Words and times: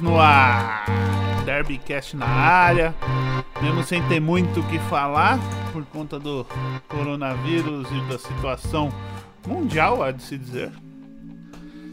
No 0.00 0.18
ar. 0.18 0.86
Derbycast 1.44 2.16
na 2.16 2.26
área. 2.26 2.94
Mesmo 3.60 3.82
sem 3.82 4.02
ter 4.08 4.20
muito 4.20 4.60
o 4.60 4.68
que 4.68 4.78
falar 4.80 5.38
por 5.72 5.84
conta 5.86 6.18
do 6.18 6.46
coronavírus 6.88 7.88
e 7.90 8.00
da 8.08 8.18
situação 8.18 8.90
mundial, 9.46 10.02
há 10.02 10.10
de 10.10 10.22
se 10.22 10.38
dizer. 10.38 10.70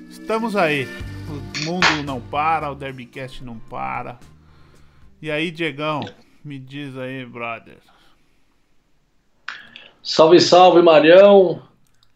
Estamos 0.09 0.55
aí. 0.55 0.87
O 1.27 1.65
mundo 1.65 2.03
não 2.05 2.19
para, 2.19 2.71
o 2.71 2.75
Derbycast 2.75 3.43
não 3.43 3.59
para. 3.59 4.19
E 5.21 5.29
aí, 5.29 5.51
Diegão, 5.51 6.01
me 6.43 6.57
diz 6.57 6.97
aí, 6.97 7.25
brother. 7.25 7.77
Salve, 10.01 10.39
salve, 10.39 10.81
Marião. 10.81 11.61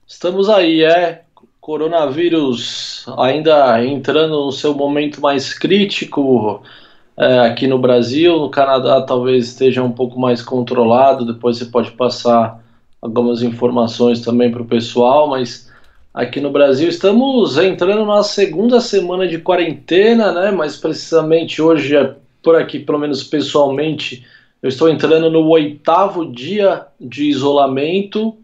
Estamos 0.07 0.49
aí, 0.49 0.83
é 0.83 1.22
coronavírus 1.63 3.05
ainda 3.17 3.81
entrando 3.85 4.47
no 4.47 4.51
seu 4.51 4.73
momento 4.73 5.21
mais 5.21 5.53
crítico 5.53 6.61
é, 7.17 7.39
aqui 7.39 7.67
no 7.67 7.79
Brasil, 7.79 8.37
no 8.37 8.49
Canadá 8.49 9.01
talvez 9.01 9.47
esteja 9.47 9.81
um 9.81 9.91
pouco 9.91 10.19
mais 10.19 10.41
controlado, 10.41 11.25
depois 11.25 11.57
você 11.57 11.65
pode 11.65 11.91
passar 11.91 12.61
algumas 13.01 13.41
informações 13.41 14.19
também 14.19 14.51
para 14.51 14.61
o 14.61 14.65
pessoal, 14.65 15.29
mas 15.29 15.71
aqui 16.13 16.41
no 16.41 16.51
Brasil 16.51 16.89
estamos 16.89 17.57
entrando 17.57 18.05
na 18.05 18.23
segunda 18.23 18.81
semana 18.81 19.25
de 19.25 19.37
quarentena, 19.37 20.33
né? 20.33 20.51
Mais 20.51 20.75
precisamente 20.75 21.61
hoje, 21.61 21.95
é 21.95 22.13
por 22.43 22.57
aqui, 22.57 22.77
pelo 22.77 22.99
menos 22.99 23.23
pessoalmente, 23.23 24.25
eu 24.61 24.67
estou 24.67 24.89
entrando 24.89 25.31
no 25.31 25.47
oitavo 25.47 26.29
dia 26.29 26.87
de 26.99 27.29
isolamento. 27.29 28.35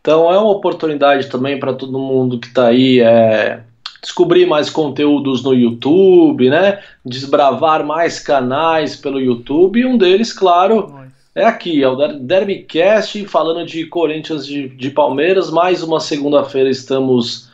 Então 0.00 0.32
é 0.32 0.38
uma 0.38 0.50
oportunidade 0.50 1.28
também 1.28 1.58
para 1.58 1.74
todo 1.74 1.98
mundo 1.98 2.38
que 2.38 2.46
está 2.46 2.68
aí 2.68 3.00
é, 3.00 3.62
descobrir 4.02 4.46
mais 4.46 4.70
conteúdos 4.70 5.42
no 5.42 5.52
YouTube, 5.52 6.48
né? 6.48 6.82
Desbravar 7.04 7.84
mais 7.84 8.18
canais 8.18 8.96
pelo 8.96 9.20
YouTube. 9.20 9.80
E 9.80 9.86
um 9.86 9.98
deles, 9.98 10.32
claro, 10.32 10.94
é 11.34 11.44
aqui, 11.44 11.82
é 11.82 11.88
o 11.88 11.96
Derbycast, 12.18 13.24
falando 13.26 13.64
de 13.66 13.86
Corinthians 13.86 14.46
de, 14.46 14.68
de 14.68 14.90
Palmeiras. 14.90 15.50
Mais 15.50 15.82
uma 15.82 16.00
segunda-feira 16.00 16.70
estamos 16.70 17.48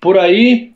por 0.00 0.18
aí. 0.18 0.72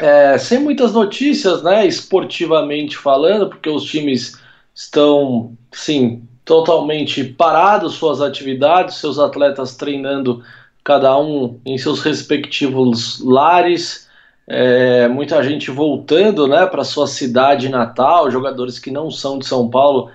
É, 0.00 0.36
sem 0.38 0.58
muitas 0.58 0.92
notícias, 0.92 1.62
né? 1.62 1.86
Esportivamente 1.86 2.96
falando, 2.96 3.48
porque 3.48 3.70
os 3.70 3.84
times 3.84 4.38
estão, 4.74 5.56
sim, 5.72 6.22
totalmente 6.44 7.24
parado 7.24 7.88
suas 7.88 8.20
atividades, 8.20 8.96
seus 8.96 9.18
atletas 9.18 9.76
treinando 9.76 10.42
cada 10.82 11.18
um 11.18 11.58
em 11.64 11.78
seus 11.78 12.02
respectivos 12.02 13.18
lares, 13.24 14.08
é, 14.46 15.08
muita 15.08 15.42
gente 15.42 15.70
voltando 15.70 16.46
né, 16.46 16.66
para 16.66 16.84
sua 16.84 17.06
cidade 17.06 17.70
natal, 17.70 18.30
jogadores 18.30 18.78
que 18.78 18.90
não 18.90 19.10
são 19.10 19.38
de 19.38 19.46
São 19.46 19.68
Paulo. 19.70 20.10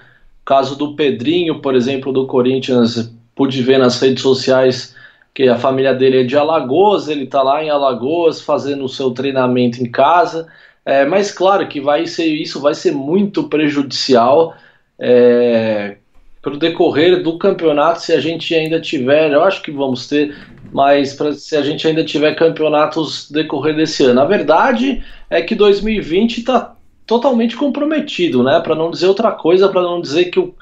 Caso 0.46 0.76
do 0.76 0.96
Pedrinho, 0.96 1.62
por 1.62 1.76
exemplo, 1.76 2.14
do 2.14 2.28
Corinthians, 2.28 3.12
pude 3.36 3.62
ver 3.64 3.80
nas 3.80 4.00
redes 4.00 4.22
sociais 4.22 4.96
que 5.34 5.48
a 5.48 5.58
família 5.58 5.94
dele 5.94 6.22
é 6.22 6.24
de 6.24 6.38
Alagoas, 6.38 7.08
ele 7.08 7.24
está 7.24 7.42
lá 7.42 7.64
em 7.64 7.70
Alagoas 7.70 8.42
fazendo 8.42 8.84
o 8.84 8.90
seu 8.90 9.12
treinamento 9.12 9.82
em 9.82 9.90
casa. 9.90 10.48
É, 10.86 11.06
mas 11.06 11.32
claro 11.32 11.68
que 11.68 11.80
vai 11.80 12.06
ser 12.06 12.28
isso 12.28 12.60
vai 12.60 12.74
ser 12.74 12.92
muito 12.92 13.48
prejudicial 13.48 14.56
é, 15.00 15.79
para 16.42 16.54
o 16.54 16.58
decorrer 16.58 17.22
do 17.22 17.38
campeonato, 17.38 18.02
se 18.02 18.14
a 18.14 18.20
gente 18.20 18.56
ainda 18.56 18.80
tiver, 18.80 19.32
eu 19.32 19.44
acho 19.44 19.62
que 19.62 19.72
vamos 19.72 20.08
ter, 20.08 20.36
mas 20.72 21.14
pra, 21.14 21.34
se 21.34 21.56
a 21.56 21.62
gente 21.62 21.88
ainda 21.88 22.04
tiver 22.04 22.36
campeonatos 22.36 23.30
decorrer 23.30 23.76
desse 23.76 24.04
ano. 24.06 24.22
A 24.22 24.26
verdade 24.26 25.04
é 25.30 25.42
que 25.42 25.54
2020 25.54 26.40
está 26.40 26.76
totalmente 27.06 27.58
comprometido, 27.58 28.44
né? 28.44 28.60
Para 28.62 28.76
não 28.76 28.90
dizer 28.90 29.08
outra 29.08 29.32
coisa, 29.32 29.68
para 29.68 29.82
não 29.82 30.00
dizer 30.00 30.26
que 30.26 30.40
o, 30.40 30.54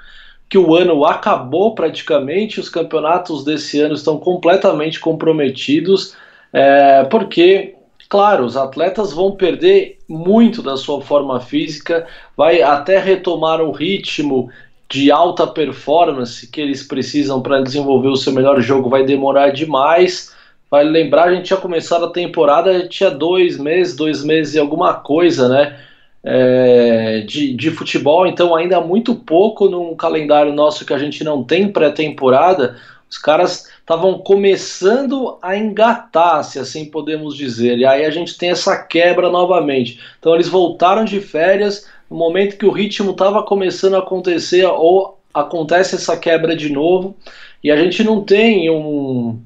que 0.49 0.57
o 0.57 0.75
ano 0.75 1.05
acabou 1.05 1.75
praticamente, 1.75 2.59
os 2.59 2.69
campeonatos 2.69 3.43
desse 3.43 3.79
ano 3.79 3.93
estão 3.93 4.17
completamente 4.17 4.99
comprometidos, 4.99 6.15
é, 6.51 7.03
porque 7.03 7.75
Claro, 8.09 8.45
os 8.45 8.55
atletas 8.55 9.11
vão 9.11 9.33
perder 9.33 9.97
muito 10.07 10.61
da 10.61 10.77
sua 10.77 11.01
forma 11.01 11.41
física, 11.41 12.07
vai 12.37 12.61
até 12.61 12.99
retomar 12.99 13.61
o 13.61 13.71
ritmo 13.71 14.49
de 14.89 15.11
alta 15.11 15.45
performance 15.45 16.47
que 16.47 16.61
eles 16.61 16.83
precisam 16.83 17.41
para 17.41 17.61
desenvolver 17.61 18.07
o 18.07 18.15
seu 18.15 18.31
melhor 18.31 18.61
jogo 18.61 18.89
vai 18.89 19.03
demorar 19.03 19.49
demais. 19.49 20.33
Vai 20.69 20.83
lembrar, 20.83 21.25
a 21.25 21.33
gente 21.33 21.45
tinha 21.45 21.59
começado 21.59 22.05
a 22.05 22.11
temporada, 22.11 22.87
tinha 22.87 23.09
dois 23.09 23.57
meses, 23.57 23.95
dois 23.95 24.23
meses 24.23 24.55
e 24.55 24.59
alguma 24.59 24.93
coisa, 24.95 25.47
né? 25.47 25.79
É, 26.23 27.21
de, 27.21 27.53
de 27.53 27.71
futebol, 27.71 28.27
então 28.27 28.53
ainda 28.53 28.81
muito 28.81 29.15
pouco 29.15 29.69
num 29.69 29.95
calendário 29.95 30.51
nosso 30.51 30.85
que 30.85 30.93
a 30.93 30.97
gente 30.97 31.23
não 31.23 31.41
tem 31.41 31.71
pré-temporada. 31.71 32.77
Os 33.09 33.17
caras 33.17 33.69
estavam 33.79 34.19
começando 34.19 35.37
a 35.41 35.55
engatar, 35.55 36.43
se 36.43 36.59
assim 36.59 36.85
podemos 36.85 37.37
dizer. 37.37 37.77
E 37.77 37.85
aí 37.85 38.03
a 38.03 38.09
gente 38.09 38.37
tem 38.37 38.49
essa 38.49 38.75
quebra 38.75 39.29
novamente. 39.29 39.99
Então 40.19 40.35
eles 40.35 40.49
voltaram 40.49 41.05
de 41.05 41.21
férias 41.21 41.87
no 42.09 42.17
momento 42.17 42.57
que 42.57 42.65
o 42.65 42.71
ritmo 42.71 43.11
estava 43.11 43.43
começando 43.43 43.95
a 43.95 43.99
acontecer 43.99 44.65
ou 44.65 45.19
acontece 45.33 45.95
essa 45.95 46.17
quebra 46.17 46.55
de 46.55 46.71
novo 46.71 47.15
e 47.63 47.71
a 47.71 47.77
gente 47.77 48.03
não 48.03 48.23
tem 48.23 48.69
um 48.69 49.39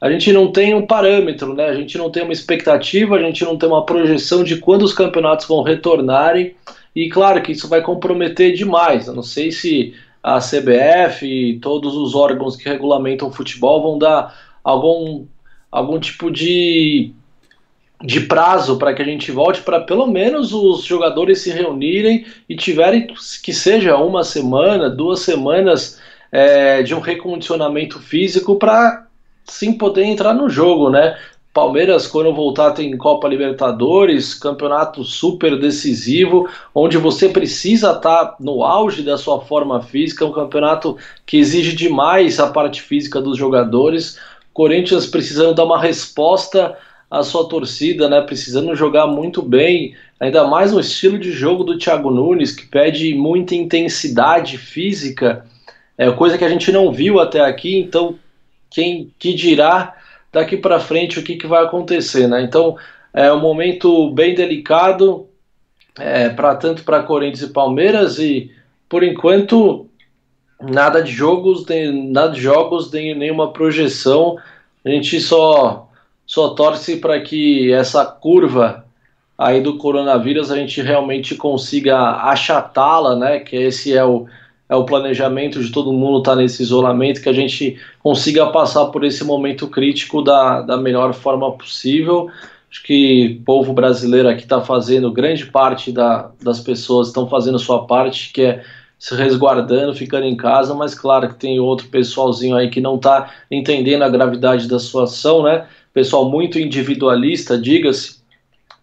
a 0.00 0.10
gente 0.10 0.32
não 0.32 0.52
tem 0.52 0.74
um 0.74 0.86
parâmetro, 0.86 1.54
né? 1.54 1.66
A 1.66 1.74
gente 1.74 1.98
não 1.98 2.08
tem 2.08 2.22
uma 2.22 2.32
expectativa, 2.32 3.16
a 3.16 3.22
gente 3.22 3.44
não 3.44 3.58
tem 3.58 3.68
uma 3.68 3.84
projeção 3.84 4.44
de 4.44 4.56
quando 4.56 4.82
os 4.82 4.92
campeonatos 4.92 5.48
vão 5.48 5.62
retornarem. 5.62 6.54
E 6.94 7.08
claro 7.08 7.42
que 7.42 7.50
isso 7.50 7.68
vai 7.68 7.82
comprometer 7.82 8.54
demais. 8.54 9.08
Eu 9.08 9.14
não 9.14 9.24
sei 9.24 9.50
se 9.50 9.94
a 10.22 10.38
CBF 10.38 11.26
e 11.26 11.58
todos 11.58 11.96
os 11.96 12.14
órgãos 12.14 12.54
que 12.54 12.68
regulamentam 12.68 13.28
o 13.28 13.32
futebol 13.32 13.82
vão 13.82 13.98
dar 13.98 14.36
algum, 14.62 15.26
algum 15.70 15.98
tipo 15.98 16.30
de, 16.30 17.12
de 18.02 18.20
prazo 18.20 18.78
para 18.78 18.94
que 18.94 19.02
a 19.02 19.04
gente 19.04 19.32
volte 19.32 19.62
para 19.62 19.80
pelo 19.80 20.06
menos 20.06 20.52
os 20.52 20.84
jogadores 20.84 21.40
se 21.40 21.50
reunirem 21.50 22.24
e 22.48 22.56
tiverem 22.56 23.08
que 23.42 23.52
seja 23.52 23.96
uma 23.96 24.22
semana, 24.22 24.88
duas 24.88 25.20
semanas 25.20 26.00
é, 26.30 26.82
de 26.82 26.94
um 26.94 27.00
recondicionamento 27.00 27.98
físico 27.98 28.56
para 28.56 29.06
sim 29.44 29.72
poder 29.72 30.04
entrar 30.04 30.32
no 30.32 30.48
jogo, 30.48 30.90
né? 30.90 31.16
Palmeiras, 31.52 32.06
quando 32.06 32.32
voltar, 32.32 32.70
tem 32.70 32.96
Copa 32.96 33.26
Libertadores, 33.26 34.32
campeonato 34.32 35.02
super 35.02 35.58
decisivo, 35.58 36.48
onde 36.72 36.96
você 36.96 37.28
precisa 37.28 37.92
estar 37.92 38.26
tá 38.26 38.36
no 38.38 38.62
auge 38.62 39.02
da 39.02 39.16
sua 39.16 39.40
forma 39.40 39.82
física, 39.82 40.24
um 40.24 40.30
campeonato 40.30 40.96
que 41.26 41.36
exige 41.36 41.74
demais 41.74 42.38
a 42.38 42.46
parte 42.46 42.80
física 42.80 43.20
dos 43.20 43.36
jogadores. 43.36 44.20
Corinthians 44.52 45.06
precisando 45.06 45.54
dar 45.54 45.64
uma 45.64 45.80
resposta 45.80 46.76
à 47.10 47.22
sua 47.22 47.48
torcida, 47.48 48.08
né? 48.08 48.20
Precisando 48.20 48.74
jogar 48.74 49.06
muito 49.06 49.42
bem, 49.42 49.94
ainda 50.20 50.44
mais 50.46 50.72
no 50.72 50.80
estilo 50.80 51.18
de 51.18 51.32
jogo 51.32 51.64
do 51.64 51.78
Thiago 51.78 52.10
Nunes, 52.10 52.52
que 52.52 52.66
pede 52.66 53.14
muita 53.14 53.54
intensidade 53.54 54.58
física, 54.58 55.44
é 55.96 56.10
coisa 56.12 56.38
que 56.38 56.44
a 56.44 56.48
gente 56.48 56.70
não 56.70 56.92
viu 56.92 57.18
até 57.18 57.40
aqui, 57.40 57.78
então 57.78 58.16
quem 58.70 59.12
que 59.18 59.34
dirá 59.34 59.96
daqui 60.32 60.56
para 60.56 60.78
frente 60.78 61.18
o 61.18 61.22
que, 61.22 61.36
que 61.36 61.46
vai 61.46 61.64
acontecer, 61.64 62.28
né? 62.28 62.42
Então 62.42 62.76
é 63.12 63.32
um 63.32 63.40
momento 63.40 64.10
bem 64.12 64.34
delicado 64.34 65.26
é, 65.98 66.28
para 66.28 66.54
tanto 66.54 66.84
para 66.84 67.02
Corinthians 67.02 67.50
e 67.50 67.52
Palmeiras 67.52 68.18
e 68.18 68.50
por 68.88 69.02
enquanto 69.02 69.88
nada 70.60 71.02
de 71.02 71.10
jogos, 71.10 71.66
nem, 71.66 72.10
nada 72.10 72.32
de 72.32 72.40
jogos, 72.40 72.90
nem 72.92 73.14
nenhuma 73.14 73.52
projeção. 73.52 74.36
A 74.84 74.88
gente 74.88 75.20
só 75.20 75.87
só 76.28 76.50
torce 76.50 76.98
para 76.98 77.18
que 77.22 77.72
essa 77.72 78.04
curva 78.04 78.84
aí 79.36 79.62
do 79.62 79.78
coronavírus 79.78 80.50
a 80.50 80.56
gente 80.56 80.82
realmente 80.82 81.34
consiga 81.34 81.96
achatá-la, 82.22 83.16
né? 83.16 83.40
Que 83.40 83.56
esse 83.56 83.96
é 83.96 84.04
o 84.04 84.26
é 84.68 84.76
o 84.76 84.84
planejamento 84.84 85.64
de 85.64 85.72
todo 85.72 85.90
mundo 85.94 86.18
estar 86.18 86.32
tá 86.32 86.36
nesse 86.36 86.62
isolamento, 86.62 87.22
que 87.22 87.28
a 87.30 87.32
gente 87.32 87.78
consiga 88.02 88.48
passar 88.48 88.84
por 88.88 89.02
esse 89.02 89.24
momento 89.24 89.66
crítico 89.66 90.20
da, 90.20 90.60
da 90.60 90.76
melhor 90.76 91.14
forma 91.14 91.50
possível. 91.52 92.30
Acho 92.70 92.82
que 92.82 93.38
o 93.40 93.44
povo 93.44 93.72
brasileiro 93.72 94.28
aqui 94.28 94.42
está 94.42 94.60
fazendo, 94.60 95.10
grande 95.10 95.46
parte 95.46 95.90
da, 95.90 96.30
das 96.42 96.60
pessoas 96.60 97.08
estão 97.08 97.26
fazendo 97.26 97.58
sua 97.58 97.86
parte, 97.86 98.30
que 98.30 98.42
é 98.42 98.62
se 98.98 99.14
resguardando, 99.14 99.94
ficando 99.94 100.26
em 100.26 100.36
casa, 100.36 100.74
mas 100.74 100.94
claro 100.94 101.30
que 101.30 101.36
tem 101.36 101.58
outro 101.58 101.88
pessoalzinho 101.88 102.54
aí 102.54 102.68
que 102.68 102.80
não 102.80 102.96
está 102.96 103.30
entendendo 103.50 104.02
a 104.02 104.08
gravidade 104.10 104.68
da 104.68 104.78
situação, 104.78 105.42
né? 105.44 105.66
Pessoal 105.92 106.30
muito 106.30 106.58
individualista, 106.58 107.58
diga-se, 107.58 108.18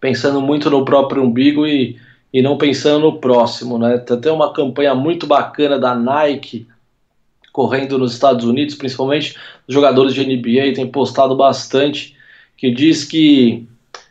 pensando 0.00 0.40
muito 0.40 0.68
no 0.70 0.84
próprio 0.84 1.22
umbigo 1.22 1.66
e 1.66 1.98
e 2.36 2.42
não 2.42 2.58
pensando 2.58 3.00
no 3.00 3.18
próximo, 3.18 3.78
né? 3.78 3.96
Tem 3.96 4.14
até 4.14 4.30
uma 4.30 4.52
campanha 4.52 4.94
muito 4.94 5.26
bacana 5.26 5.78
da 5.78 5.94
Nike 5.94 6.66
correndo 7.50 7.96
nos 7.96 8.12
Estados 8.12 8.44
Unidos, 8.44 8.74
principalmente 8.74 9.34
os 9.66 9.72
jogadores 9.72 10.12
de 10.12 10.22
NBA 10.22 10.74
têm 10.74 10.86
postado 10.86 11.34
bastante, 11.34 12.14
que 12.54 12.70
diz 12.70 13.04
que 13.04 13.66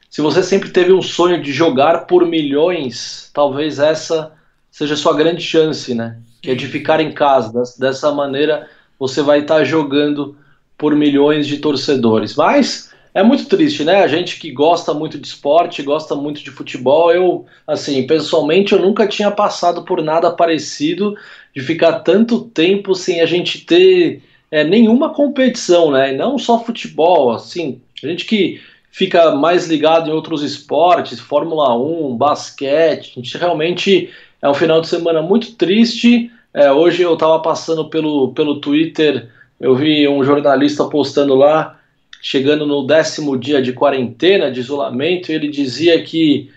se 0.09 0.21
você 0.21 0.41
sempre 0.41 0.71
teve 0.71 0.91
um 0.91 1.03
sonho 1.03 1.39
de 1.39 1.53
jogar 1.53 2.07
por 2.07 2.25
milhões, 2.25 3.29
talvez 3.31 3.77
essa 3.77 4.31
seja 4.71 4.95
a 4.95 4.97
sua 4.97 5.15
grande 5.15 5.43
chance, 5.43 5.93
né? 5.93 6.17
Que 6.41 6.49
é 6.49 6.55
de 6.55 6.65
ficar 6.65 6.99
em 6.99 7.11
casa. 7.11 7.61
Dessa 7.77 8.11
maneira, 8.11 8.67
você 8.97 9.21
vai 9.21 9.41
estar 9.41 9.63
jogando 9.63 10.35
por 10.77 10.95
milhões 10.95 11.47
de 11.47 11.57
torcedores. 11.57 12.35
Mas 12.35 12.93
é 13.13 13.23
muito 13.23 13.45
triste, 13.45 13.83
né? 13.85 14.03
A 14.03 14.07
gente 14.07 14.37
que 14.37 14.51
gosta 14.51 14.93
muito 14.93 15.17
de 15.17 15.25
esporte, 15.25 15.81
gosta 15.81 16.15
muito 16.15 16.43
de 16.43 16.51
futebol, 16.51 17.13
eu, 17.13 17.45
assim, 17.65 18.05
pessoalmente, 18.05 18.73
eu 18.73 18.81
nunca 18.81 19.07
tinha 19.07 19.31
passado 19.31 19.83
por 19.83 20.03
nada 20.03 20.31
parecido 20.31 21.15
de 21.55 21.61
ficar 21.61 21.99
tanto 21.99 22.41
tempo 22.41 22.93
sem 22.93 23.21
a 23.21 23.25
gente 23.25 23.65
ter 23.65 24.21
é, 24.51 24.65
nenhuma 24.65 25.13
competição, 25.13 25.91
né? 25.91 26.13
E 26.13 26.17
não 26.17 26.37
só 26.37 26.61
futebol, 26.61 27.31
assim, 27.31 27.79
a 28.03 28.07
gente 28.07 28.25
que 28.25 28.59
fica 28.91 29.33
mais 29.35 29.67
ligado 29.67 30.09
em 30.09 30.13
outros 30.13 30.43
esportes, 30.43 31.19
Fórmula 31.19 31.77
1, 31.77 32.17
basquete, 32.17 33.13
a 33.15 33.21
gente 33.21 33.37
realmente 33.37 34.09
é 34.41 34.49
um 34.49 34.53
final 34.53 34.81
de 34.81 34.87
semana 34.87 35.21
muito 35.21 35.55
triste. 35.55 36.29
É, 36.53 36.71
hoje 36.71 37.01
eu 37.01 37.13
estava 37.13 37.41
passando 37.41 37.89
pelo, 37.89 38.33
pelo 38.33 38.59
Twitter 38.59 39.29
eu 39.59 39.75
vi 39.75 40.07
um 40.07 40.23
jornalista 40.23 40.85
postando 40.85 41.35
lá, 41.35 41.79
chegando 42.21 42.65
no 42.65 42.85
décimo 42.85 43.37
dia 43.37 43.61
de 43.61 43.73
quarentena, 43.73 44.51
de 44.51 44.59
isolamento, 44.59 45.31
e 45.31 45.35
ele 45.35 45.47
dizia 45.47 46.01
que 46.03 46.51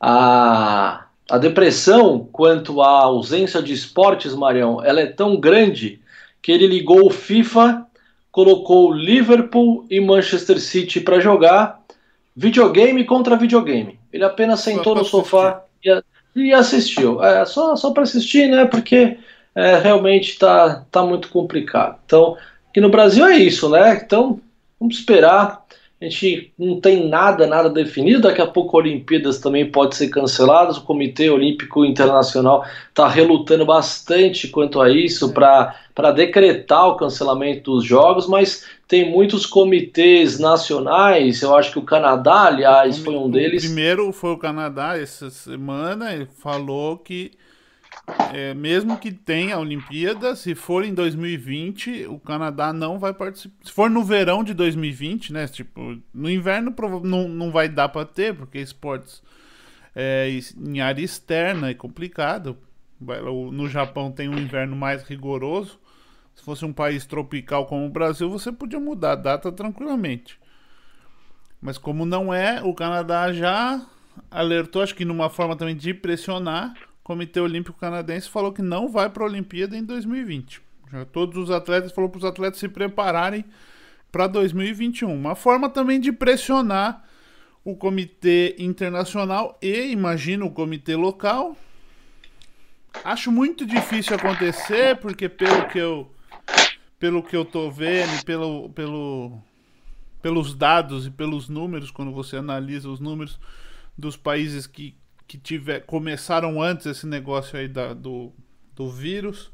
a, 0.00 1.04
a 1.30 1.38
depressão 1.38 2.28
quanto 2.32 2.82
à 2.82 3.04
ausência 3.04 3.62
de 3.62 3.72
esportes, 3.72 4.34
Marião, 4.34 4.84
ela 4.84 5.00
é 5.00 5.06
tão 5.06 5.36
grande 5.36 6.00
que 6.42 6.50
ele 6.50 6.66
ligou 6.66 7.06
o 7.06 7.10
FIFA, 7.10 7.86
colocou 8.30 8.92
Liverpool 8.92 9.86
e 9.88 10.00
Manchester 10.00 10.58
City 10.58 11.00
para 11.00 11.20
jogar 11.20 11.80
videogame 12.34 13.04
contra 13.04 13.36
videogame. 13.36 13.98
Ele 14.12 14.24
apenas 14.24 14.60
sentou 14.60 14.94
no 14.94 15.04
sofá 15.04 15.62
e, 15.84 16.02
e, 16.34 16.52
assistiu. 16.52 17.22
É, 17.22 17.44
só 17.44 17.76
só 17.76 17.92
para 17.92 18.02
assistir, 18.02 18.48
né? 18.48 18.64
Porque 18.64 19.18
é, 19.54 19.78
realmente 19.78 20.30
está 20.30 20.84
tá 20.90 21.02
muito 21.02 21.28
complicado. 21.28 21.98
Então, 22.06 22.36
aqui 22.70 22.80
no 22.80 22.88
Brasil 22.88 23.24
é 23.26 23.36
isso, 23.36 23.68
né? 23.68 24.00
Então, 24.04 24.40
vamos 24.80 24.96
esperar. 24.96 25.62
A 26.00 26.04
gente 26.04 26.52
não 26.58 26.80
tem 26.80 27.08
nada, 27.08 27.46
nada 27.46 27.70
definido. 27.70 28.22
Daqui 28.22 28.40
a 28.40 28.46
pouco 28.46 28.76
Olimpíadas 28.76 29.38
também 29.38 29.70
pode 29.70 29.94
ser 29.94 30.08
canceladas. 30.08 30.76
O 30.76 30.82
Comitê 30.82 31.30
Olímpico 31.30 31.84
Internacional 31.84 32.64
está 32.88 33.06
relutando 33.06 33.64
bastante 33.64 34.48
quanto 34.48 34.80
a 34.80 34.90
isso 34.90 35.32
para 35.32 36.10
decretar 36.12 36.88
o 36.88 36.96
cancelamento 36.96 37.70
dos 37.70 37.84
Jogos, 37.84 38.26
mas 38.26 38.66
tem 38.88 39.08
muitos 39.08 39.46
comitês 39.46 40.40
nacionais. 40.40 41.40
Eu 41.40 41.54
acho 41.54 41.70
que 41.70 41.78
o 41.78 41.82
Canadá, 41.82 42.46
aliás, 42.46 42.98
foi 42.98 43.14
um 43.14 43.30
deles. 43.30 43.62
O 43.62 43.66
primeiro 43.68 44.12
foi 44.12 44.32
o 44.32 44.38
Canadá 44.38 44.98
essa 44.98 45.30
semana. 45.30 46.12
Ele 46.12 46.26
falou 46.26 46.98
que 46.98 47.30
é, 48.32 48.52
mesmo 48.54 48.98
que 48.98 49.12
tenha 49.12 49.54
a 49.54 49.58
Olimpíada, 49.58 50.34
se 50.34 50.54
for 50.54 50.84
em 50.84 50.92
2020, 50.92 52.06
o 52.06 52.18
Canadá 52.18 52.72
não 52.72 52.98
vai 52.98 53.12
participar. 53.12 53.64
Se 53.64 53.72
for 53.72 53.88
no 53.88 54.04
verão 54.04 54.42
de 54.42 54.52
2020, 54.54 55.32
né? 55.32 55.46
Tipo, 55.46 56.00
no 56.12 56.30
inverno 56.30 56.74
não, 57.04 57.28
não 57.28 57.50
vai 57.50 57.68
dar 57.68 57.88
para 57.88 58.06
ter, 58.06 58.34
porque 58.34 58.58
esportes 58.58 59.22
é, 59.94 60.28
em 60.56 60.80
área 60.80 61.02
externa 61.02 61.70
é 61.70 61.74
complicado. 61.74 62.58
No 63.52 63.68
Japão 63.68 64.10
tem 64.10 64.28
um 64.28 64.38
inverno 64.38 64.76
mais 64.76 65.02
rigoroso. 65.02 65.78
Se 66.34 66.42
fosse 66.42 66.64
um 66.64 66.72
país 66.72 67.04
tropical 67.04 67.66
como 67.66 67.86
o 67.86 67.90
Brasil, 67.90 68.30
você 68.30 68.50
podia 68.50 68.80
mudar 68.80 69.12
a 69.12 69.16
data 69.16 69.52
tranquilamente. 69.52 70.40
Mas 71.60 71.78
como 71.78 72.04
não 72.04 72.32
é, 72.32 72.62
o 72.62 72.74
Canadá 72.74 73.32
já 73.32 73.84
alertou, 74.30 74.82
acho 74.82 74.94
que 74.94 75.04
numa 75.04 75.30
forma 75.30 75.54
também 75.54 75.76
de 75.76 75.94
pressionar 75.94 76.74
Comitê 77.02 77.40
Olímpico 77.40 77.78
Canadense 77.78 78.28
falou 78.28 78.52
que 78.52 78.62
não 78.62 78.88
vai 78.88 79.10
para 79.10 79.24
a 79.24 79.26
Olimpíada 79.26 79.76
em 79.76 79.84
2020. 79.84 80.62
Já 80.90 81.04
todos 81.04 81.36
os 81.36 81.50
atletas 81.50 81.90
falou 81.90 82.10
para 82.10 82.18
os 82.18 82.24
atletas 82.24 82.60
se 82.60 82.68
prepararem 82.68 83.44
para 84.10 84.26
2021. 84.26 85.12
Uma 85.12 85.34
forma 85.34 85.68
também 85.68 85.98
de 85.98 86.12
pressionar 86.12 87.02
o 87.64 87.74
comitê 87.74 88.54
internacional 88.58 89.58
e 89.62 89.90
imagino 89.90 90.46
o 90.46 90.50
comitê 90.50 90.94
local. 90.94 91.56
Acho 93.04 93.32
muito 93.32 93.64
difícil 93.64 94.14
acontecer 94.14 94.96
porque 94.98 95.28
pelo 95.28 95.66
que 95.68 95.78
eu 95.78 96.10
pelo 96.98 97.20
que 97.20 97.34
eu 97.34 97.44
tô 97.44 97.68
vendo, 97.68 98.24
pelo, 98.24 98.68
pelo 98.70 99.42
pelos 100.20 100.54
dados 100.54 101.06
e 101.06 101.10
pelos 101.10 101.48
números 101.48 101.90
quando 101.90 102.12
você 102.12 102.36
analisa 102.36 102.88
os 102.88 103.00
números 103.00 103.40
dos 103.98 104.16
países 104.16 104.66
que 104.68 104.94
que 105.32 105.38
tiver, 105.38 105.86
começaram 105.86 106.60
antes 106.60 106.84
esse 106.84 107.06
negócio 107.06 107.58
aí 107.58 107.66
da, 107.66 107.94
do, 107.94 108.30
do 108.76 108.90
vírus, 108.90 109.50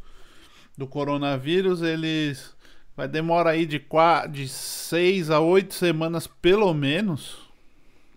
do 0.76 0.88
coronavírus, 0.88 1.82
eles 1.82 2.56
vai 2.96 3.06
demorar 3.06 3.50
aí 3.50 3.64
de, 3.64 3.78
quatro, 3.78 4.32
de 4.32 4.48
seis 4.48 5.30
a 5.30 5.38
oito 5.38 5.74
semanas 5.74 6.26
pelo 6.26 6.74
menos 6.74 7.38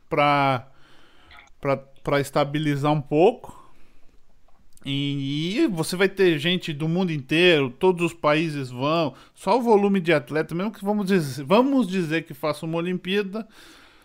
para 0.10 0.68
para 2.04 2.20
estabilizar 2.20 2.92
um 2.92 3.00
pouco. 3.00 3.72
E, 4.84 5.60
e, 5.60 5.68
você 5.68 5.96
vai 5.96 6.10
ter 6.10 6.40
gente 6.40 6.74
do 6.74 6.88
mundo 6.88 7.12
inteiro, 7.12 7.70
todos 7.70 8.08
os 8.08 8.14
países 8.16 8.72
vão, 8.72 9.14
só 9.36 9.60
o 9.60 9.62
volume 9.62 10.00
de 10.00 10.12
atleta, 10.12 10.56
mesmo 10.56 10.72
que 10.72 10.84
vamos 10.84 11.06
dizer, 11.06 11.46
vamos 11.46 11.88
dizer 11.88 12.24
que 12.24 12.34
faça 12.34 12.66
uma 12.66 12.78
Olimpíada, 12.80 13.48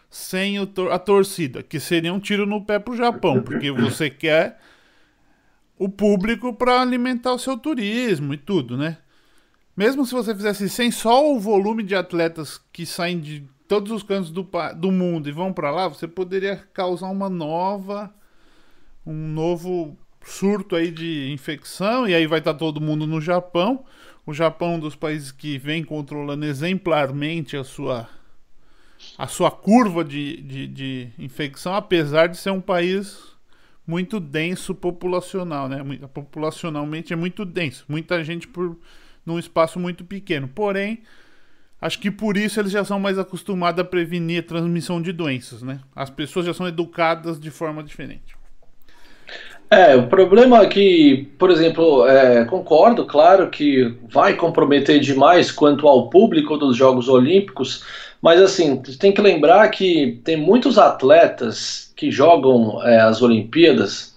sem 0.09 0.57
a 0.59 0.99
torcida, 0.99 1.63
que 1.63 1.79
seria 1.81 2.13
um 2.13 2.21
tiro 2.21 2.47
no 2.47 2.65
pé 2.65 2.79
pro 2.79 2.97
Japão, 2.97 3.43
porque 3.43 3.71
você 3.71 4.09
quer 4.11 4.59
o 5.79 5.89
público 5.89 6.55
para 6.55 6.81
alimentar 6.81 7.33
o 7.33 7.39
seu 7.39 7.57
turismo 7.59 8.33
e 8.33 8.37
tudo, 8.37 8.77
né? 8.77 8.99
Mesmo 9.77 10.07
se 10.07 10.15
você 10.15 10.35
fizesse 10.35 10.69
sem 10.71 10.91
só 10.91 11.31
o 11.31 11.39
volume 11.39 11.83
de 11.83 11.95
atletas 11.95 12.59
que 12.73 12.87
saem 12.87 13.21
de 13.21 13.45
todos 13.69 13.93
os 13.93 14.03
cantos 14.03 14.31
do, 14.31 14.49
do 14.77 14.91
mundo 14.91 15.29
e 15.29 15.33
vão 15.33 15.53
para 15.53 15.71
lá, 15.71 15.87
você 15.87 16.09
poderia 16.09 16.57
causar 16.73 17.09
uma 17.09 17.29
nova, 17.29 18.15
um 19.05 19.13
novo 19.13 19.99
surto 20.25 20.77
aí 20.77 20.91
de 20.91 21.31
infecção 21.31 22.09
e 22.09 22.15
aí 22.15 22.27
vai 22.27 22.39
estar 22.39 22.55
tá 22.55 22.59
todo 22.59 22.81
mundo 22.81 23.07
no 23.07 23.21
Japão. 23.21 23.85
O 24.25 24.33
Japão 24.33 24.73
é 24.73 24.77
um 24.77 24.81
dos 24.81 24.97
países 24.97 25.31
que 25.31 25.59
vem 25.59 25.85
controlando 25.85 26.47
exemplarmente 26.47 27.57
a 27.57 27.63
sua 27.63 28.09
a 29.17 29.27
sua 29.27 29.51
curva 29.51 30.05
de, 30.05 30.41
de, 30.43 30.67
de, 30.67 31.09
infecção, 31.19 31.75
apesar 31.75 32.29
de 32.29 32.37
ser 32.37 32.51
um 32.51 32.61
país 32.61 33.19
muito 33.87 34.19
denso 34.19 34.75
populacional, 34.75 35.69
né? 35.69 35.79
Populacionalmente 36.13 37.13
é 37.13 37.17
muito 37.17 37.45
denso, 37.45 37.85
muita 37.89 38.23
gente 38.25 38.49
por 38.49 38.77
num 39.25 39.39
espaço 39.39 39.79
muito 39.79 40.05
pequeno. 40.05 40.49
Porém, 40.49 41.01
acho 41.81 41.99
que 41.99 42.11
por 42.11 42.37
isso 42.37 42.61
eles 42.61 42.71
já 42.71 42.85
são 42.85 43.01
mais 43.01 43.19
acostumados 43.19 43.81
a 43.81 43.85
prevenir 43.85 44.41
a 44.41 44.47
transmissão 44.47 45.03
de 45.03 45.13
doenças, 45.13 45.63
né? 45.63 45.81
As 45.95 46.09
pessoas 46.09 46.47
já 46.47 46.55
são 46.55 46.69
educadas 46.69 47.41
de 47.41 47.51
forma 47.51 47.83
diferente. 47.83 48.37
É, 49.69 49.97
o 49.97 50.07
problema 50.07 50.63
é 50.63 50.67
que, 50.67 51.29
por 51.37 51.51
exemplo, 51.51 52.07
é, 52.07 52.45
concordo, 52.45 53.05
claro, 53.05 53.51
que 53.51 53.97
vai 54.09 54.35
comprometer 54.35 55.01
demais 55.01 55.51
quanto 55.51 55.89
ao 55.89 56.09
público 56.09 56.57
dos 56.57 56.77
Jogos 56.77 57.09
Olímpicos, 57.09 57.85
mas 58.27 58.43
assim, 58.43 58.83
tem 58.99 59.13
que 59.13 59.23
lembrar 59.23 59.69
que 59.69 60.21
tem 60.25 60.37
muitos 60.37 60.79
atletas 60.79 61.93
que 61.95 62.11
jogam 62.11 62.83
é, 62.83 62.99
as 63.01 63.23
Olimpíadas 63.23 64.17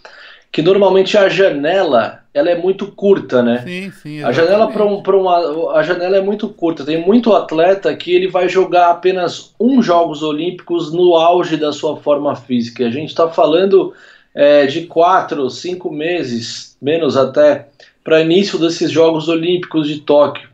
que 0.52 0.64
normalmente 0.64 1.16
a 1.16 1.30
janela 1.30 2.22
ela 2.34 2.50
é 2.50 2.56
muito 2.56 2.88
curta, 2.88 3.44
né? 3.44 3.62
Sim, 3.64 3.92
sim. 3.92 4.24
A 4.24 4.32
janela 4.32 4.72
para 4.72 4.84
um, 4.84 5.04
uma 5.22 5.74
a 5.74 5.84
janela 5.84 6.18
é 6.18 6.22
muito 6.22 6.50
curta. 6.50 6.84
Tem 6.84 7.00
muito 7.00 7.36
atleta 7.36 7.96
que 7.96 8.12
ele 8.12 8.28
vai 8.28 8.50
jogar 8.50 8.90
apenas 8.90 9.54
um 9.60 9.80
Jogos 9.80 10.24
Olímpicos 10.24 10.92
no 10.92 11.14
auge 11.16 11.56
da 11.56 11.72
sua 11.72 11.98
forma 11.98 12.36
física. 12.36 12.88
A 12.88 12.90
gente 12.90 13.10
está 13.10 13.30
falando 13.30 13.94
é, 14.34 14.66
de 14.66 14.88
quatro, 14.88 15.52
cinco 15.52 15.92
meses, 15.92 16.76
menos 16.82 17.16
até, 17.16 17.68
para 18.04 18.22
início 18.22 18.58
desses 18.58 18.90
Jogos 18.90 19.30
Olímpicos 19.30 19.88
de 19.88 20.00
Tóquio 20.00 20.49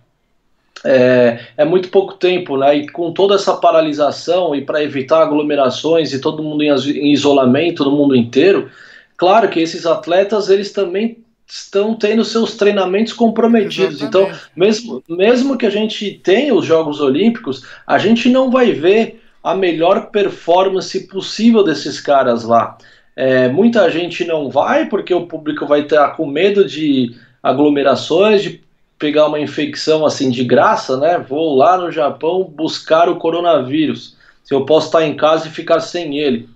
é, 0.85 1.39
é, 1.57 1.65
muito 1.65 1.89
pouco 1.89 2.13
tempo, 2.13 2.57
né? 2.57 2.77
E 2.77 2.87
com 2.89 3.11
toda 3.11 3.35
essa 3.35 3.55
paralisação 3.55 4.55
e 4.55 4.61
para 4.61 4.83
evitar 4.83 5.21
aglomerações 5.21 6.13
e 6.13 6.21
todo 6.21 6.43
mundo 6.43 6.63
em, 6.63 6.69
em, 6.69 7.11
isolamento 7.11 7.83
no 7.83 7.91
mundo 7.91 8.15
inteiro, 8.15 8.69
claro 9.17 9.49
que 9.49 9.59
esses 9.59 9.85
atletas 9.85 10.49
eles 10.49 10.71
também 10.71 11.17
estão 11.47 11.95
tendo 11.95 12.23
seus 12.23 12.55
treinamentos 12.55 13.13
comprometidos. 13.13 14.01
Exatamente. 14.01 14.31
Então, 14.31 14.49
mesmo, 14.55 15.03
mesmo 15.09 15.57
que 15.57 15.65
a 15.65 15.69
gente 15.69 16.19
tenha 16.23 16.53
os 16.53 16.65
Jogos 16.65 17.01
Olímpicos, 17.01 17.65
a 17.85 17.97
gente 17.97 18.29
não 18.29 18.49
vai 18.49 18.71
ver 18.71 19.21
a 19.43 19.53
melhor 19.53 20.09
performance 20.09 21.07
possível 21.07 21.63
desses 21.63 21.99
caras 21.99 22.43
lá. 22.43 22.77
É, 23.15 23.47
muita 23.47 23.89
gente 23.89 24.25
não 24.25 24.49
vai 24.49 24.87
porque 24.87 25.13
o 25.13 25.27
público 25.27 25.65
vai 25.65 25.81
estar 25.81 26.09
com 26.17 26.25
medo 26.25 26.65
de 26.65 27.15
aglomerações, 27.41 28.41
de 28.41 28.64
pegar 28.97 29.27
uma 29.27 29.39
infecção 29.39 30.05
assim 30.05 30.29
de 30.29 30.43
graça, 30.43 30.97
né? 30.97 31.17
Vou 31.17 31.55
lá 31.55 31.77
no 31.77 31.91
Japão 31.91 32.43
buscar 32.43 33.09
o 33.09 33.17
coronavírus. 33.17 34.15
Se 34.43 34.53
eu 34.53 34.65
posso 34.65 34.87
estar 34.87 35.05
em 35.05 35.15
casa 35.15 35.47
e 35.47 35.51
ficar 35.51 35.79
sem 35.79 36.17
ele. 36.17 36.47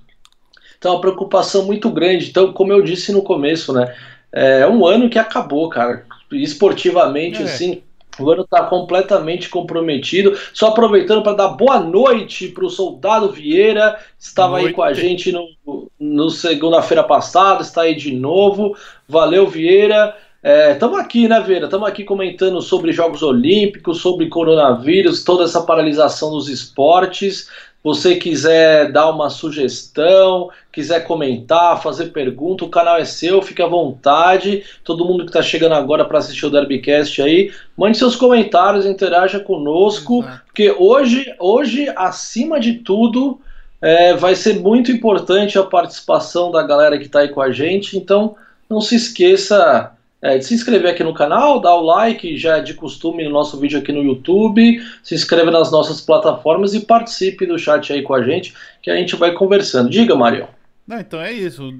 Então, 0.77 0.93
é 0.93 0.95
uma 0.95 1.01
preocupação 1.01 1.65
muito 1.65 1.89
grande. 1.89 2.29
Então, 2.29 2.53
como 2.53 2.71
eu 2.71 2.81
disse 2.81 3.11
no 3.11 3.21
começo, 3.21 3.73
né? 3.73 3.93
É 4.31 4.65
um 4.67 4.85
ano 4.85 5.09
que 5.09 5.19
acabou, 5.19 5.67
cara. 5.69 6.05
Esportivamente, 6.31 7.41
é. 7.41 7.45
assim, 7.45 7.81
o 8.19 8.29
ano 8.29 8.43
está 8.43 8.63
completamente 8.63 9.49
comprometido. 9.49 10.37
Só 10.53 10.67
aproveitando 10.67 11.23
para 11.23 11.33
dar 11.35 11.47
boa 11.49 11.79
noite 11.79 12.47
para 12.47 12.65
o 12.65 12.69
Soldado 12.69 13.31
Vieira, 13.31 13.99
estava 14.17 14.53
noite. 14.53 14.67
aí 14.67 14.73
com 14.73 14.83
a 14.83 14.93
gente 14.93 15.31
no, 15.31 15.89
no 15.99 16.29
segunda-feira 16.29 17.03
passada, 17.03 17.61
está 17.61 17.81
aí 17.81 17.95
de 17.95 18.13
novo. 18.13 18.77
Valeu, 19.07 19.47
Vieira. 19.47 20.15
Estamos 20.41 20.99
é, 20.99 21.01
aqui, 21.01 21.27
né, 21.27 21.41
Vieira? 21.41 21.65
Estamos 21.65 21.87
aqui 21.87 22.05
comentando 22.05 22.61
sobre 22.61 22.93
Jogos 22.93 23.21
Olímpicos, 23.21 23.99
sobre 23.99 24.29
coronavírus, 24.29 25.21
toda 25.21 25.43
essa 25.43 25.61
paralisação 25.63 26.31
dos 26.31 26.47
esportes. 26.47 27.49
Você 27.83 28.15
quiser 28.15 28.89
dar 28.91 29.09
uma 29.09 29.29
sugestão, 29.29 30.49
quiser 30.71 31.01
comentar, 31.01 31.81
fazer 31.81 32.07
pergunta, 32.07 32.63
o 32.63 32.69
canal 32.69 32.97
é 32.97 33.03
seu, 33.03 33.41
fique 33.41 33.61
à 33.61 33.67
vontade. 33.67 34.63
Todo 34.81 35.03
mundo 35.03 35.25
que 35.25 35.29
está 35.29 35.41
chegando 35.41 35.75
agora 35.75 36.05
para 36.05 36.19
assistir 36.19 36.45
o 36.45 36.49
Derbycast 36.49 37.21
aí, 37.21 37.51
mande 37.77 37.97
seus 37.97 38.15
comentários, 38.15 38.85
interaja 38.85 39.41
conosco, 39.41 40.21
Exato. 40.21 40.41
porque 40.45 40.71
hoje, 40.71 41.33
hoje, 41.37 41.91
acima 41.97 42.61
de 42.61 42.75
tudo, 42.75 43.41
é, 43.81 44.13
vai 44.13 44.35
ser 44.35 44.57
muito 44.59 44.89
importante 44.89 45.57
a 45.57 45.63
participação 45.63 46.49
da 46.49 46.63
galera 46.63 46.97
que 46.97 47.05
está 47.07 47.19
aí 47.19 47.29
com 47.29 47.41
a 47.41 47.51
gente. 47.51 47.97
Então, 47.97 48.35
não 48.69 48.79
se 48.79 48.95
esqueça 48.95 49.93
é, 50.21 50.37
de 50.37 50.45
se 50.45 50.53
inscrever 50.53 50.91
aqui 50.91 51.03
no 51.03 51.13
canal, 51.13 51.61
dar 51.61 51.75
o 51.75 51.81
like, 51.81 52.37
já 52.37 52.57
é 52.57 52.61
de 52.61 52.73
costume 52.73 53.23
no 53.23 53.29
nosso 53.29 53.57
vídeo 53.59 53.79
aqui 53.79 53.91
no 53.91 54.03
YouTube, 54.03 54.81
se 55.01 55.15
inscreve 55.15 55.49
nas 55.49 55.71
nossas 55.71 56.01
plataformas 56.01 56.73
e 56.73 56.81
participe 56.81 57.45
do 57.45 57.57
chat 57.57 57.93
aí 57.93 58.01
com 58.01 58.13
a 58.13 58.23
gente, 58.23 58.53
que 58.81 58.91
a 58.91 58.95
gente 58.95 59.15
vai 59.15 59.33
conversando. 59.33 59.89
Diga, 59.89 60.15
Mário. 60.15 60.47
Não, 60.85 60.99
então 60.99 61.21
é 61.21 61.31
isso. 61.31 61.71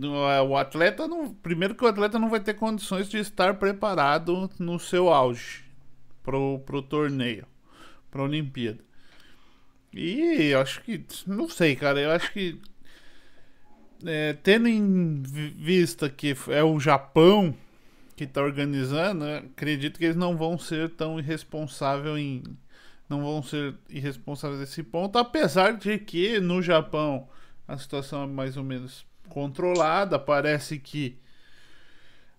O 0.48 0.56
atleta 0.56 1.08
não. 1.08 1.34
Primeiro 1.34 1.74
que 1.74 1.84
o 1.84 1.88
atleta 1.88 2.20
não 2.20 2.30
vai 2.30 2.40
ter 2.40 2.54
condições 2.54 3.10
de 3.10 3.18
estar 3.18 3.56
preparado 3.56 4.50
no 4.60 4.80
seu 4.80 5.10
auge 5.10 5.64
pro, 6.22 6.60
pro 6.60 6.82
torneio, 6.82 7.46
pra 8.12 8.22
Olimpíada. 8.22 8.78
E 9.92 10.54
acho 10.54 10.84
que. 10.84 11.04
Não 11.26 11.50
sei, 11.50 11.76
cara. 11.76 12.00
Eu 12.00 12.12
acho 12.12 12.32
que. 12.32 12.60
É, 14.06 14.34
tendo 14.44 14.68
em 14.68 15.24
vista 15.24 16.08
que 16.08 16.36
é 16.50 16.64
o 16.64 16.80
Japão 16.80 17.54
que 18.20 18.26
está 18.26 18.42
organizando, 18.42 19.24
acredito 19.24 19.98
que 19.98 20.04
eles 20.04 20.18
não 20.18 20.36
vão 20.36 20.58
ser 20.58 20.90
tão 20.90 21.18
irresponsáveis 21.18 22.18
em. 22.18 22.44
Não 23.08 23.22
vão 23.24 23.42
ser 23.42 23.76
irresponsáveis 23.90 24.60
nesse 24.60 24.84
ponto, 24.84 25.18
apesar 25.18 25.78
de 25.78 25.98
que 25.98 26.38
no 26.38 26.62
Japão 26.62 27.30
a 27.66 27.78
situação 27.78 28.24
é 28.24 28.28
mais 28.28 28.58
ou 28.58 28.64
menos 28.64 29.06
controlada. 29.30 30.20
Parece 30.20 30.78
que 30.78 31.18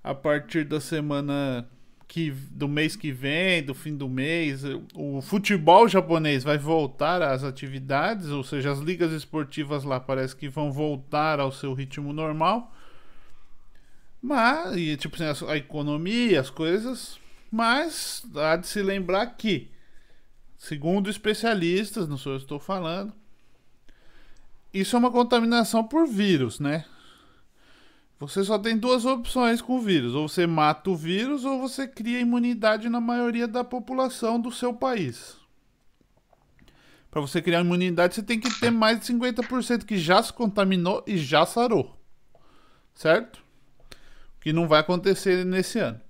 a 0.04 0.14
partir 0.14 0.64
da 0.64 0.80
semana 0.80 1.66
que 2.06 2.30
do 2.30 2.68
mês 2.68 2.94
que 2.94 3.10
vem, 3.10 3.62
do 3.62 3.72
fim 3.72 3.96
do 3.96 4.08
mês, 4.08 4.62
o 4.94 5.22
futebol 5.22 5.88
japonês 5.88 6.44
vai 6.44 6.58
voltar 6.58 7.22
às 7.22 7.42
atividades, 7.42 8.28
ou 8.28 8.44
seja, 8.44 8.70
as 8.70 8.80
ligas 8.80 9.12
esportivas 9.12 9.82
lá 9.82 9.98
parece 9.98 10.36
que 10.36 10.48
vão 10.48 10.70
voltar 10.70 11.40
ao 11.40 11.50
seu 11.50 11.72
ritmo 11.72 12.12
normal. 12.12 12.70
Mas, 14.22 14.76
e, 14.76 14.96
tipo 14.96 15.16
assim, 15.16 15.46
a, 15.46 15.52
a 15.52 15.56
economia, 15.56 16.40
as 16.40 16.50
coisas. 16.50 17.18
Mas 17.50 18.22
há 18.36 18.56
de 18.56 18.66
se 18.66 18.82
lembrar 18.82 19.26
que, 19.26 19.70
segundo 20.56 21.10
especialistas, 21.10 22.06
não 22.06 22.16
sou 22.16 22.32
eu 22.32 22.38
estou 22.38 22.58
falando, 22.60 23.12
isso 24.72 24.94
é 24.94 24.98
uma 24.98 25.10
contaminação 25.10 25.82
por 25.82 26.06
vírus, 26.06 26.60
né? 26.60 26.84
Você 28.20 28.44
só 28.44 28.58
tem 28.58 28.76
duas 28.76 29.06
opções 29.06 29.62
com 29.62 29.76
o 29.76 29.80
vírus: 29.80 30.14
ou 30.14 30.28
você 30.28 30.46
mata 30.46 30.90
o 30.90 30.96
vírus, 30.96 31.44
ou 31.44 31.58
você 31.58 31.88
cria 31.88 32.20
imunidade 32.20 32.88
na 32.88 33.00
maioria 33.00 33.48
da 33.48 33.64
população 33.64 34.38
do 34.38 34.52
seu 34.52 34.74
país. 34.74 35.36
Para 37.10 37.20
você 37.20 37.42
criar 37.42 37.62
imunidade, 37.62 38.14
você 38.14 38.22
tem 38.22 38.38
que 38.38 38.60
ter 38.60 38.70
mais 38.70 39.00
de 39.00 39.06
50% 39.06 39.84
que 39.84 39.98
já 39.98 40.22
se 40.22 40.32
contaminou 40.32 41.02
e 41.06 41.16
já 41.16 41.44
sarou. 41.44 41.98
Certo? 42.94 43.42
Que 44.40 44.52
não 44.52 44.66
vai 44.66 44.80
acontecer 44.80 45.44
nesse 45.44 45.78
ano. 45.78 46.00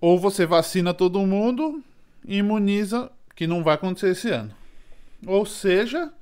Ou 0.00 0.18
você 0.18 0.44
vacina 0.44 0.92
todo 0.92 1.26
mundo 1.26 1.82
e 2.26 2.38
imuniza, 2.38 3.10
que 3.34 3.46
não 3.46 3.62
vai 3.62 3.74
acontecer 3.74 4.10
esse 4.10 4.28
ano. 4.30 4.52
Ou 5.26 5.46
seja, 5.46 6.12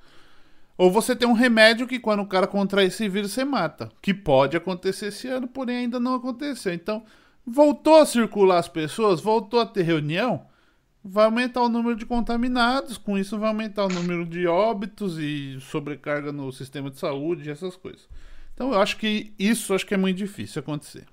ou 0.77 0.91
você 0.91 1.15
tem 1.15 1.29
um 1.29 1.35
remédio 1.35 1.87
que 1.87 1.99
quando 1.99 2.21
o 2.21 2.27
cara 2.27 2.47
contrai 2.47 2.87
esse 2.87 3.09
vírus 3.09 3.33
você 3.33 3.45
mata, 3.45 3.91
que 4.01 4.15
pode 4.15 4.57
acontecer 4.57 5.09
esse 5.09 5.29
ano, 5.29 5.49
porém 5.49 5.77
ainda 5.77 5.99
não 5.99 6.15
aconteceu. 6.15 6.73
Então, 6.73 7.05
voltou 7.47 7.97
a 7.97 8.07
circular 8.07 8.59
as 8.59 8.69
pessoas, 8.69 9.21
voltou 9.21 9.61
a 9.61 9.67
ter 9.67 9.83
reunião, 9.83 10.47
vai 11.05 11.25
aumentar 11.25 11.63
o 11.63 11.69
número 11.69 11.97
de 11.97 12.07
contaminados, 12.07 12.97
com 12.97 13.19
isso 13.19 13.39
vai 13.39 13.49
aumentar 13.49 13.87
o 13.87 13.89
número 13.89 14.25
de 14.25 14.47
óbitos 14.47 15.19
e 15.19 15.59
sobrecarga 15.61 16.33
no 16.33 16.53
sistema 16.53 16.91
de 16.91 16.99
saúde 16.99 17.51
essas 17.51 17.77
coisas. 17.77 18.09
Então 18.61 18.75
eu 18.75 18.79
acho 18.79 18.99
que 18.99 19.33
isso 19.39 19.73
acho 19.73 19.87
que 19.87 19.95
é 19.95 19.97
muito 19.97 20.19
difícil 20.19 20.61
acontecer. 20.61 21.07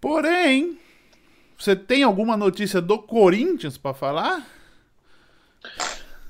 Porém, 0.00 0.78
você 1.58 1.76
tem 1.76 2.02
alguma 2.02 2.34
notícia 2.34 2.80
do 2.80 2.98
Corinthians 2.98 3.76
para 3.76 3.92
falar? 3.92 4.46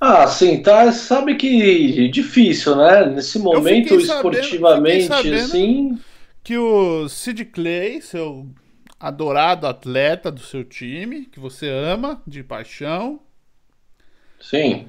Ah, 0.00 0.26
sim, 0.26 0.60
tá. 0.60 0.90
Sabe 0.90 1.36
que 1.36 2.08
difícil, 2.08 2.74
né? 2.74 3.06
Nesse 3.06 3.38
momento, 3.38 3.94
esportivamente, 3.94 5.06
sabendo, 5.06 5.34
assim. 5.36 5.98
Que 6.42 6.58
o 6.58 7.08
Sid 7.08 7.44
Clay, 7.44 8.02
seu 8.02 8.48
adorado 8.98 9.64
atleta 9.64 10.28
do 10.28 10.40
seu 10.40 10.64
time, 10.64 11.26
que 11.26 11.38
você 11.38 11.68
ama 11.68 12.20
de 12.26 12.42
paixão. 12.42 13.20
Sim 14.40 14.88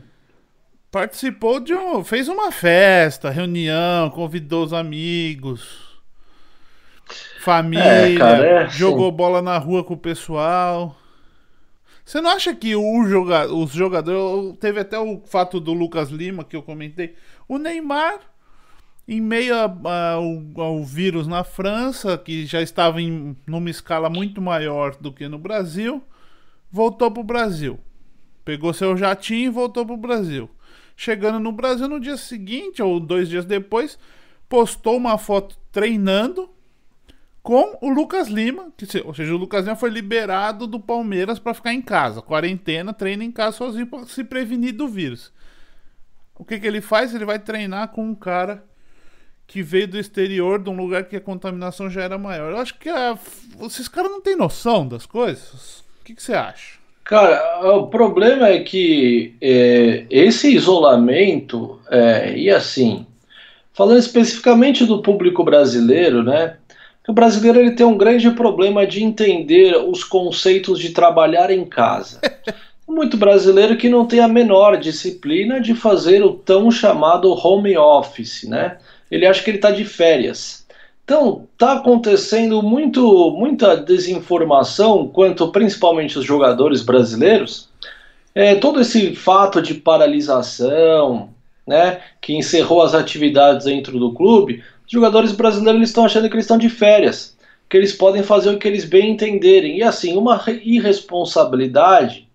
participou 0.95 1.59
de 1.59 1.73
um. 1.73 2.05
fez 2.05 2.29
uma 2.29 2.53
festa, 2.53 3.29
reunião, 3.29 4.09
convidou 4.09 4.63
os 4.63 4.71
amigos, 4.71 5.99
família, 7.41 8.13
é, 8.13 8.17
cara, 8.17 8.45
é, 8.45 8.69
jogou 8.69 9.09
sim. 9.09 9.17
bola 9.17 9.41
na 9.41 9.57
rua 9.57 9.83
com 9.83 9.95
o 9.95 9.97
pessoal. 9.97 10.95
Você 12.05 12.21
não 12.21 12.29
acha 12.29 12.55
que 12.55 12.77
o 12.77 13.05
joga, 13.07 13.53
os 13.53 13.71
jogadores. 13.73 14.57
Teve 14.57 14.79
até 14.79 14.97
o 14.97 15.19
fato 15.25 15.59
do 15.59 15.73
Lucas 15.73 16.11
Lima 16.11 16.45
que 16.45 16.55
eu 16.55 16.63
comentei. 16.63 17.13
O 17.45 17.57
Neymar, 17.57 18.21
em 19.05 19.19
meio 19.19 19.53
a, 19.53 19.65
a, 19.65 20.11
ao, 20.11 20.63
ao, 20.63 20.81
vírus 20.85 21.27
na 21.27 21.43
França, 21.43 22.17
que 22.17 22.45
já 22.45 22.61
estava 22.61 23.01
em 23.01 23.35
numa 23.45 23.69
escala 23.69 24.09
muito 24.09 24.41
maior 24.41 24.95
do 24.95 25.11
que 25.11 25.27
no 25.27 25.37
Brasil, 25.37 26.01
voltou 26.71 27.11
para 27.11 27.19
o 27.19 27.25
Brasil. 27.25 27.77
Pegou 28.45 28.73
seu 28.73 28.95
jatinho 28.95 29.47
e 29.47 29.49
voltou 29.49 29.85
para 29.85 29.95
o 29.95 29.97
Brasil. 29.97 30.49
Chegando 30.95 31.39
no 31.39 31.51
Brasil 31.51 31.87
no 31.87 31.99
dia 31.99 32.17
seguinte, 32.17 32.81
ou 32.81 32.99
dois 32.99 33.27
dias 33.27 33.45
depois, 33.45 33.97
postou 34.47 34.95
uma 34.95 35.17
foto 35.17 35.57
treinando 35.71 36.49
com 37.43 37.77
o 37.81 37.89
Lucas 37.89 38.27
Lima, 38.27 38.71
que, 38.75 38.85
ou 39.03 39.13
seja, 39.13 39.33
o 39.33 39.37
Lucas 39.37 39.65
Lima 39.65 39.75
foi 39.75 39.89
liberado 39.89 40.65
do 40.65 40.79
Palmeiras 40.79 41.37
para 41.37 41.53
ficar 41.53 41.73
em 41.73 41.81
casa, 41.81 42.21
quarentena, 42.21 42.93
treina 42.93 43.23
em 43.23 43.31
casa 43.31 43.57
sozinho 43.57 43.85
para 43.85 44.05
se 44.07 44.23
prevenir 44.23 44.73
do 44.73 44.87
vírus. 44.87 45.31
O 46.33 46.43
que, 46.43 46.59
que 46.59 46.65
ele 46.65 46.81
faz? 46.81 47.13
Ele 47.13 47.25
vai 47.25 47.37
treinar 47.37 47.89
com 47.89 48.03
um 48.03 48.15
cara 48.15 48.65
que 49.47 49.61
veio 49.61 49.87
do 49.87 49.99
exterior, 49.99 50.61
de 50.61 50.69
um 50.69 50.75
lugar 50.75 51.05
que 51.05 51.15
a 51.15 51.21
contaminação 51.21 51.89
já 51.89 52.01
era 52.01 52.17
maior. 52.17 52.51
Eu 52.51 52.57
acho 52.57 52.77
que 52.79 52.89
a... 52.89 53.17
esses 53.61 53.87
caras 53.87 54.11
não 54.11 54.21
têm 54.21 54.35
noção 54.35 54.87
das 54.87 55.05
coisas. 55.05 55.81
O 56.01 56.03
que, 56.03 56.15
que 56.15 56.23
você 56.23 56.33
acha? 56.33 56.79
Cara, 57.05 57.69
o 57.75 57.85
problema 57.85 58.47
é 58.47 58.61
que 58.61 59.35
é, 59.39 60.05
esse 60.09 60.51
isolamento, 60.51 61.79
é, 61.87 62.35
e 62.35 62.49
assim, 62.49 63.05
falando 63.73 63.99
especificamente 63.99 64.83
do 64.87 65.03
público 65.03 65.43
brasileiro, 65.43 66.23
né? 66.23 66.57
o 67.07 67.13
brasileiro 67.13 67.59
ele 67.59 67.75
tem 67.75 67.85
um 67.85 67.95
grande 67.95 68.31
problema 68.31 68.87
de 68.87 69.03
entender 69.03 69.77
os 69.77 70.03
conceitos 70.03 70.79
de 70.79 70.89
trabalhar 70.89 71.51
em 71.51 71.63
casa. 71.63 72.19
Muito 72.89 73.17
brasileiro 73.17 73.77
que 73.77 73.87
não 73.87 74.07
tem 74.07 74.19
a 74.19 74.27
menor 74.27 74.77
disciplina 74.77 75.61
de 75.61 75.75
fazer 75.75 76.23
o 76.23 76.33
tão 76.33 76.71
chamado 76.71 77.31
home 77.31 77.77
office, 77.77 78.45
né? 78.45 78.79
Ele 79.11 79.27
acha 79.27 79.43
que 79.43 79.51
ele 79.51 79.57
está 79.57 79.69
de 79.69 79.85
férias. 79.85 80.64
Então, 81.05 81.47
está 81.53 81.73
acontecendo 81.73 82.63
muito, 82.63 83.29
muita 83.29 83.77
desinformação 83.77 85.07
quanto 85.07 85.51
principalmente 85.51 86.17
os 86.17 86.25
jogadores 86.25 86.81
brasileiros. 86.81 87.69
É, 88.33 88.55
todo 88.55 88.81
esse 88.81 89.15
fato 89.15 89.61
de 89.61 89.75
paralisação, 89.75 91.29
né, 91.65 92.01
que 92.19 92.35
encerrou 92.35 92.81
as 92.81 92.95
atividades 92.95 93.65
dentro 93.65 93.99
do 93.99 94.13
clube, 94.13 94.63
os 94.83 94.91
jogadores 94.91 95.31
brasileiros 95.31 95.83
estão 95.83 96.05
achando 96.05 96.27
que 96.27 96.33
eles 96.35 96.45
estão 96.45 96.57
de 96.57 96.69
férias, 96.69 97.37
que 97.69 97.77
eles 97.77 97.93
podem 97.93 98.23
fazer 98.23 98.49
o 98.49 98.57
que 98.57 98.67
eles 98.67 98.83
bem 98.83 99.11
entenderem. 99.11 99.77
E 99.77 99.83
assim, 99.83 100.17
uma 100.17 100.43
irresponsabilidade, 100.63 102.27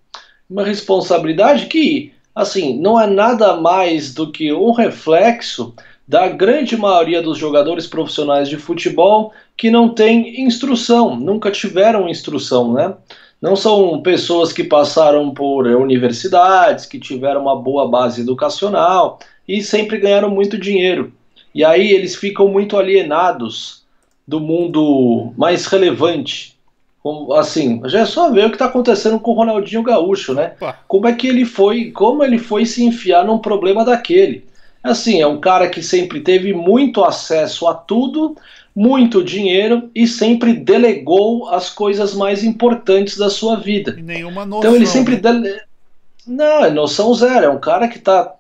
uma 0.48 0.64
responsabilidade 0.64 1.66
que, 1.66 2.12
assim, 2.32 2.78
não 2.78 3.00
é 3.00 3.08
nada 3.08 3.56
mais 3.56 4.14
do 4.14 4.30
que 4.30 4.52
um 4.52 4.70
reflexo 4.70 5.74
da 6.11 6.26
grande 6.26 6.76
maioria 6.76 7.23
dos 7.23 7.38
jogadores 7.38 7.87
profissionais 7.87 8.49
de 8.49 8.57
futebol 8.57 9.33
que 9.57 9.71
não 9.71 9.90
tem 9.90 10.43
instrução, 10.43 11.14
nunca 11.14 11.52
tiveram 11.52 12.09
instrução, 12.09 12.73
né? 12.73 12.95
Não 13.40 13.55
são 13.55 14.02
pessoas 14.02 14.52
que 14.52 14.64
passaram 14.64 15.33
por 15.33 15.69
universidades, 15.69 16.85
que 16.85 16.99
tiveram 16.99 17.43
uma 17.43 17.55
boa 17.55 17.88
base 17.88 18.23
educacional 18.23 19.21
e 19.47 19.62
sempre 19.62 19.99
ganharam 19.99 20.29
muito 20.29 20.59
dinheiro. 20.59 21.12
E 21.55 21.64
aí 21.64 21.93
eles 21.93 22.17
ficam 22.17 22.49
muito 22.49 22.76
alienados 22.76 23.85
do 24.26 24.40
mundo 24.40 25.33
mais 25.37 25.67
relevante. 25.67 26.57
Como, 27.05 27.33
assim, 27.35 27.83
já 27.85 28.00
é 28.00 28.05
só 28.05 28.33
ver 28.33 28.47
o 28.47 28.49
que 28.49 28.57
está 28.57 28.67
acontecendo 28.67 29.21
com 29.21 29.31
o 29.31 29.35
Ronaldinho 29.35 29.85
Gaúcho, 29.85 30.35
né? 30.35 30.55
Como 30.88 31.07
é 31.07 31.12
que 31.14 31.29
ele 31.29 31.45
foi, 31.45 31.93
como 31.93 32.25
ele 32.25 32.37
foi 32.37 32.67
se 32.67 32.83
enfiar 32.83 33.25
num 33.25 33.38
problema 33.38 33.85
daquele. 33.85 34.50
Assim, 34.82 35.20
é 35.20 35.26
um 35.26 35.40
cara 35.40 35.68
que 35.68 35.82
sempre 35.82 36.20
teve 36.20 36.52
muito 36.52 37.04
acesso 37.04 37.68
a 37.68 37.75
tudo, 37.75 38.37
muito 38.75 39.22
dinheiro 39.22 39.90
e 39.94 40.06
sempre 40.06 40.54
delegou 40.54 41.49
as 41.50 41.68
coisas 41.68 42.14
mais 42.14 42.42
importantes 42.42 43.16
da 43.16 43.28
sua 43.28 43.56
vida. 43.56 43.96
Nenhuma 44.00 44.46
noção. 44.46 44.60
Então 44.60 44.76
ele 44.76 44.87
sempre 44.87 45.16
né? 45.16 45.20
dele... 45.20 45.60
não, 46.26 46.64
é 46.64 46.70
noção 46.70 47.12
zero. 47.14 47.46
É 47.46 47.50
um 47.50 47.60
cara 47.60 47.88
que 47.88 47.99
está 47.99 48.34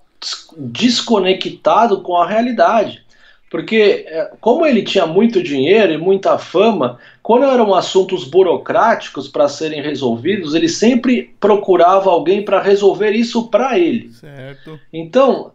desconectado 0.56 2.00
com 2.00 2.16
a 2.16 2.26
realidade. 2.26 3.02
Porque, 3.50 4.04
é, 4.06 4.30
como 4.40 4.64
ele 4.64 4.82
tinha 4.82 5.04
muito 5.06 5.42
dinheiro 5.42 5.92
e 5.92 5.98
muita 5.98 6.38
fama, 6.38 7.00
quando 7.20 7.44
eram 7.44 7.74
assuntos 7.74 8.22
burocráticos 8.22 9.26
para 9.26 9.48
serem 9.48 9.82
resolvidos, 9.82 10.54
ele 10.54 10.68
sempre 10.68 11.34
procurava 11.40 12.10
alguém 12.10 12.44
para 12.44 12.62
resolver 12.62 13.10
isso 13.10 13.48
para 13.48 13.76
ele. 13.76 14.12
Certo. 14.12 14.78
Então, 14.92 15.50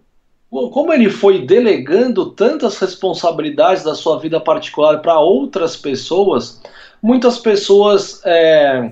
como 0.50 0.94
ele 0.94 1.10
foi 1.10 1.46
delegando 1.46 2.32
tantas 2.32 2.78
responsabilidades 2.78 3.84
da 3.84 3.96
sua 3.96 4.20
vida 4.20 4.40
particular 4.40 5.02
para 5.02 5.20
outras 5.20 5.75
pessoas, 5.75 6.62
muitas 7.02 7.38
pessoas 7.38 8.22
é, 8.25 8.92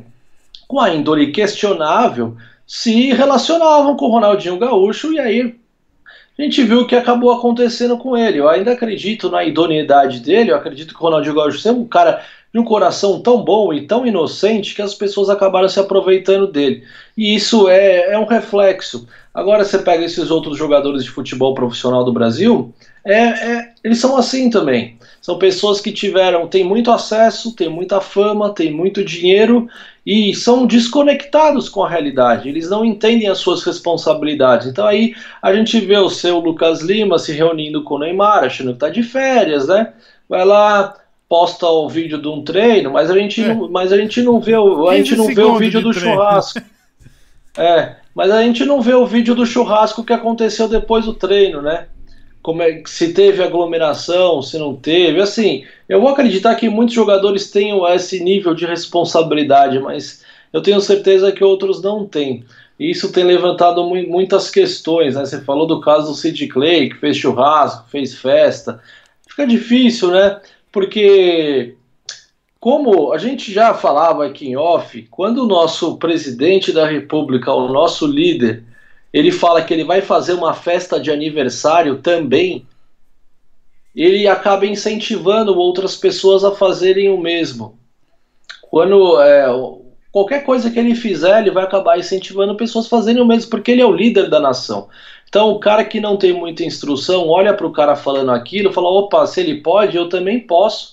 com 0.67 0.79
a 0.79 0.93
índole 0.93 1.31
questionável 1.31 2.35
se 2.65 3.13
relacionavam 3.13 3.95
com 3.95 4.05
o 4.05 4.11
Ronaldinho 4.11 4.57
Gaúcho 4.57 5.13
e 5.13 5.19
aí 5.19 5.55
a 6.37 6.41
gente 6.41 6.63
viu 6.63 6.81
o 6.81 6.87
que 6.87 6.95
acabou 6.95 7.31
acontecendo 7.31 7.95
com 7.97 8.17
ele. 8.17 8.39
Eu 8.39 8.49
ainda 8.49 8.71
acredito 8.71 9.29
na 9.29 9.43
idoneidade 9.43 10.19
dele, 10.19 10.51
eu 10.51 10.55
acredito 10.55 10.93
que 10.93 10.99
o 10.99 11.03
Ronaldinho 11.03 11.35
Gaúcho 11.35 11.67
é 11.67 11.71
um 11.71 11.85
cara 11.85 12.23
de 12.51 12.59
um 12.59 12.63
coração 12.63 13.21
tão 13.21 13.43
bom 13.43 13.71
e 13.73 13.85
tão 13.85 14.05
inocente 14.05 14.75
que 14.75 14.81
as 14.81 14.93
pessoas 14.93 15.29
acabaram 15.29 15.67
se 15.67 15.79
aproveitando 15.79 16.47
dele. 16.47 16.83
E 17.15 17.35
isso 17.35 17.67
é, 17.67 18.13
é 18.13 18.17
um 18.17 18.25
reflexo. 18.25 19.07
Agora 19.33 19.65
você 19.65 19.79
pega 19.79 20.05
esses 20.05 20.29
outros 20.29 20.57
jogadores 20.57 21.03
de 21.03 21.09
futebol 21.09 21.55
profissional 21.55 22.03
do 22.03 22.13
Brasil, 22.13 22.71
é, 23.03 23.17
é, 23.17 23.71
eles 23.83 23.97
são 23.97 24.15
assim 24.15 24.49
também. 24.49 24.97
São 25.19 25.39
pessoas 25.39 25.81
que 25.81 25.91
tiveram, 25.91 26.47
têm 26.47 26.63
muito 26.63 26.91
acesso, 26.91 27.55
têm 27.55 27.67
muita 27.67 27.99
fama, 27.99 28.53
têm 28.53 28.71
muito 28.71 29.03
dinheiro 29.03 29.67
e 30.05 30.35
são 30.35 30.67
desconectados 30.67 31.67
com 31.67 31.83
a 31.83 31.89
realidade. 31.89 32.47
Eles 32.47 32.69
não 32.69 32.85
entendem 32.85 33.27
as 33.27 33.39
suas 33.39 33.63
responsabilidades. 33.63 34.67
Então 34.67 34.85
aí 34.85 35.15
a 35.41 35.53
gente 35.53 35.79
vê 35.79 35.97
o 35.97 36.09
seu 36.09 36.39
Lucas 36.39 36.81
Lima 36.81 37.17
se 37.17 37.31
reunindo 37.31 37.83
com 37.83 37.95
o 37.95 37.99
Neymar, 37.99 38.43
achando 38.43 38.67
que 38.67 38.73
está 38.75 38.89
de 38.89 39.01
férias, 39.01 39.67
né? 39.67 39.93
Vai 40.29 40.45
lá, 40.45 40.95
posta 41.27 41.65
o 41.67 41.89
vídeo 41.89 42.21
de 42.21 42.27
um 42.27 42.43
treino, 42.43 42.91
mas 42.91 43.09
a 43.09 43.17
gente, 43.17 43.41
é. 43.41 43.53
não, 43.53 43.69
mas 43.69 43.91
a 43.91 43.97
gente 43.97 44.21
não 44.21 44.39
vê 44.39 44.55
o, 44.55 44.87
a 44.87 44.95
gente 44.95 45.15
não 45.15 45.33
vê 45.33 45.41
o 45.41 45.57
vídeo 45.57 45.81
do 45.81 45.91
treino. 45.91 46.11
churrasco. 46.11 46.61
É, 47.57 47.95
mas 48.15 48.31
a 48.31 48.41
gente 48.43 48.65
não 48.65 48.81
vê 48.81 48.93
o 48.93 49.05
vídeo 49.05 49.35
do 49.35 49.45
churrasco 49.45 50.03
que 50.03 50.13
aconteceu 50.13 50.67
depois 50.67 51.05
do 51.05 51.13
treino, 51.13 51.61
né? 51.61 51.87
como 52.43 52.61
é, 52.61 52.83
se 52.85 53.13
teve 53.13 53.41
aglomeração, 53.41 54.41
se 54.41 54.59
não 54.59 54.75
teve. 54.75 55.21
Assim, 55.21 55.63
eu 55.87 56.01
vou 56.01 56.09
acreditar 56.09 56.53
que 56.55 56.67
muitos 56.67 56.93
jogadores 56.93 57.49
tenham 57.49 57.87
esse 57.87 58.21
nível 58.21 58.53
de 58.53 58.65
responsabilidade, 58.65 59.79
mas 59.79 60.23
eu 60.51 60.61
tenho 60.61 60.81
certeza 60.81 61.31
que 61.31 61.43
outros 61.43 61.81
não 61.81 62.05
têm. 62.05 62.43
E 62.77 62.91
isso 62.91 63.13
tem 63.13 63.23
levantado 63.23 63.83
mu 63.85 63.95
muitas 64.07 64.49
questões. 64.49 65.15
Né? 65.15 65.25
Você 65.25 65.39
falou 65.41 65.65
do 65.65 65.79
caso 65.79 66.07
do 66.07 66.15
Sid 66.15 66.47
Clay, 66.47 66.89
que 66.89 66.97
fez 66.97 67.15
churrasco, 67.15 67.89
fez 67.89 68.13
festa. 68.13 68.81
Fica 69.25 69.47
difícil, 69.47 70.11
né? 70.11 70.41
Porque, 70.69 71.75
como 72.63 73.11
a 73.11 73.17
gente 73.17 73.51
já 73.51 73.73
falava 73.73 74.25
aqui 74.25 74.47
em 74.47 74.55
off, 74.55 75.05
quando 75.11 75.43
o 75.43 75.45
nosso 75.45 75.97
presidente 75.97 76.71
da 76.71 76.87
República, 76.87 77.51
o 77.51 77.67
nosso 77.67 78.07
líder, 78.07 78.63
ele 79.11 79.33
fala 79.33 79.61
que 79.61 79.73
ele 79.73 79.83
vai 79.83 80.01
fazer 80.01 80.31
uma 80.31 80.53
festa 80.53 80.97
de 80.97 81.11
aniversário 81.11 81.97
também, 81.97 82.65
ele 83.93 84.29
acaba 84.29 84.65
incentivando 84.65 85.53
outras 85.59 85.97
pessoas 85.97 86.45
a 86.45 86.55
fazerem 86.55 87.09
o 87.09 87.19
mesmo. 87.19 87.77
Quando 88.71 89.21
é, 89.21 89.45
qualquer 90.09 90.45
coisa 90.45 90.71
que 90.71 90.79
ele 90.79 90.95
fizer, 90.95 91.41
ele 91.41 91.51
vai 91.51 91.65
acabar 91.65 91.99
incentivando 91.99 92.55
pessoas 92.55 92.85
a 92.85 92.89
fazerem 92.89 93.21
o 93.21 93.25
mesmo, 93.25 93.49
porque 93.49 93.71
ele 93.71 93.81
é 93.81 93.85
o 93.85 93.91
líder 93.91 94.29
da 94.29 94.39
nação. 94.39 94.87
Então, 95.27 95.49
o 95.49 95.59
cara 95.59 95.83
que 95.83 95.99
não 95.99 96.15
tem 96.15 96.31
muita 96.31 96.63
instrução 96.63 97.27
olha 97.27 97.53
para 97.53 97.67
o 97.67 97.73
cara 97.73 97.97
falando 97.97 98.31
aquilo 98.31 98.69
e 98.69 98.73
fala: 98.73 98.87
opa, 98.87 99.27
se 99.27 99.41
ele 99.41 99.61
pode, 99.61 99.97
eu 99.97 100.07
também 100.07 100.39
posso. 100.39 100.92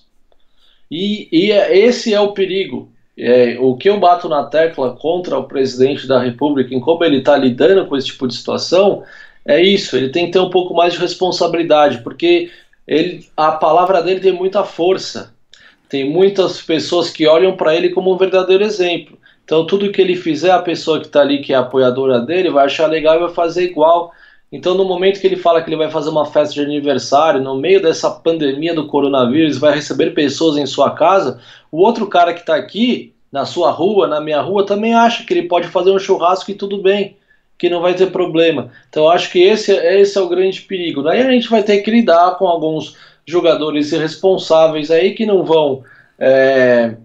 E, 0.90 1.28
e 1.30 1.52
é, 1.52 1.76
esse 1.76 2.12
é 2.12 2.20
o 2.20 2.32
perigo. 2.32 2.90
É, 3.16 3.56
o 3.60 3.76
que 3.76 3.88
eu 3.88 4.00
bato 4.00 4.28
na 4.28 4.44
tecla 4.44 4.96
contra 4.96 5.38
o 5.38 5.44
presidente 5.44 6.06
da 6.06 6.18
República 6.18 6.74
em 6.74 6.80
como 6.80 7.04
ele 7.04 7.18
está 7.18 7.36
lidando 7.36 7.86
com 7.86 7.96
esse 7.96 8.08
tipo 8.08 8.26
de 8.26 8.34
situação 8.34 9.02
é 9.46 9.60
isso. 9.60 9.96
Ele 9.96 10.08
tem 10.08 10.26
que 10.26 10.32
ter 10.32 10.38
um 10.38 10.50
pouco 10.50 10.74
mais 10.74 10.94
de 10.94 10.98
responsabilidade, 10.98 11.98
porque 12.02 12.50
ele, 12.86 13.26
a 13.36 13.52
palavra 13.52 14.02
dele 14.02 14.20
tem 14.20 14.32
muita 14.32 14.64
força. 14.64 15.34
Tem 15.88 16.08
muitas 16.08 16.62
pessoas 16.62 17.10
que 17.10 17.26
olham 17.26 17.56
para 17.56 17.74
ele 17.74 17.90
como 17.90 18.12
um 18.12 18.16
verdadeiro 18.16 18.64
exemplo. 18.64 19.18
Então, 19.44 19.66
tudo 19.66 19.90
que 19.90 20.00
ele 20.00 20.14
fizer, 20.14 20.52
a 20.52 20.62
pessoa 20.62 21.00
que 21.00 21.06
está 21.06 21.20
ali, 21.20 21.42
que 21.42 21.52
é 21.52 21.56
apoiadora 21.56 22.20
dele, 22.20 22.50
vai 22.50 22.66
achar 22.66 22.86
legal 22.86 23.16
e 23.16 23.20
vai 23.20 23.34
fazer 23.34 23.64
igual. 23.64 24.12
Então, 24.52 24.74
no 24.74 24.84
momento 24.84 25.20
que 25.20 25.26
ele 25.26 25.36
fala 25.36 25.62
que 25.62 25.68
ele 25.68 25.76
vai 25.76 25.90
fazer 25.90 26.10
uma 26.10 26.26
festa 26.26 26.54
de 26.54 26.60
aniversário, 26.60 27.40
no 27.40 27.54
meio 27.54 27.80
dessa 27.80 28.10
pandemia 28.10 28.74
do 28.74 28.88
coronavírus, 28.88 29.58
vai 29.58 29.74
receber 29.74 30.10
pessoas 30.10 30.56
em 30.56 30.66
sua 30.66 30.90
casa, 30.90 31.40
o 31.70 31.78
outro 31.78 32.06
cara 32.08 32.34
que 32.34 32.40
está 32.40 32.56
aqui, 32.56 33.14
na 33.30 33.46
sua 33.46 33.70
rua, 33.70 34.08
na 34.08 34.20
minha 34.20 34.40
rua, 34.40 34.66
também 34.66 34.92
acha 34.92 35.24
que 35.24 35.32
ele 35.32 35.46
pode 35.46 35.68
fazer 35.68 35.92
um 35.92 35.98
churrasco 36.00 36.50
e 36.50 36.54
tudo 36.54 36.82
bem, 36.82 37.16
que 37.56 37.70
não 37.70 37.80
vai 37.80 37.94
ter 37.94 38.10
problema. 38.10 38.72
Então, 38.88 39.08
acho 39.08 39.30
que 39.30 39.38
esse, 39.38 39.70
esse 39.72 40.18
é 40.18 40.20
o 40.20 40.28
grande 40.28 40.62
perigo. 40.62 41.02
Daí 41.02 41.22
a 41.22 41.30
gente 41.30 41.48
vai 41.48 41.62
ter 41.62 41.78
que 41.78 41.90
lidar 41.90 42.36
com 42.36 42.48
alguns 42.48 42.96
jogadores 43.24 43.92
irresponsáveis 43.92 44.90
aí 44.90 45.14
que 45.14 45.24
não 45.24 45.44
vão 45.44 45.84
é, 46.18 46.96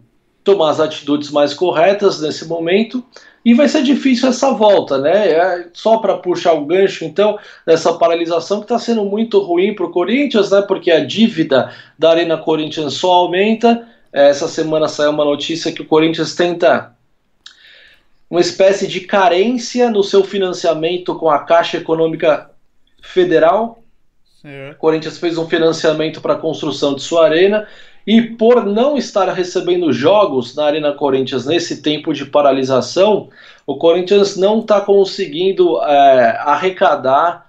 tomar 0.43 0.71
as 0.71 0.79
atitudes 0.79 1.29
mais 1.29 1.53
corretas 1.53 2.19
nesse 2.19 2.47
momento 2.47 3.03
e 3.45 3.53
vai 3.53 3.69
ser 3.69 3.83
difícil 3.83 4.27
essa 4.27 4.51
volta, 4.51 4.97
né? 4.97 5.29
É 5.29 5.67
só 5.71 5.97
para 5.97 6.17
puxar 6.17 6.53
o 6.53 6.65
gancho, 6.65 7.05
então, 7.05 7.37
dessa 7.63 7.93
paralisação 7.93 8.57
que 8.57 8.65
está 8.65 8.79
sendo 8.79 9.05
muito 9.05 9.39
ruim 9.39 9.75
para 9.75 9.85
o 9.85 9.91
Corinthians, 9.91 10.49
né? 10.49 10.63
Porque 10.63 10.89
a 10.89 11.05
dívida 11.05 11.71
da 11.97 12.09
Arena 12.09 12.39
Corinthians 12.39 12.95
só 12.95 13.11
aumenta. 13.11 13.87
Essa 14.11 14.47
semana 14.47 14.87
saiu 14.87 15.11
uma 15.11 15.23
notícia 15.23 15.71
que 15.71 15.83
o 15.83 15.85
Corinthians 15.85 16.33
tenta 16.33 16.95
uma 18.27 18.41
espécie 18.41 18.87
de 18.87 19.01
carência 19.01 19.91
no 19.91 20.03
seu 20.03 20.23
financiamento 20.23 21.13
com 21.13 21.29
a 21.29 21.39
Caixa 21.39 21.77
Econômica 21.77 22.49
Federal. 22.99 23.83
É. 24.43 24.71
O 24.71 24.75
Corinthians 24.75 25.19
fez 25.19 25.37
um 25.37 25.47
financiamento 25.47 26.19
para 26.19 26.33
a 26.33 26.37
construção 26.37 26.95
de 26.95 27.03
sua 27.03 27.25
arena 27.25 27.67
e 28.05 28.21
por 28.21 28.65
não 28.65 28.97
estar 28.97 29.31
recebendo 29.33 29.91
jogos 29.91 30.55
na 30.55 30.65
Arena 30.65 30.93
Corinthians 30.93 31.45
nesse 31.45 31.81
tempo 31.81 32.13
de 32.13 32.25
paralisação, 32.25 33.29
o 33.65 33.77
Corinthians 33.77 34.37
não 34.37 34.59
está 34.59 34.79
conseguindo 34.81 35.81
é, 35.83 36.37
arrecadar 36.41 37.47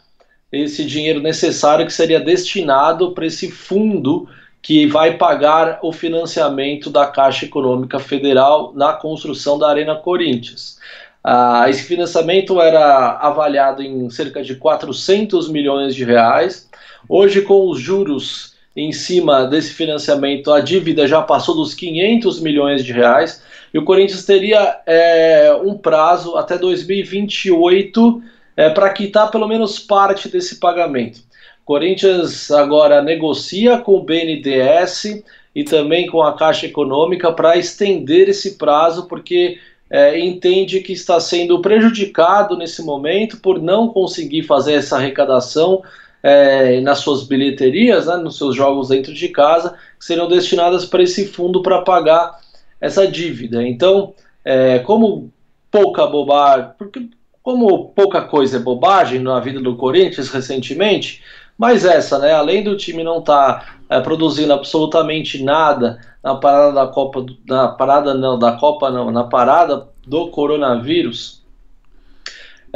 esse 0.51 0.85
dinheiro 0.85 1.21
necessário 1.21 1.85
que 1.85 1.93
seria 1.93 2.21
destinado 2.21 3.13
para 3.13 3.27
esse 3.27 3.51
fundo 3.51 4.29
que 4.63 4.87
vai 4.87 5.17
pagar 5.17 5.79
o 5.83 5.93
financiamento 5.93 6.91
da 6.91 7.07
Caixa 7.07 7.45
Econômica 7.45 7.99
Federal 7.99 8.73
na 8.75 8.95
construção 8.95 9.59
da 9.59 9.69
Arena 9.69 9.95
Corinthians. 9.95 10.79
Ah, 11.23 11.67
esse 11.69 11.83
financiamento 11.83 12.61
era 12.61 13.19
avaliado 13.19 13.83
em 13.83 14.09
cerca 14.11 14.43
de 14.43 14.57
400 14.57 15.49
milhões 15.51 15.95
de 15.95 16.05
reais. 16.05 16.69
Hoje, 17.09 17.43
com 17.43 17.69
os 17.69 17.79
juros 17.79 18.56
em 18.77 18.93
cima 18.93 19.45
desse 19.45 19.73
financiamento, 19.73 20.53
a 20.53 20.61
dívida 20.61 21.07
já 21.09 21.23
passou 21.23 21.55
dos 21.57 21.73
500 21.73 22.41
milhões 22.41 22.85
de 22.85 22.93
reais 22.93 23.43
e 23.73 23.79
o 23.79 23.85
Corinthians 23.85 24.25
teria 24.25 24.81
é, 24.87 25.59
um 25.65 25.79
prazo 25.79 26.37
até 26.37 26.59
2028 26.59 28.23
é, 28.57 28.69
para 28.69 28.91
quitar 28.91 29.31
pelo 29.31 29.49
menos 29.49 29.79
parte 29.79 30.29
desse 30.29 30.57
pagamento. 30.57 31.21
Corinthians 31.65 32.51
agora 32.51 33.03
negocia 33.03 33.79
com 33.79 33.97
o 33.97 34.03
BNDES 34.03 35.23
e 35.55 35.65
também 35.65 36.07
com 36.07 36.23
a 36.23 36.37
Caixa 36.37 36.67
Econômica 36.67 37.33
para 37.33 37.57
estender 37.57 38.29
esse 38.29 38.57
prazo, 38.57 39.07
porque 39.07 39.59
é, 39.89 40.19
entende 40.21 40.81
que 40.81 40.93
está 40.93 41.19
sendo 41.19 41.61
prejudicado 41.61 42.57
nesse 42.57 42.83
momento 42.83 43.39
por 43.39 43.61
não 43.61 43.89
conseguir 43.89 44.43
fazer 44.43 44.75
essa 44.75 44.97
arrecadação 44.97 45.83
é, 46.27 46.81
nas 46.81 46.99
suas 46.99 47.23
bilheterias, 47.23 48.07
né, 48.07 48.17
nos 48.17 48.37
seus 48.37 48.57
jogos 48.57 48.89
dentro 48.89 49.15
de 49.15 49.29
casa, 49.29 49.77
que 49.97 50.05
seriam 50.05 50.27
destinadas 50.27 50.85
para 50.85 51.05
esse 51.05 51.29
fundo 51.29 51.63
para 51.63 51.83
pagar 51.83 52.41
essa 52.81 53.07
dívida. 53.07 53.63
Então, 53.63 54.13
é, 54.45 54.81
como 54.81 55.33
pouca 55.71 56.05
bobagem, 56.05 56.71
porque 56.77 57.09
como 57.45 57.91
pouca 57.91 58.23
coisa 58.23 58.57
é 58.57 58.61
bobagem 58.61 59.21
na 59.21 59.39
vida 59.39 59.61
do 59.61 59.77
Corinthians 59.77 60.29
recentemente, 60.29 61.23
mas 61.57 61.85
essa, 61.85 62.19
né, 62.19 62.33
além 62.33 62.65
do 62.65 62.77
time 62.77 63.05
não 63.05 63.21
estar 63.21 63.61
tá, 63.61 63.77
é, 63.89 64.01
produzindo 64.01 64.53
absolutamente 64.53 65.45
nada 65.45 66.01
na 66.25 66.35
parada 66.35 66.73
da 66.73 66.89
Copa, 66.89 67.25
na 67.47 67.69
parada 67.69 68.15
não, 68.15 68.37
da 68.37 68.51
Copa 68.57 68.91
não, 68.91 69.13
na 69.13 69.23
parada 69.23 69.87
do 70.05 70.27
coronavírus, 70.31 71.36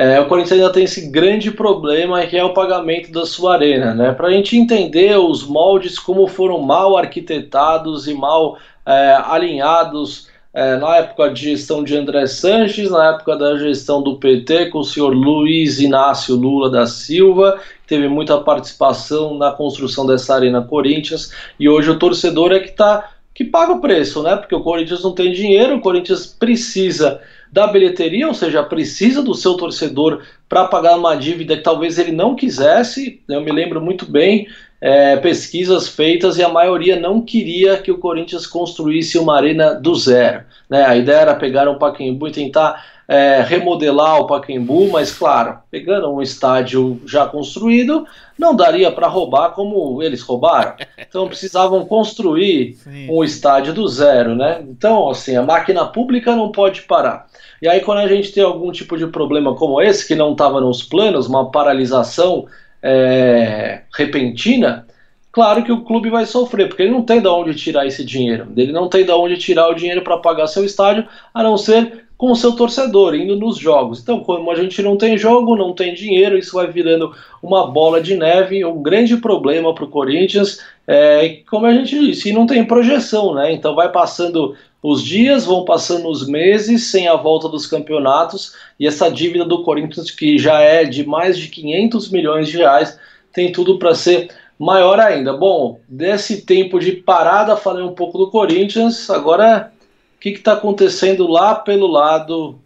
é, 0.00 0.18
o 0.18 0.26
Corinthians 0.26 0.58
ainda 0.58 0.72
tem 0.72 0.84
esse 0.84 1.10
grande 1.10 1.50
problema 1.50 2.24
que 2.24 2.34
é 2.34 2.42
o 2.42 2.54
pagamento 2.54 3.12
da 3.12 3.26
sua 3.26 3.52
arena, 3.52 3.92
né? 3.92 4.12
Para 4.12 4.28
a 4.28 4.30
gente 4.30 4.56
entender 4.56 5.18
os 5.18 5.46
moldes 5.46 5.98
como 5.98 6.26
foram 6.26 6.58
mal 6.58 6.96
arquitetados 6.96 8.08
e 8.08 8.14
mal 8.14 8.56
é, 8.86 9.20
alinhados 9.26 10.30
é, 10.54 10.78
na 10.78 10.96
época 10.96 11.28
de 11.28 11.50
gestão 11.50 11.84
de 11.84 11.94
André 11.94 12.26
Sanches, 12.26 12.90
na 12.90 13.10
época 13.10 13.36
da 13.36 13.58
gestão 13.58 14.02
do 14.02 14.16
PT 14.16 14.70
com 14.70 14.78
o 14.78 14.84
senhor 14.84 15.12
Luiz 15.12 15.80
Inácio 15.80 16.34
Lula 16.34 16.70
da 16.70 16.86
Silva, 16.86 17.60
teve 17.86 18.08
muita 18.08 18.38
participação 18.38 19.36
na 19.36 19.52
construção 19.52 20.06
dessa 20.06 20.34
arena 20.34 20.62
Corinthians, 20.62 21.30
e 21.60 21.68
hoje 21.68 21.90
o 21.90 21.98
torcedor 21.98 22.52
é 22.52 22.60
que 22.60 22.72
tá 22.72 23.10
que 23.34 23.44
paga 23.44 23.72
o 23.72 23.80
preço, 23.82 24.22
né? 24.22 24.34
Porque 24.36 24.54
o 24.54 24.62
Corinthians 24.62 25.04
não 25.04 25.12
tem 25.12 25.30
dinheiro, 25.30 25.76
o 25.76 25.80
Corinthians 25.80 26.26
precisa 26.26 27.20
da 27.52 27.66
bilheteria, 27.66 28.28
ou 28.28 28.34
seja, 28.34 28.62
precisa 28.62 29.22
do 29.22 29.34
seu 29.34 29.54
torcedor 29.54 30.22
para 30.48 30.66
pagar 30.66 30.96
uma 30.96 31.16
dívida 31.16 31.56
que 31.56 31.62
talvez 31.62 31.98
ele 31.98 32.12
não 32.12 32.34
quisesse. 32.36 33.20
Eu 33.28 33.40
me 33.40 33.50
lembro 33.50 33.80
muito 33.80 34.10
bem 34.10 34.46
é, 34.80 35.16
pesquisas 35.16 35.88
feitas 35.88 36.38
e 36.38 36.42
a 36.42 36.48
maioria 36.48 36.98
não 36.98 37.20
queria 37.20 37.76
que 37.76 37.90
o 37.90 37.98
Corinthians 37.98 38.46
construísse 38.46 39.18
uma 39.18 39.36
arena 39.36 39.74
do 39.74 39.94
zero. 39.94 40.44
Né? 40.68 40.84
A 40.84 40.96
ideia 40.96 41.18
era 41.18 41.34
pegar 41.34 41.68
um 41.68 41.78
Pacaembu 41.78 42.28
e 42.28 42.32
tentar 42.32 42.99
é, 43.10 43.42
remodelar 43.42 44.20
o 44.20 44.26
Pacaembu, 44.28 44.88
mas 44.88 45.10
claro, 45.10 45.58
pegando 45.68 46.08
um 46.08 46.22
estádio 46.22 47.02
já 47.04 47.26
construído, 47.26 48.06
não 48.38 48.54
daria 48.54 48.92
para 48.92 49.08
roubar 49.08 49.50
como 49.50 50.00
eles 50.00 50.22
roubaram. 50.22 50.76
Então 50.96 51.26
precisavam 51.26 51.84
construir 51.84 52.74
Sim. 52.74 53.08
um 53.10 53.24
estádio 53.24 53.74
do 53.74 53.88
zero, 53.88 54.36
né? 54.36 54.62
Então, 54.62 55.10
assim, 55.10 55.34
a 55.34 55.42
máquina 55.42 55.84
pública 55.86 56.36
não 56.36 56.52
pode 56.52 56.82
parar. 56.82 57.26
E 57.60 57.66
aí, 57.66 57.80
quando 57.80 57.98
a 57.98 58.06
gente 58.06 58.30
tem 58.30 58.44
algum 58.44 58.70
tipo 58.70 58.96
de 58.96 59.08
problema 59.08 59.56
como 59.56 59.82
esse, 59.82 60.06
que 60.06 60.14
não 60.14 60.30
estava 60.30 60.60
nos 60.60 60.84
planos, 60.84 61.26
uma 61.26 61.50
paralisação 61.50 62.46
é, 62.80 63.80
repentina, 63.92 64.86
claro 65.32 65.64
que 65.64 65.72
o 65.72 65.80
clube 65.80 66.10
vai 66.10 66.26
sofrer, 66.26 66.68
porque 66.68 66.82
ele 66.82 66.92
não 66.92 67.02
tem 67.02 67.20
de 67.20 67.26
onde 67.26 67.56
tirar 67.56 67.84
esse 67.86 68.04
dinheiro. 68.04 68.52
Ele 68.56 68.70
não 68.70 68.88
tem 68.88 69.04
de 69.04 69.10
onde 69.10 69.36
tirar 69.36 69.68
o 69.68 69.74
dinheiro 69.74 70.02
para 70.02 70.16
pagar 70.18 70.46
seu 70.46 70.64
estádio, 70.64 71.08
a 71.34 71.42
não 71.42 71.58
ser 71.58 72.08
com 72.20 72.32
o 72.32 72.36
seu 72.36 72.52
torcedor, 72.52 73.14
indo 73.14 73.34
nos 73.34 73.56
jogos. 73.56 73.98
Então, 73.98 74.20
como 74.20 74.50
a 74.50 74.54
gente 74.54 74.82
não 74.82 74.94
tem 74.94 75.16
jogo, 75.16 75.56
não 75.56 75.72
tem 75.72 75.94
dinheiro, 75.94 76.36
isso 76.36 76.52
vai 76.52 76.66
virando 76.66 77.14
uma 77.42 77.66
bola 77.66 77.98
de 77.98 78.14
neve, 78.14 78.62
um 78.62 78.82
grande 78.82 79.16
problema 79.16 79.74
para 79.74 79.84
o 79.84 79.88
Corinthians. 79.88 80.60
É, 80.86 81.38
como 81.48 81.64
a 81.64 81.72
gente 81.72 81.98
disse, 81.98 82.28
e 82.28 82.32
não 82.34 82.46
tem 82.46 82.62
projeção, 82.62 83.34
né? 83.34 83.50
Então 83.54 83.74
vai 83.74 83.90
passando 83.90 84.54
os 84.82 85.02
dias, 85.02 85.46
vão 85.46 85.64
passando 85.64 86.10
os 86.10 86.28
meses 86.28 86.90
sem 86.90 87.08
a 87.08 87.16
volta 87.16 87.48
dos 87.48 87.66
campeonatos 87.66 88.54
e 88.78 88.86
essa 88.86 89.10
dívida 89.10 89.46
do 89.46 89.62
Corinthians, 89.62 90.10
que 90.10 90.36
já 90.36 90.60
é 90.60 90.84
de 90.84 91.06
mais 91.06 91.38
de 91.38 91.48
500 91.48 92.10
milhões 92.10 92.48
de 92.48 92.58
reais, 92.58 93.00
tem 93.32 93.50
tudo 93.50 93.78
para 93.78 93.94
ser 93.94 94.28
maior 94.58 95.00
ainda. 95.00 95.32
Bom, 95.32 95.80
desse 95.88 96.42
tempo 96.42 96.78
de 96.78 96.92
parada, 96.92 97.56
falei 97.56 97.82
um 97.82 97.94
pouco 97.94 98.18
do 98.18 98.30
Corinthians, 98.30 99.08
agora 99.08 99.72
que 100.20 100.30
está 100.30 100.52
acontecendo 100.52 101.26
lá 101.26 101.54
pelo 101.54 101.86
lado 101.86 102.60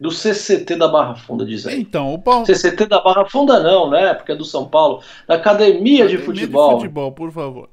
do 0.00 0.10
CCT 0.10 0.76
da 0.76 0.88
Barra 0.88 1.14
Funda, 1.14 1.44
diz 1.44 1.66
aí. 1.66 1.80
Então, 1.80 2.12
o 2.12 2.18
Paulo... 2.18 2.46
CCT 2.46 2.86
da 2.86 3.00
Barra 3.00 3.26
Funda 3.26 3.60
não, 3.60 3.90
né? 3.90 4.14
Porque 4.14 4.32
é 4.32 4.36
do 4.36 4.44
São 4.44 4.68
Paulo. 4.68 5.02
Da 5.26 5.34
Academia, 5.34 6.04
Academia 6.04 6.08
de 6.08 6.18
Futebol. 6.18 6.70
De 6.70 6.74
futebol, 6.76 7.12
por 7.12 7.30
favor. 7.32 7.68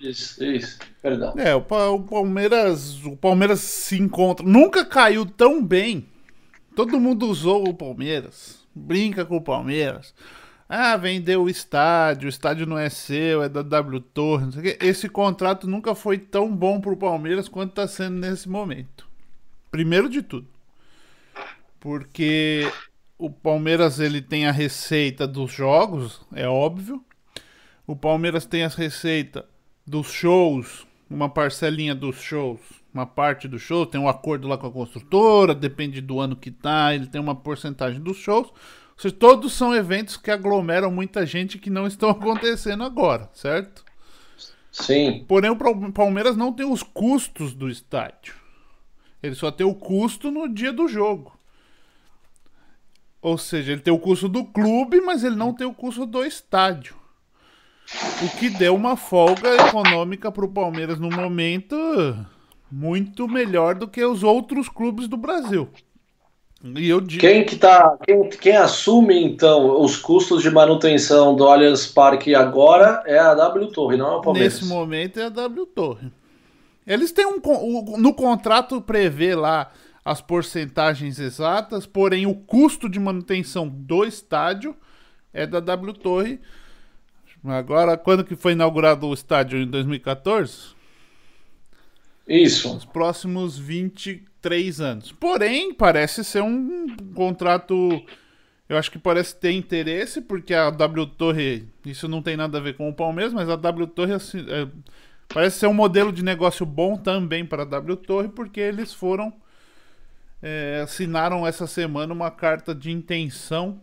Isso, 0.00 0.42
isso, 0.42 0.78
perdão. 1.02 1.34
É, 1.36 1.54
o, 1.54 1.60
Palmeiras, 1.60 3.04
o 3.04 3.14
Palmeiras 3.16 3.60
se 3.60 3.98
encontra, 3.98 4.46
nunca 4.46 4.82
caiu 4.82 5.26
tão 5.26 5.62
bem. 5.62 6.06
Todo 6.74 6.98
mundo 6.98 7.26
usou 7.26 7.68
o 7.68 7.74
Palmeiras, 7.74 8.60
brinca 8.74 9.26
com 9.26 9.36
o 9.36 9.42
Palmeiras. 9.42 10.14
Ah, 10.72 10.96
vendeu 10.96 11.42
o 11.42 11.48
estádio, 11.48 12.26
o 12.26 12.28
estádio 12.28 12.64
não 12.64 12.78
é 12.78 12.88
seu, 12.88 13.42
é 13.42 13.48
da 13.48 13.60
W 13.60 14.00
Torre, 14.00 14.44
não 14.44 14.52
sei 14.52 14.60
o 14.60 14.62
quê. 14.62 14.78
Esse 14.80 15.08
contrato 15.08 15.66
nunca 15.66 15.96
foi 15.96 16.16
tão 16.16 16.54
bom 16.54 16.80
pro 16.80 16.96
Palmeiras 16.96 17.48
quanto 17.48 17.70
está 17.70 17.88
sendo 17.88 18.18
nesse 18.18 18.48
momento. 18.48 19.08
Primeiro 19.68 20.08
de 20.08 20.22
tudo. 20.22 20.46
Porque 21.80 22.70
o 23.18 23.28
Palmeiras 23.28 23.98
ele 23.98 24.22
tem 24.22 24.46
a 24.46 24.52
receita 24.52 25.26
dos 25.26 25.50
jogos, 25.50 26.24
é 26.32 26.46
óbvio. 26.46 27.04
O 27.84 27.96
Palmeiras 27.96 28.46
tem 28.46 28.62
a 28.62 28.68
receita 28.68 29.44
dos 29.84 30.12
shows, 30.12 30.86
uma 31.10 31.28
parcelinha 31.28 31.96
dos 31.96 32.22
shows, 32.22 32.60
uma 32.94 33.06
parte 33.06 33.48
do 33.48 33.58
show, 33.58 33.84
tem 33.84 34.00
um 34.00 34.08
acordo 34.08 34.46
lá 34.46 34.56
com 34.56 34.68
a 34.68 34.72
construtora, 34.72 35.52
depende 35.52 36.00
do 36.00 36.20
ano 36.20 36.36
que 36.36 36.52
tá, 36.52 36.94
ele 36.94 37.08
tem 37.08 37.20
uma 37.20 37.34
porcentagem 37.34 38.00
dos 38.00 38.18
shows. 38.18 38.52
Seja, 39.00 39.14
todos 39.14 39.54
são 39.54 39.74
eventos 39.74 40.18
que 40.18 40.30
aglomeram 40.30 40.90
muita 40.90 41.24
gente 41.24 41.58
que 41.58 41.70
não 41.70 41.86
estão 41.86 42.10
acontecendo 42.12 42.84
agora, 42.84 43.30
certo? 43.32 43.82
Sim. 44.70 45.24
Porém, 45.26 45.50
o 45.50 45.92
Palmeiras 45.92 46.36
não 46.36 46.52
tem 46.52 46.70
os 46.70 46.82
custos 46.82 47.54
do 47.54 47.70
estádio. 47.70 48.34
Ele 49.22 49.34
só 49.34 49.50
tem 49.50 49.66
o 49.66 49.74
custo 49.74 50.30
no 50.30 50.46
dia 50.46 50.70
do 50.70 50.86
jogo. 50.86 51.34
Ou 53.22 53.38
seja, 53.38 53.72
ele 53.72 53.80
tem 53.80 53.92
o 53.92 53.98
custo 53.98 54.28
do 54.28 54.44
clube, 54.44 55.00
mas 55.00 55.24
ele 55.24 55.34
não 55.34 55.54
tem 55.54 55.66
o 55.66 55.72
custo 55.72 56.04
do 56.04 56.22
estádio. 56.22 56.94
O 58.22 58.38
que 58.38 58.50
deu 58.50 58.74
uma 58.74 58.96
folga 58.96 59.66
econômica 59.66 60.30
para 60.30 60.44
o 60.44 60.52
Palmeiras 60.52 60.98
no 60.98 61.08
momento 61.08 61.74
muito 62.70 63.26
melhor 63.26 63.74
do 63.74 63.88
que 63.88 64.04
os 64.04 64.22
outros 64.22 64.68
clubes 64.68 65.08
do 65.08 65.16
Brasil. 65.16 65.70
E 66.62 66.88
eu 66.88 67.00
digo... 67.00 67.20
Quem 67.20 67.44
que 67.44 67.56
tá, 67.56 67.96
quem, 68.04 68.28
quem 68.28 68.56
assume 68.56 69.22
então 69.24 69.80
os 69.80 69.96
custos 69.96 70.42
de 70.42 70.50
manutenção 70.50 71.34
do 71.34 71.46
Allianz 71.46 71.86
Parque 71.86 72.34
agora 72.34 73.02
é 73.06 73.18
a 73.18 73.34
W 73.34 73.68
Torre, 73.68 73.96
não 73.96 74.12
é 74.12 74.16
o 74.16 74.20
Palmeiras. 74.20 74.54
Nesse 74.54 74.66
momento 74.66 75.18
é 75.18 75.24
a 75.24 75.28
W 75.30 75.66
Torre. 75.66 76.12
Eles 76.86 77.12
têm 77.12 77.26
um 77.26 77.40
no 77.98 78.12
contrato 78.12 78.80
prevê 78.80 79.34
lá 79.34 79.70
as 80.04 80.20
porcentagens 80.20 81.18
exatas, 81.18 81.86
porém 81.86 82.26
o 82.26 82.34
custo 82.34 82.88
de 82.88 82.98
manutenção 82.98 83.68
do 83.68 84.04
estádio 84.04 84.74
é 85.32 85.46
da 85.46 85.60
W 85.60 85.92
Torre 85.94 86.40
Agora, 87.44 87.96
quando 87.96 88.24
que 88.24 88.36
foi 88.36 88.52
inaugurado 88.52 89.06
o 89.06 89.14
estádio? 89.14 89.58
Em 89.58 89.66
2014? 89.66 90.74
Isso. 92.28 92.76
Os 92.76 92.84
próximos 92.84 93.58
23 94.40 94.80
anos. 94.80 95.12
Porém, 95.12 95.72
parece 95.72 96.24
ser 96.24 96.42
um 96.42 96.96
contrato. 97.14 98.02
Eu 98.68 98.76
acho 98.76 98.90
que 98.90 98.98
parece 98.98 99.36
ter 99.36 99.52
interesse, 99.52 100.20
porque 100.20 100.54
a 100.54 100.70
W 100.70 101.06
Torre. 101.06 101.68
Isso 101.84 102.08
não 102.08 102.22
tem 102.22 102.36
nada 102.36 102.58
a 102.58 102.60
ver 102.60 102.76
com 102.76 102.88
o 102.88 102.94
Palmeiras, 102.94 103.32
mas 103.32 103.48
a 103.48 103.56
W 103.56 103.86
Torre 103.88 104.14
assim, 104.14 104.44
é, 104.48 104.66
parece 105.28 105.58
ser 105.58 105.66
um 105.66 105.74
modelo 105.74 106.12
de 106.12 106.24
negócio 106.24 106.64
bom 106.64 106.96
também 106.96 107.44
para 107.44 107.62
a 107.62 107.66
W 107.66 107.96
Torre, 107.96 108.28
porque 108.28 108.60
eles 108.60 108.92
foram. 108.92 109.32
É, 110.42 110.80
assinaram 110.82 111.46
essa 111.46 111.66
semana 111.66 112.14
uma 112.14 112.30
carta 112.30 112.74
de 112.74 112.90
intenção 112.90 113.78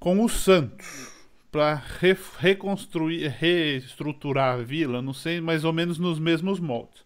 com 0.00 0.24
o 0.24 0.28
Santos 0.28 1.12
para 1.52 1.74
re 1.74 2.16
reconstruir, 2.38 3.28
reestruturar 3.28 4.54
a 4.54 4.62
vila, 4.62 5.00
não 5.00 5.12
sei, 5.12 5.40
mais 5.40 5.64
ou 5.64 5.72
menos 5.72 5.96
nos 5.98 6.18
mesmos 6.18 6.58
moldes. 6.58 7.04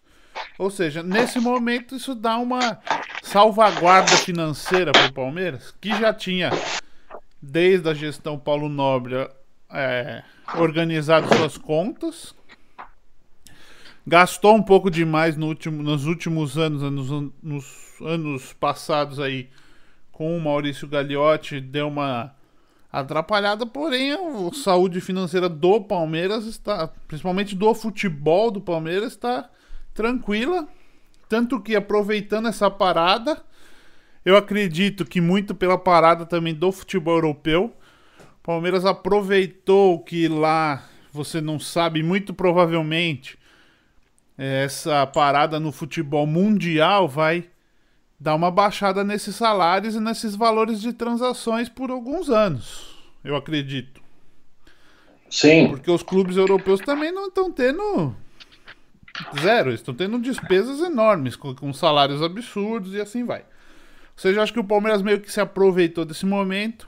Ou 0.57 0.69
seja, 0.69 1.03
nesse 1.03 1.39
momento 1.39 1.95
isso 1.95 2.15
dá 2.15 2.37
uma 2.37 2.79
salvaguarda 3.21 4.15
financeira 4.17 4.91
para 4.91 5.07
o 5.07 5.13
Palmeiras, 5.13 5.73
que 5.81 5.89
já 5.89 6.13
tinha, 6.13 6.51
desde 7.41 7.89
a 7.89 7.93
gestão 7.93 8.39
Paulo 8.39 8.69
Nobre, 8.69 9.29
é, 9.69 10.23
organizado 10.55 11.27
suas 11.35 11.57
contas, 11.57 12.33
gastou 14.05 14.55
um 14.55 14.63
pouco 14.63 14.89
demais 14.89 15.35
no 15.35 15.47
último, 15.47 15.83
nos 15.83 16.05
últimos 16.05 16.57
anos, 16.57 16.81
nos, 16.83 17.31
nos 17.41 18.01
anos 18.01 18.53
passados 18.53 19.19
aí, 19.19 19.49
com 20.11 20.37
o 20.37 20.41
Maurício 20.41 20.87
Gagliotti, 20.87 21.59
deu 21.59 21.89
uma 21.89 22.33
atrapalhada, 22.91 23.65
porém 23.65 24.13
a 24.13 24.17
saúde 24.53 25.01
financeira 25.01 25.49
do 25.49 25.81
Palmeiras 25.81 26.45
está, 26.45 26.87
principalmente 27.07 27.53
do 27.53 27.73
futebol 27.73 28.49
do 28.49 28.61
Palmeiras, 28.61 29.11
está 29.11 29.49
tranquila. 29.95 30.67
Tanto 31.27 31.59
que 31.59 31.75
aproveitando 31.75 32.47
essa 32.47 32.69
parada, 32.69 33.41
eu 34.23 34.37
acredito 34.37 35.03
que 35.03 35.19
muito 35.19 35.55
pela 35.55 35.77
parada 35.77 36.23
também 36.23 36.53
do 36.53 36.71
futebol 36.71 37.15
europeu, 37.15 37.75
Palmeiras 38.43 38.85
aproveitou 38.85 40.03
que 40.03 40.27
lá 40.27 40.83
você 41.11 41.41
não 41.41 41.59
sabe, 41.59 42.03
muito 42.03 42.31
provavelmente 42.31 43.39
essa 44.37 45.07
parada 45.07 45.59
no 45.59 45.71
futebol 45.71 46.27
mundial 46.27 47.07
vai 47.07 47.49
dar 48.19 48.35
uma 48.35 48.51
baixada 48.51 49.03
nesses 49.03 49.35
salários 49.35 49.95
e 49.95 49.99
nesses 49.99 50.35
valores 50.35 50.79
de 50.79 50.93
transações 50.93 51.69
por 51.69 51.89
alguns 51.89 52.29
anos, 52.29 52.95
eu 53.23 53.35
acredito. 53.35 54.01
Sim. 55.29 55.69
Porque 55.69 55.89
os 55.89 56.03
clubes 56.03 56.37
europeus 56.37 56.81
também 56.81 57.11
não 57.11 57.29
estão 57.29 57.51
tendo 57.51 58.15
zero, 59.39 59.71
estão 59.71 59.93
tendo 59.93 60.19
despesas 60.19 60.79
enormes, 60.81 61.35
com, 61.35 61.55
com, 61.55 61.73
salários 61.73 62.21
absurdos 62.21 62.93
e 62.93 63.01
assim 63.01 63.23
vai. 63.23 63.41
Ou 63.41 64.17
seja, 64.17 64.41
acho 64.41 64.53
que 64.53 64.59
o 64.59 64.63
Palmeiras 64.63 65.01
meio 65.01 65.19
que 65.19 65.31
se 65.31 65.41
aproveitou 65.41 66.05
desse 66.05 66.25
momento 66.25 66.87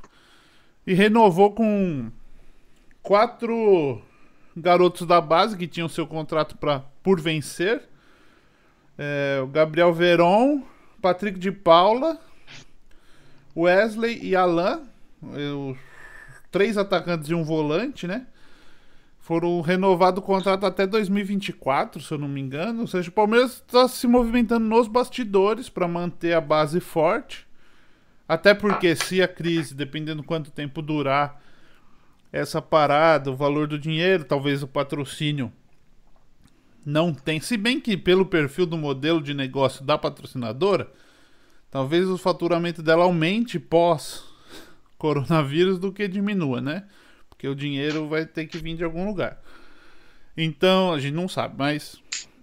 e 0.85 0.93
renovou 0.93 1.53
com 1.53 2.11
quatro 3.01 4.01
garotos 4.55 5.05
da 5.05 5.21
base 5.21 5.57
que 5.57 5.67
tinham 5.67 5.89
seu 5.89 6.07
contrato 6.07 6.57
pra, 6.57 6.79
por 7.03 7.19
vencer. 7.19 7.83
É, 8.97 9.39
o 9.43 9.47
Gabriel 9.47 9.93
Veron, 9.93 10.63
Patrick 11.01 11.37
de 11.37 11.51
Paula, 11.51 12.19
Wesley 13.55 14.19
e 14.23 14.35
Alain, 14.35 14.81
os 15.21 15.77
três 16.51 16.77
atacantes 16.77 17.29
e 17.29 17.33
um 17.33 17.43
volante, 17.43 18.07
né? 18.07 18.25
Foram 19.27 19.59
renovados 19.59 20.23
o 20.23 20.25
contrato 20.25 20.65
até 20.65 20.87
2024, 20.87 22.01
se 22.01 22.13
eu 22.13 22.17
não 22.17 22.29
me 22.29 22.39
engano. 22.39 22.79
Ou 22.79 22.87
seja, 22.87 23.09
o 23.09 23.11
Palmeiras 23.11 23.55
está 23.55 23.85
se 23.85 24.07
movimentando 24.07 24.65
nos 24.65 24.87
bastidores 24.87 25.67
para 25.67 25.85
manter 25.85 26.31
a 26.31 26.39
base 26.39 26.79
forte. 26.79 27.45
Até 28.25 28.53
porque 28.53 28.95
se 28.95 29.21
a 29.21 29.27
crise, 29.27 29.75
dependendo 29.75 30.23
quanto 30.23 30.49
tempo 30.49 30.81
durar 30.81 31.43
essa 32.31 32.61
parada, 32.61 33.29
o 33.29 33.35
valor 33.35 33.67
do 33.67 33.77
dinheiro, 33.77 34.23
talvez 34.23 34.63
o 34.63 34.67
patrocínio 34.67 35.51
não 36.85 37.13
tem. 37.13 37.41
Se 37.41 37.57
bem 37.57 37.81
que 37.81 37.97
pelo 37.97 38.25
perfil 38.25 38.65
do 38.65 38.77
modelo 38.77 39.21
de 39.21 39.33
negócio 39.33 39.83
da 39.83 39.97
patrocinadora, 39.97 40.89
talvez 41.69 42.07
o 42.07 42.17
faturamento 42.17 42.81
dela 42.81 43.03
aumente 43.03 43.59
pós 43.59 44.23
coronavírus 44.97 45.77
do 45.77 45.91
que 45.91 46.07
diminua, 46.07 46.61
né? 46.61 46.85
Porque 47.37 47.47
o 47.47 47.53
dinheiro 47.53 48.07
vai 48.07 48.25
ter 48.25 48.47
que 48.47 48.57
vir 48.57 48.75
de 48.75 48.83
algum 48.83 49.05
lugar. 49.05 49.39
Então, 50.35 50.91
a 50.91 50.99
gente 50.99 51.13
não 51.13 51.29
sabe, 51.29 51.53
mas 51.55 52.01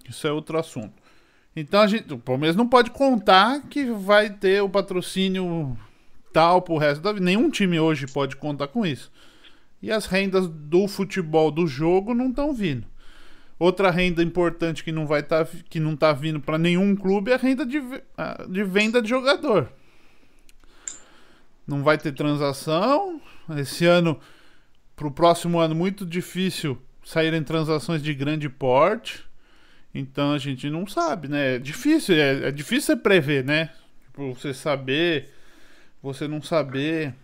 isso 0.09 0.25
é 0.25 0.31
outro 0.31 0.57
assunto. 0.57 0.95
Então, 1.57 1.81
a 1.81 1.87
gente, 1.89 2.13
o 2.13 2.19
Palmeiras 2.19 2.55
não 2.55 2.69
pode 2.69 2.93
contar 2.93 3.63
que 3.63 3.87
vai 3.87 4.31
ter 4.31 4.63
o 4.63 4.69
patrocínio 4.69 5.77
tal 6.33 6.63
pro 6.63 6.79
resto 6.79 7.03
da 7.03 7.13
vida. 7.13 7.25
Nenhum 7.25 7.51
time 7.51 7.79
hoje 7.81 8.07
pode 8.07 8.37
contar 8.37 8.69
com 8.69 8.87
isso. 8.87 9.11
E 9.83 9.91
as 9.91 10.07
rendas 10.07 10.49
do 10.49 10.87
futebol 10.87 11.51
do 11.51 11.67
jogo 11.67 12.15
não 12.15 12.31
estão 12.31 12.55
vindo. 12.55 12.87
Outra 13.59 13.91
renda 13.91 14.23
importante 14.23 14.85
que 14.85 14.93
não 14.93 15.07
vai 15.07 15.23
tá, 15.23 15.47
que 15.69 15.81
não 15.81 15.97
tá 15.97 16.13
vindo 16.13 16.41
para 16.41 16.57
nenhum 16.57 16.95
clube 16.95 17.33
é 17.33 17.35
a 17.35 17.39
renda 17.39 17.67
de, 17.67 17.81
de 18.49 18.65
venda 18.65 19.03
de 19.03 19.09
jogador. 19.09 19.73
Não 21.67 21.83
vai 21.83 21.99
ter 21.99 22.13
transação. 22.13 23.21
Esse 23.57 23.87
ano 23.87 24.19
para 24.97 25.07
o 25.07 25.11
próximo 25.11 25.59
ano 25.59 25.75
muito 25.75 26.07
difícil 26.07 26.81
saírem 27.05 27.43
transações 27.43 28.03
de 28.03 28.15
grande 28.15 28.49
porte. 28.49 29.25
Então 29.95 30.33
a 30.33 30.39
gente 30.39 30.69
não 30.69 30.87
sabe, 30.87 31.29
né? 31.29 31.57
É 31.57 31.59
difícil, 31.59 32.17
é, 32.17 32.49
é 32.49 32.51
difícil 32.51 32.95
você 32.95 32.97
prever, 32.97 33.45
né? 33.45 33.71
Tipo, 34.07 34.35
você 34.35 34.53
saber, 34.53 35.31
você 36.03 36.27
não 36.27 36.43
saber 36.43 37.15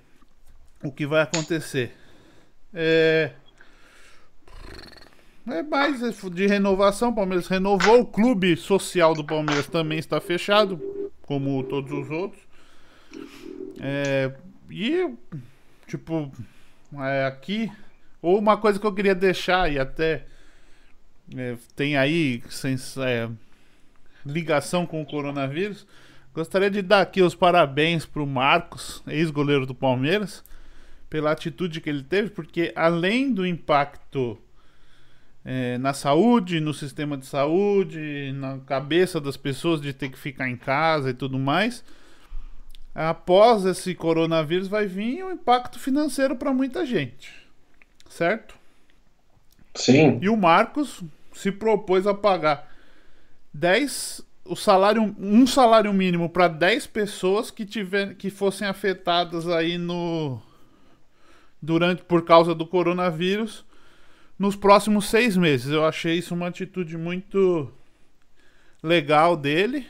o 0.83 0.92
que 0.92 1.06
vai 1.06 1.22
acontecer. 1.22 1.94
É. 2.72 3.33
É 5.48 5.62
mais 5.62 6.00
de 6.00 6.46
renovação. 6.46 7.12
Palmeiras 7.12 7.48
renovou. 7.48 8.00
O 8.00 8.06
clube 8.06 8.56
social 8.56 9.14
do 9.14 9.24
Palmeiras 9.24 9.66
também 9.66 9.98
está 9.98 10.20
fechado, 10.20 10.80
como 11.22 11.62
todos 11.64 11.90
os 11.90 12.11
outros. 12.11 12.42
É, 13.80 14.33
e, 14.70 15.12
tipo, 15.88 16.30
é, 16.98 17.26
aqui. 17.26 17.70
Ou 18.22 18.38
uma 18.38 18.57
coisa 18.57 18.79
que 18.79 18.87
eu 18.87 18.94
queria 18.94 19.14
deixar, 19.14 19.70
e 19.70 19.79
até 19.79 20.26
é, 21.37 21.57
tem 21.74 21.96
aí 21.96 22.42
sem, 22.50 22.76
é, 23.05 23.29
ligação 24.24 24.87
com 24.87 25.00
o 25.00 25.07
coronavírus. 25.07 25.87
Gostaria 26.35 26.70
de 26.70 26.83
dar 26.83 27.00
aqui 27.00 27.22
os 27.22 27.35
parabéns 27.35 28.07
para 28.07 28.22
o 28.22 28.26
Marcos, 28.26 29.03
ex-goleiro 29.07 29.66
do 29.66 29.74
Palmeiras, 29.74 30.44
pela 31.09 31.33
atitude 31.33 31.81
que 31.81 31.90
ele 31.90 32.05
teve, 32.05 32.31
porque 32.31 32.72
além 32.76 33.33
do 33.33 33.44
impacto 33.46 34.38
é, 35.44 35.76
na 35.79 35.92
saúde, 35.92 36.61
no 36.61 36.72
sistema 36.72 37.16
de 37.16 37.26
saúde, 37.26 38.33
na 38.35 38.59
cabeça 38.59 39.20
das 39.20 39.37
pessoas 39.37 39.81
de 39.81 39.92
ter 39.92 40.09
que 40.09 40.18
ficar 40.18 40.48
em 40.48 40.57
casa 40.57 41.11
e 41.11 41.14
tudo 41.14 41.38
mais 41.38 41.83
após 42.94 43.64
esse 43.64 43.94
coronavírus 43.94 44.68
vai 44.68 44.87
vir 44.87 45.24
um 45.24 45.33
impacto 45.33 45.79
financeiro 45.79 46.37
para 46.37 46.53
muita 46.53 46.85
gente, 46.85 47.33
certo? 48.09 48.55
Sim. 49.74 50.18
E 50.20 50.29
o 50.29 50.37
Marcos 50.37 51.03
se 51.33 51.53
propôs 51.53 52.07
a 52.07 52.14
pagar 52.14 52.70
10 53.55 54.22
o 54.44 54.57
salário 54.57 55.14
um 55.18 55.46
salário 55.46 55.92
mínimo 55.92 56.29
para 56.29 56.48
10 56.48 56.88
pessoas 56.88 57.50
que 57.50 57.64
tiver 57.64 58.14
que 58.16 58.31
fossem 58.31 58.66
afetadas 58.66 59.48
aí 59.48 59.79
no 59.79 60.42
durante 61.62 62.03
por 62.03 62.24
causa 62.24 62.55
do 62.55 62.66
coronavírus 62.66 63.64
nos 64.38 64.57
próximos 64.57 65.05
seis 65.05 65.37
meses. 65.37 65.70
Eu 65.70 65.85
achei 65.85 66.18
isso 66.18 66.35
uma 66.35 66.48
atitude 66.48 66.96
muito 66.96 67.70
legal 68.83 69.37
dele 69.37 69.87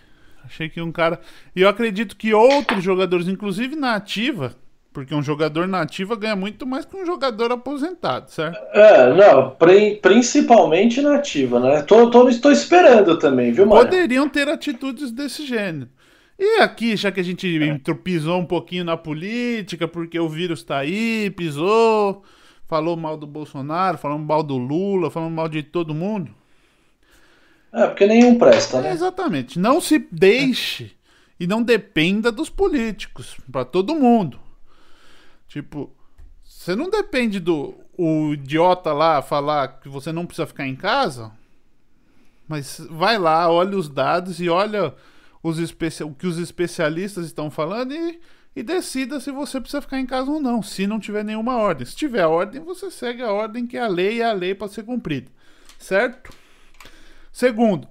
Achei 0.50 0.68
que 0.68 0.80
um 0.80 0.90
cara. 0.90 1.20
E 1.54 1.62
eu 1.62 1.68
acredito 1.68 2.16
que 2.16 2.34
outros 2.34 2.82
jogadores, 2.82 3.28
inclusive 3.28 3.76
na 3.76 3.94
ativa, 3.94 4.56
porque 4.92 5.14
um 5.14 5.22
jogador 5.22 5.68
na 5.68 5.80
ativa 5.80 6.16
ganha 6.16 6.34
muito 6.34 6.66
mais 6.66 6.84
que 6.84 6.96
um 6.96 7.06
jogador 7.06 7.52
aposentado, 7.52 8.28
certo? 8.28 8.58
É, 8.74 9.14
não, 9.14 9.56
principalmente 10.02 11.00
na 11.00 11.14
ativa, 11.14 11.60
né? 11.60 11.82
Tô, 11.82 12.10
tô, 12.10 12.28
estou 12.28 12.50
esperando 12.50 13.16
também, 13.16 13.52
viu, 13.52 13.64
Mário? 13.64 13.84
Poderiam 13.84 14.28
ter 14.28 14.48
atitudes 14.48 15.12
desse 15.12 15.46
gênero. 15.46 15.88
E 16.36 16.60
aqui, 16.60 16.96
já 16.96 17.12
que 17.12 17.20
a 17.20 17.22
gente 17.22 17.62
é. 17.62 17.94
pisou 17.94 18.40
um 18.40 18.46
pouquinho 18.46 18.82
na 18.82 18.96
política, 18.96 19.86
porque 19.86 20.18
o 20.18 20.28
vírus 20.28 20.64
tá 20.64 20.78
aí, 20.78 21.30
pisou, 21.30 22.24
falou 22.66 22.96
mal 22.96 23.16
do 23.16 23.26
Bolsonaro, 23.26 23.98
falou 23.98 24.18
mal 24.18 24.42
do 24.42 24.58
Lula, 24.58 25.10
falou 25.10 25.30
mal 25.30 25.48
de 25.48 25.62
todo 25.62 25.94
mundo. 25.94 26.39
É, 27.72 27.87
porque 27.87 28.06
nenhum 28.06 28.38
presta, 28.38 28.80
né? 28.80 28.90
É, 28.90 28.92
exatamente. 28.92 29.59
Não 29.59 29.80
se 29.80 29.98
deixe 30.11 30.92
e 31.38 31.46
não 31.46 31.62
dependa 31.62 32.30
dos 32.30 32.50
políticos, 32.50 33.37
para 33.50 33.64
todo 33.64 33.94
mundo. 33.94 34.38
Tipo, 35.48 35.90
você 36.44 36.76
não 36.76 36.90
depende 36.90 37.40
do 37.40 37.74
o 37.96 38.33
idiota 38.33 38.92
lá 38.92 39.20
falar 39.20 39.80
que 39.80 39.88
você 39.88 40.11
não 40.11 40.24
precisa 40.24 40.46
ficar 40.46 40.66
em 40.66 40.74
casa, 40.74 41.33
mas 42.48 42.80
vai 42.90 43.18
lá, 43.18 43.50
olha 43.50 43.76
os 43.76 43.88
dados 43.88 44.40
e 44.40 44.48
olha 44.48 44.94
os 45.42 45.59
especia 45.59 46.06
o 46.06 46.14
que 46.14 46.26
os 46.26 46.38
especialistas 46.38 47.26
estão 47.26 47.50
falando 47.50 47.92
e, 47.92 48.20
e 48.56 48.62
decida 48.62 49.20
se 49.20 49.30
você 49.30 49.61
precisa 49.61 49.83
ficar 49.83 50.00
em 50.00 50.06
casa 50.06 50.30
ou 50.30 50.40
não, 50.40 50.62
se 50.62 50.87
não 50.87 50.98
tiver 50.98 51.24
nenhuma 51.24 51.56
ordem. 51.56 51.87
Se 51.87 51.94
tiver 51.94 52.24
ordem, 52.26 52.62
você 52.62 52.90
segue 52.90 53.22
a 53.22 53.33
ordem 53.33 53.66
que 53.66 53.76
é 53.76 53.80
a 53.80 53.88
lei 53.88 54.16
e 54.16 54.22
a 54.22 54.33
lei 54.33 54.54
para 54.54 54.68
ser 54.68 54.83
cumprida. 54.83 55.30
Certo? 55.78 56.30
Segundo, 57.32 57.88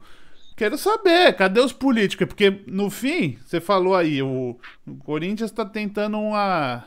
quero 0.55 0.77
saber, 0.77 1.33
cadê 1.35 1.61
os 1.61 1.73
políticos? 1.73 2.27
Porque 2.27 2.63
no 2.67 2.89
fim, 2.89 3.37
você 3.45 3.61
falou 3.61 3.95
aí, 3.95 4.21
o, 4.21 4.57
o 4.85 4.95
Corinthians 4.97 5.51
está 5.51 5.65
tentando 5.65 6.19
uma, 6.19 6.83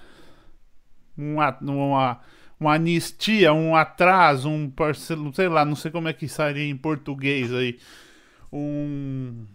uma, 1.17 1.59
uma, 1.61 2.21
uma 2.61 2.75
anistia, 2.75 3.53
um 3.53 3.75
atraso, 3.75 4.49
um 4.49 4.69
parcelo, 4.69 5.35
sei 5.35 5.49
lá, 5.49 5.65
não 5.65 5.75
sei 5.75 5.91
como 5.91 6.09
é 6.09 6.13
que 6.13 6.29
seria 6.29 6.65
em 6.65 6.77
português 6.77 7.53
aí. 7.53 7.79
Um. 8.53 9.47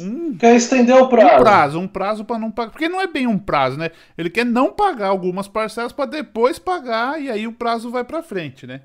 Um, 0.00 0.36
quer 0.36 0.56
estender 0.56 0.96
o 0.96 1.08
prazo. 1.08 1.26
Um 1.26 1.38
prazo, 1.38 1.78
um 1.78 1.88
prazo 1.88 2.24
para 2.24 2.38
não 2.38 2.50
pagar. 2.50 2.70
Porque 2.72 2.88
não 2.88 3.00
é 3.00 3.06
bem 3.06 3.28
um 3.28 3.38
prazo, 3.38 3.78
né? 3.78 3.90
Ele 4.18 4.28
quer 4.28 4.44
não 4.44 4.72
pagar 4.72 5.08
algumas 5.08 5.46
parcelas 5.46 5.92
para 5.92 6.06
depois 6.06 6.58
pagar 6.58 7.20
e 7.20 7.30
aí 7.30 7.46
o 7.46 7.52
prazo 7.52 7.90
vai 7.90 8.02
para 8.02 8.22
frente, 8.22 8.66
né? 8.66 8.80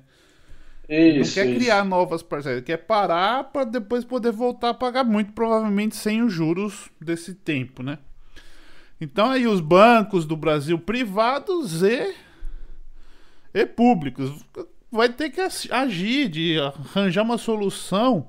Isso, 0.90 1.18
não 1.18 1.44
quer 1.44 1.50
isso. 1.50 1.60
criar 1.60 1.84
novas 1.84 2.20
parcelas, 2.20 2.64
quer 2.64 2.78
parar 2.78 3.44
para 3.44 3.64
depois 3.64 4.04
poder 4.04 4.32
voltar 4.32 4.70
a 4.70 4.74
pagar 4.74 5.04
muito, 5.04 5.32
provavelmente 5.32 5.94
sem 5.94 6.20
os 6.20 6.32
juros 6.32 6.90
desse 7.00 7.32
tempo, 7.32 7.80
né? 7.80 7.98
Então 9.00 9.30
aí 9.30 9.46
os 9.46 9.60
bancos 9.60 10.26
do 10.26 10.36
Brasil 10.36 10.76
privados 10.80 11.84
e, 11.84 12.12
e 13.54 13.64
públicos 13.64 14.44
vai 14.90 15.08
ter 15.08 15.30
que 15.30 15.40
agir, 15.40 16.28
de 16.28 16.58
arranjar 16.58 17.22
uma 17.22 17.38
solução 17.38 18.26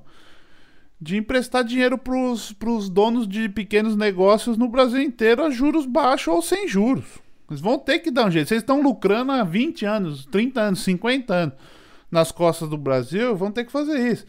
de 1.00 1.16
emprestar 1.16 1.64
dinheiro 1.64 1.98
para 1.98 2.16
os 2.16 2.88
donos 2.88 3.26
de 3.26 3.48
pequenos 3.48 3.96
negócios 3.96 4.56
no 4.56 4.68
Brasil 4.68 5.02
inteiro 5.02 5.42
a 5.42 5.50
juros 5.50 5.84
baixos 5.84 6.32
ou 6.32 6.40
sem 6.40 6.68
juros. 6.68 7.18
Eles 7.50 7.60
vão 7.60 7.76
ter 7.76 7.98
que 7.98 8.10
dar 8.10 8.26
um 8.26 8.30
jeito. 8.30 8.46
Vocês 8.46 8.62
estão 8.62 8.80
lucrando 8.80 9.32
há 9.32 9.42
20 9.42 9.84
anos, 9.84 10.24
30 10.26 10.60
anos, 10.60 10.84
50 10.84 11.34
anos 11.34 11.54
nas 12.12 12.30
costas 12.30 12.68
do 12.68 12.76
Brasil, 12.76 13.34
vão 13.34 13.50
ter 13.50 13.64
que 13.64 13.72
fazer 13.72 13.98
isso. 13.98 14.26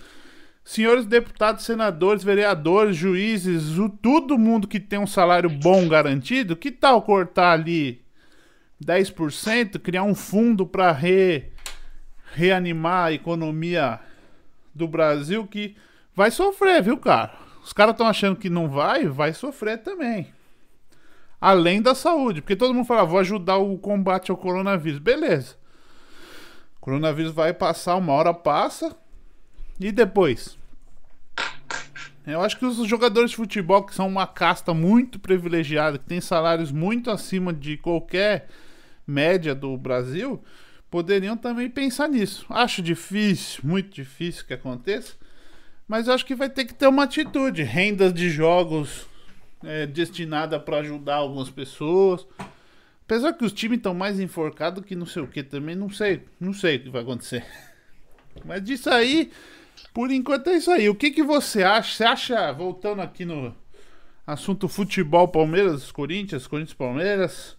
Senhores 0.64 1.06
deputados, 1.06 1.66
senadores, 1.66 2.24
vereadores, 2.24 2.96
juízes, 2.96 3.78
o, 3.78 3.90
todo 3.90 4.40
mundo 4.40 4.68
que 4.68 4.80
tem 4.80 4.98
um 4.98 5.06
salário 5.06 5.50
bom 5.50 5.88
garantido, 5.88 6.56
que 6.56 6.72
tal 6.72 7.02
cortar 7.02 7.52
ali 7.52 8.02
10%, 8.84 9.78
criar 9.80 10.04
um 10.04 10.16
fundo 10.16 10.66
para 10.66 10.92
re, 10.92 11.52
reanimar 12.34 13.08
a 13.08 13.14
economia 13.14 14.00
do 14.74 14.88
Brasil 14.88 15.46
que 15.46 15.76
vai 16.16 16.32
sofrer, 16.32 16.82
viu, 16.82 16.98
cara? 16.98 17.34
Os 17.62 17.74
caras 17.74 17.94
estão 17.94 18.08
achando 18.08 18.38
que 18.38 18.50
não 18.50 18.70
vai, 18.70 19.06
vai 19.06 19.34
sofrer 19.34 19.80
também 19.80 20.34
além 21.44 21.82
da 21.82 21.94
saúde. 21.94 22.42
Porque 22.42 22.56
todo 22.56 22.74
mundo 22.74 22.86
fala, 22.86 23.04
vou 23.04 23.20
ajudar 23.20 23.58
o 23.58 23.78
combate 23.78 24.32
ao 24.32 24.38
coronavírus. 24.38 25.00
Beleza. 25.00 25.58
Coronavírus 26.84 27.32
vai 27.32 27.54
passar, 27.54 27.96
uma 27.96 28.12
hora 28.12 28.34
passa. 28.34 28.94
E 29.80 29.90
depois? 29.90 30.58
Eu 32.28 32.42
acho 32.42 32.60
que 32.60 32.66
os 32.66 32.76
jogadores 32.86 33.32
de 33.32 33.38
futebol, 33.38 33.84
que 33.84 33.96
são 33.96 34.06
uma 34.06 34.28
casta 34.28 34.74
muito 34.74 35.18
privilegiada, 35.18 35.98
que 35.98 36.04
tem 36.04 36.20
salários 36.20 36.74
muito 36.74 37.10
acima 37.10 37.54
de 37.54 37.78
qualquer 37.78 38.50
média 39.08 39.56
do 39.56 39.78
Brasil, 39.78 40.44
poderiam 40.92 41.38
também 41.38 41.70
pensar 41.70 42.10
nisso. 42.10 42.46
Acho 42.50 42.82
difícil, 42.82 43.62
muito 43.64 43.90
difícil 43.90 44.46
que 44.46 44.54
aconteça, 44.54 45.14
mas 45.88 46.10
acho 46.10 46.26
que 46.26 46.36
vai 46.36 46.50
ter 46.50 46.66
que 46.66 46.74
ter 46.74 46.88
uma 46.88 47.04
atitude. 47.04 47.64
Rendas 47.64 48.14
de 48.14 48.30
jogos 48.30 49.08
é, 49.64 49.86
destinada 49.86 50.60
para 50.60 50.80
ajudar 50.80 51.16
algumas 51.16 51.50
pessoas. 51.50 52.28
Apesar 53.06 53.34
que 53.34 53.46
os 53.46 53.54
times 53.54 53.78
estão 53.78 53.94
mais 53.94 54.20
enforcados 54.20 54.86
que 54.86 54.96
não 54.96 55.06
sei 55.06 55.24
o 55.24 55.28
que 55.28 55.44
também, 55.44 55.76
não 55.76 55.90
sei, 55.90 56.24
não 56.40 56.54
sei 56.54 56.78
o 56.78 56.84
que 56.84 56.90
vai 56.90 57.02
acontecer. 57.02 57.46
Mas 58.46 58.64
disso 58.64 58.90
aí, 58.90 59.32
por 59.94 60.12
enquanto 60.12 60.48
é 60.48 60.54
isso 60.54 60.72
aí. 60.72 60.90
O 60.90 60.96
que, 60.96 61.12
que 61.12 61.24
você 61.24 61.64
acha? 61.64 61.96
Você 61.96 62.04
acha, 62.04 62.52
voltando 62.52 63.02
aqui 63.02 63.26
no 63.26 63.54
assunto 64.26 64.68
futebol 64.68 65.28
Palmeiras, 65.28 65.92
Corinthians, 65.92 66.48
Corinthians 66.48 66.78
Palmeiras, 66.78 67.58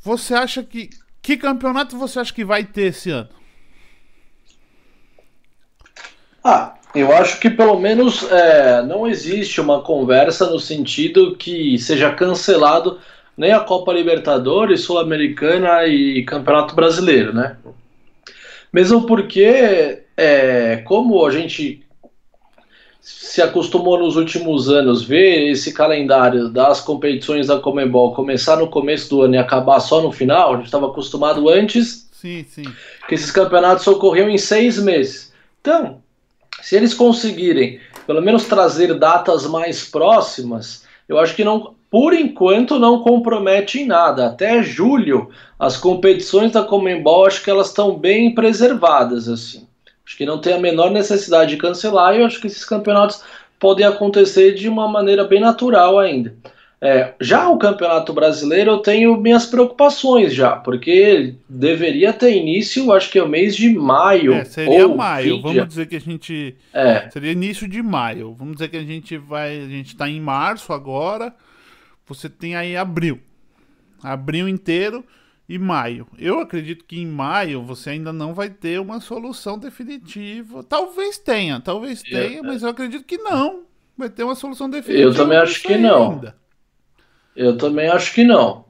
você 0.00 0.34
acha 0.34 0.62
que 0.62 0.90
que 1.26 1.36
campeonato 1.36 1.98
você 1.98 2.20
acha 2.20 2.32
que 2.32 2.44
vai 2.44 2.62
ter 2.62 2.82
esse 2.82 3.10
ano? 3.10 3.28
Ah, 6.44 6.74
eu 6.94 7.12
acho 7.12 7.40
que 7.40 7.50
pelo 7.50 7.80
menos 7.80 8.22
é, 8.30 8.80
não 8.82 9.08
existe 9.08 9.60
uma 9.60 9.82
conversa 9.82 10.48
no 10.48 10.60
sentido 10.60 11.34
que 11.34 11.76
seja 11.80 12.12
cancelado 12.14 13.00
nem 13.36 13.52
a 13.52 13.60
Copa 13.60 13.92
Libertadores, 13.92 14.82
Sul-Americana 14.82 15.86
e 15.86 16.24
Campeonato 16.24 16.74
Brasileiro, 16.74 17.34
né? 17.34 17.56
Mesmo 18.72 19.06
porque, 19.06 20.02
é, 20.16 20.78
como 20.84 21.24
a 21.24 21.30
gente 21.30 21.86
se 23.00 23.40
acostumou 23.40 23.98
nos 23.98 24.16
últimos 24.16 24.68
anos 24.68 25.04
ver 25.04 25.50
esse 25.50 25.72
calendário 25.72 26.48
das 26.48 26.80
competições 26.80 27.46
da 27.46 27.58
Comebol 27.58 28.14
começar 28.14 28.56
no 28.56 28.68
começo 28.68 29.08
do 29.08 29.22
ano 29.22 29.34
e 29.36 29.38
acabar 29.38 29.78
só 29.78 30.02
no 30.02 30.10
final, 30.10 30.54
a 30.54 30.56
gente 30.56 30.66
estava 30.66 30.88
acostumado 30.88 31.48
antes 31.48 32.08
sim, 32.10 32.44
sim. 32.48 32.64
que 33.06 33.14
esses 33.14 33.30
campeonatos 33.30 33.86
ocorriam 33.86 34.28
em 34.28 34.38
seis 34.38 34.78
meses. 34.82 35.32
Então, 35.60 36.00
se 36.60 36.74
eles 36.74 36.92
conseguirem, 36.94 37.78
pelo 38.06 38.20
menos, 38.20 38.44
trazer 38.44 38.92
datas 38.94 39.46
mais 39.46 39.88
próximas, 39.88 40.84
eu 41.08 41.18
acho 41.18 41.36
que 41.36 41.44
não, 41.44 41.74
por 41.90 42.12
enquanto, 42.12 42.78
não 42.78 43.00
compromete 43.00 43.80
em 43.80 43.86
nada. 43.86 44.26
Até 44.26 44.62
julho, 44.62 45.30
as 45.58 45.76
competições 45.76 46.52
da 46.52 46.62
Comembol, 46.62 47.26
acho 47.26 47.42
que 47.42 47.50
elas 47.50 47.68
estão 47.68 47.96
bem 47.96 48.34
preservadas, 48.34 49.28
assim. 49.28 49.66
Acho 50.04 50.16
que 50.16 50.26
não 50.26 50.40
tem 50.40 50.52
a 50.52 50.60
menor 50.60 50.90
necessidade 50.90 51.50
de 51.50 51.56
cancelar 51.56 52.14
e 52.14 52.20
eu 52.20 52.26
acho 52.26 52.40
que 52.40 52.46
esses 52.46 52.64
campeonatos 52.64 53.22
podem 53.58 53.86
acontecer 53.86 54.54
de 54.54 54.68
uma 54.68 54.86
maneira 54.86 55.24
bem 55.24 55.40
natural 55.40 55.98
ainda. 55.98 56.34
É, 56.80 57.14
já 57.18 57.48
o 57.48 57.58
Campeonato 57.58 58.12
Brasileiro 58.12 58.72
eu 58.72 58.78
tenho 58.78 59.16
minhas 59.16 59.46
preocupações 59.46 60.34
já, 60.34 60.56
porque 60.56 61.34
deveria 61.48 62.12
ter 62.12 62.36
início, 62.36 62.92
acho 62.92 63.10
que 63.10 63.18
é 63.18 63.22
o 63.22 63.28
mês 63.28 63.56
de 63.56 63.70
maio. 63.70 64.34
É, 64.34 64.44
seria 64.44 64.86
maio, 64.86 65.40
vamos 65.40 65.68
dizer 65.68 65.86
que 65.86 65.96
a 65.96 66.00
gente. 66.00 66.54
É. 66.74 67.08
Seria 67.10 67.32
início 67.32 67.66
de 67.66 67.82
maio. 67.82 68.34
Vamos 68.34 68.56
dizer 68.56 68.68
que 68.68 68.76
a 68.76 68.84
gente 68.84 69.16
vai. 69.16 69.58
A 69.58 69.68
gente 69.68 69.88
está 69.88 70.08
em 70.08 70.20
março 70.20 70.70
agora. 70.72 71.34
Você 72.06 72.28
tem 72.28 72.54
aí 72.56 72.76
abril. 72.76 73.20
Abril 74.02 74.48
inteiro 74.48 75.04
e 75.48 75.58
maio. 75.58 76.06
Eu 76.18 76.40
acredito 76.40 76.84
que 76.84 77.00
em 77.00 77.06
maio 77.06 77.62
você 77.62 77.90
ainda 77.90 78.12
não 78.12 78.34
vai 78.34 78.50
ter 78.50 78.80
uma 78.80 79.00
solução 79.00 79.58
definitiva. 79.58 80.62
Talvez 80.62 81.18
tenha, 81.18 81.60
talvez 81.60 82.02
tenha, 82.02 82.42
mas 82.42 82.62
eu 82.62 82.70
acredito 82.70 83.04
que 83.04 83.18
não. 83.18 83.62
Vai 83.96 84.08
ter 84.08 84.24
uma 84.24 84.34
solução 84.34 84.68
definitiva. 84.68 85.08
Eu 85.08 85.14
também 85.14 85.38
acho 85.38 85.62
que 85.62 85.76
não. 85.76 86.12
Ainda. 86.12 86.36
Eu 87.34 87.56
também 87.56 87.88
acho 87.88 88.14
que 88.14 88.24
não. 88.24 88.64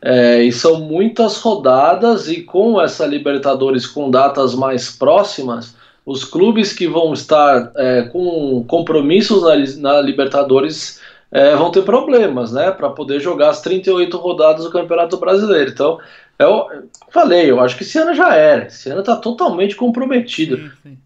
É, 0.00 0.42
e 0.42 0.52
são 0.52 0.80
muitas 0.80 1.38
rodadas, 1.38 2.28
e 2.28 2.42
com 2.42 2.80
essa 2.80 3.04
Libertadores 3.04 3.86
com 3.86 4.10
datas 4.10 4.54
mais 4.54 4.90
próximas, 4.90 5.76
os 6.06 6.24
clubes 6.24 6.72
que 6.72 6.86
vão 6.86 7.12
estar 7.12 7.72
é, 7.76 8.02
com 8.02 8.64
compromissos 8.66 9.42
na, 9.42 9.92
na 9.92 10.00
Libertadores 10.00 10.97
é, 11.30 11.54
vão 11.54 11.70
ter 11.70 11.82
problemas, 11.82 12.52
né, 12.52 12.70
para 12.70 12.90
poder 12.90 13.20
jogar 13.20 13.50
as 13.50 13.60
38 13.60 14.16
rodadas 14.16 14.64
do 14.64 14.70
Campeonato 14.70 15.16
Brasileiro. 15.18 15.70
Então, 15.70 15.98
eu 16.38 16.66
falei, 17.10 17.50
eu 17.50 17.60
acho 17.60 17.76
que 17.76 17.82
esse 17.82 17.98
ano 17.98 18.14
já 18.14 18.34
era, 18.34 18.66
esse 18.66 18.88
ano 18.88 19.00
está 19.00 19.16
totalmente 19.16 19.76
comprometido. 19.76 20.56
Sim, 20.56 20.70
sim. 20.82 20.98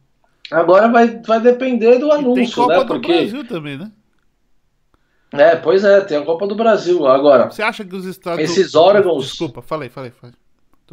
Agora 0.50 0.88
vai, 0.88 1.20
vai 1.22 1.40
depender 1.40 1.98
do 1.98 2.12
anúncio, 2.12 2.42
e 2.42 2.46
tem 2.46 2.54
Copa 2.54 2.78
né? 2.78 2.84
Porque... 2.84 3.12
do 3.12 3.18
Brasil 3.18 3.44
também, 3.46 3.78
né? 3.78 3.90
É, 5.32 5.56
pois 5.56 5.82
é, 5.82 6.00
tem 6.02 6.18
a 6.18 6.24
Copa 6.24 6.46
do 6.46 6.54
Brasil. 6.54 7.06
Agora, 7.06 7.50
você 7.50 7.62
acha 7.62 7.84
que 7.84 7.96
os 7.96 8.04
estados. 8.04 8.38
Esses 8.38 8.74
órgãos. 8.74 9.28
Desculpa, 9.28 9.62
falei, 9.62 9.88
falei, 9.88 10.10
falei. 10.10 10.34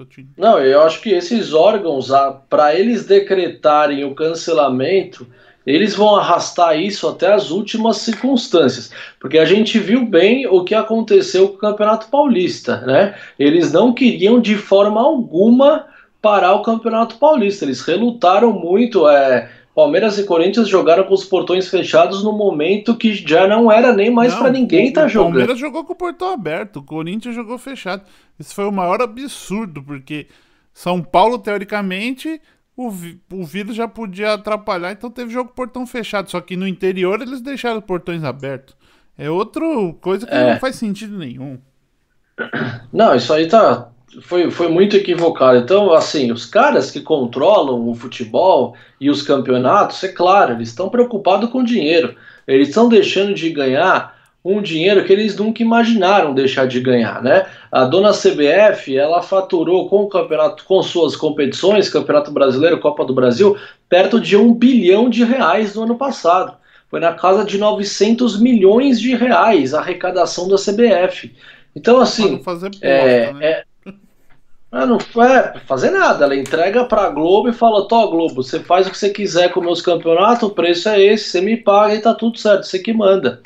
Te... 0.05 0.25
Não, 0.37 0.57
eu 0.59 0.81
acho 0.83 1.01
que 1.01 1.09
esses 1.09 1.53
órgãos, 1.53 2.07
para 2.49 2.73
eles 2.73 3.05
decretarem 3.05 4.05
o 4.05 4.15
cancelamento, 4.15 5.27
eles 5.65 5.95
vão 5.95 6.15
arrastar 6.15 6.79
isso 6.79 7.07
até 7.07 7.33
as 7.33 7.51
últimas 7.51 7.97
circunstâncias. 7.97 8.91
Porque 9.19 9.37
a 9.37 9.45
gente 9.45 9.77
viu 9.77 10.05
bem 10.05 10.47
o 10.47 10.63
que 10.63 10.73
aconteceu 10.73 11.49
com 11.49 11.55
o 11.55 11.59
Campeonato 11.59 12.07
Paulista, 12.07 12.81
né? 12.81 13.15
Eles 13.37 13.71
não 13.71 13.93
queriam 13.93 14.39
de 14.39 14.55
forma 14.55 15.01
alguma 15.01 15.85
parar 16.21 16.55
o 16.55 16.63
Campeonato 16.63 17.17
Paulista. 17.17 17.65
Eles 17.65 17.81
relutaram 17.81 18.51
muito. 18.51 19.07
É, 19.07 19.49
Palmeiras 19.75 20.17
e 20.17 20.25
Corinthians 20.25 20.67
jogaram 20.67 21.05
com 21.05 21.13
os 21.13 21.23
portões 21.23 21.69
fechados 21.69 22.23
no 22.23 22.33
momento 22.33 22.97
que 22.97 23.13
já 23.13 23.47
não 23.47 23.71
era 23.71 23.93
nem 23.93 24.09
mais 24.09 24.35
para 24.35 24.49
ninguém 24.49 24.87
estar 24.87 25.03
tá 25.03 25.07
jogando. 25.07 25.29
O 25.29 25.31
Palmeiras 25.31 25.59
jogou 25.59 25.85
com 25.85 25.93
o 25.93 25.95
portão 25.95 26.33
aberto, 26.33 26.77
o 26.77 26.83
Corinthians 26.83 27.35
jogou 27.35 27.57
fechado. 27.57 28.03
Isso 28.37 28.53
foi 28.53 28.65
o 28.65 28.71
maior 28.71 29.01
absurdo, 29.01 29.81
porque 29.81 30.27
São 30.73 31.01
Paulo, 31.01 31.37
teoricamente, 31.37 32.41
o, 32.79 32.87
o 33.33 33.45
vírus 33.45 33.75
já 33.75 33.89
podia 33.89 34.33
atrapalhar, 34.33 34.93
então 34.93 35.11
teve 35.11 35.33
jogo 35.33 35.51
portão 35.53 35.85
fechado. 35.85 36.31
Só 36.31 36.39
que 36.39 36.55
no 36.55 36.65
interior 36.65 37.21
eles 37.21 37.41
deixaram 37.41 37.79
os 37.79 37.83
portões 37.83 38.23
abertos. 38.23 38.73
É 39.17 39.29
outra 39.29 39.65
coisa 39.99 40.25
que 40.25 40.33
é. 40.33 40.53
não 40.53 40.59
faz 40.61 40.77
sentido 40.77 41.17
nenhum. 41.17 41.59
Não, 42.93 43.13
isso 43.13 43.33
aí 43.33 43.49
tá, 43.49 43.89
foi, 44.21 44.49
foi 44.49 44.69
muito 44.69 44.95
equivocado. 44.95 45.57
Então, 45.57 45.91
assim, 45.91 46.31
os 46.31 46.45
caras 46.45 46.89
que 46.89 47.01
controlam 47.01 47.85
o 47.89 47.93
futebol 47.93 48.75
e 48.99 49.09
os 49.09 49.21
campeonatos, 49.21 50.01
é 50.05 50.07
claro, 50.07 50.53
eles 50.53 50.69
estão 50.69 50.89
preocupados 50.89 51.49
com 51.49 51.61
dinheiro. 51.61 52.15
Eles 52.47 52.69
estão 52.69 52.87
deixando 52.87 53.33
de 53.33 53.49
ganhar 53.49 54.17
um 54.43 54.61
dinheiro 54.61 55.03
que 55.03 55.11
eles 55.11 55.35
nunca 55.35 55.61
imaginaram 55.61 56.33
deixar 56.33 56.65
de 56.65 56.79
ganhar, 56.79 57.21
né? 57.21 57.45
A 57.71 57.83
dona 57.83 58.11
CBF, 58.11 58.97
ela 58.97 59.21
faturou 59.21 59.89
com 59.89 60.03
o 60.03 60.09
campeonato, 60.09 60.63
com 60.63 60.81
suas 60.81 61.15
competições, 61.15 61.89
Campeonato 61.89 62.31
Brasileiro, 62.31 62.79
Copa 62.79 63.03
do 63.03 63.13
Brasil, 63.13 63.57
perto 63.87 64.19
de 64.19 64.37
um 64.37 64.53
bilhão 64.53 65.09
de 65.09 65.23
reais 65.23 65.75
no 65.75 65.83
ano 65.83 65.95
passado. 65.95 66.57
Foi 66.89 66.99
na 66.99 67.13
casa 67.13 67.43
de 67.43 67.57
900 67.57 68.39
milhões 68.39 68.99
de 68.99 69.15
reais 69.15 69.73
a 69.73 69.79
arrecadação 69.79 70.47
da 70.47 70.55
CBF. 70.55 71.31
Então, 71.75 71.99
assim, 71.99 72.41
fazer 72.41 72.71
é, 72.81 73.31
né? 73.33 73.63
é, 74.71 74.85
não 74.85 74.97
é 75.23 75.59
fazer 75.65 75.91
nada, 75.91 76.25
ela 76.25 76.35
entrega 76.35 76.85
pra 76.85 77.09
Globo 77.09 77.49
e 77.49 77.53
fala: 77.53 77.87
Tó, 77.87 78.07
Globo, 78.07 78.43
você 78.43 78.59
faz 78.59 78.87
o 78.87 78.91
que 78.91 78.97
você 78.97 79.09
quiser 79.09 79.51
com 79.51 79.61
meus 79.61 79.81
campeonatos, 79.81 80.43
o 80.43 80.51
preço 80.51 80.89
é 80.89 81.01
esse, 81.01 81.29
você 81.29 81.41
me 81.41 81.57
paga 81.57 81.95
e 81.95 82.01
tá 82.01 82.13
tudo 82.13 82.37
certo, 82.37 82.65
você 82.65 82.79
que 82.79 82.93
manda. 82.93 83.41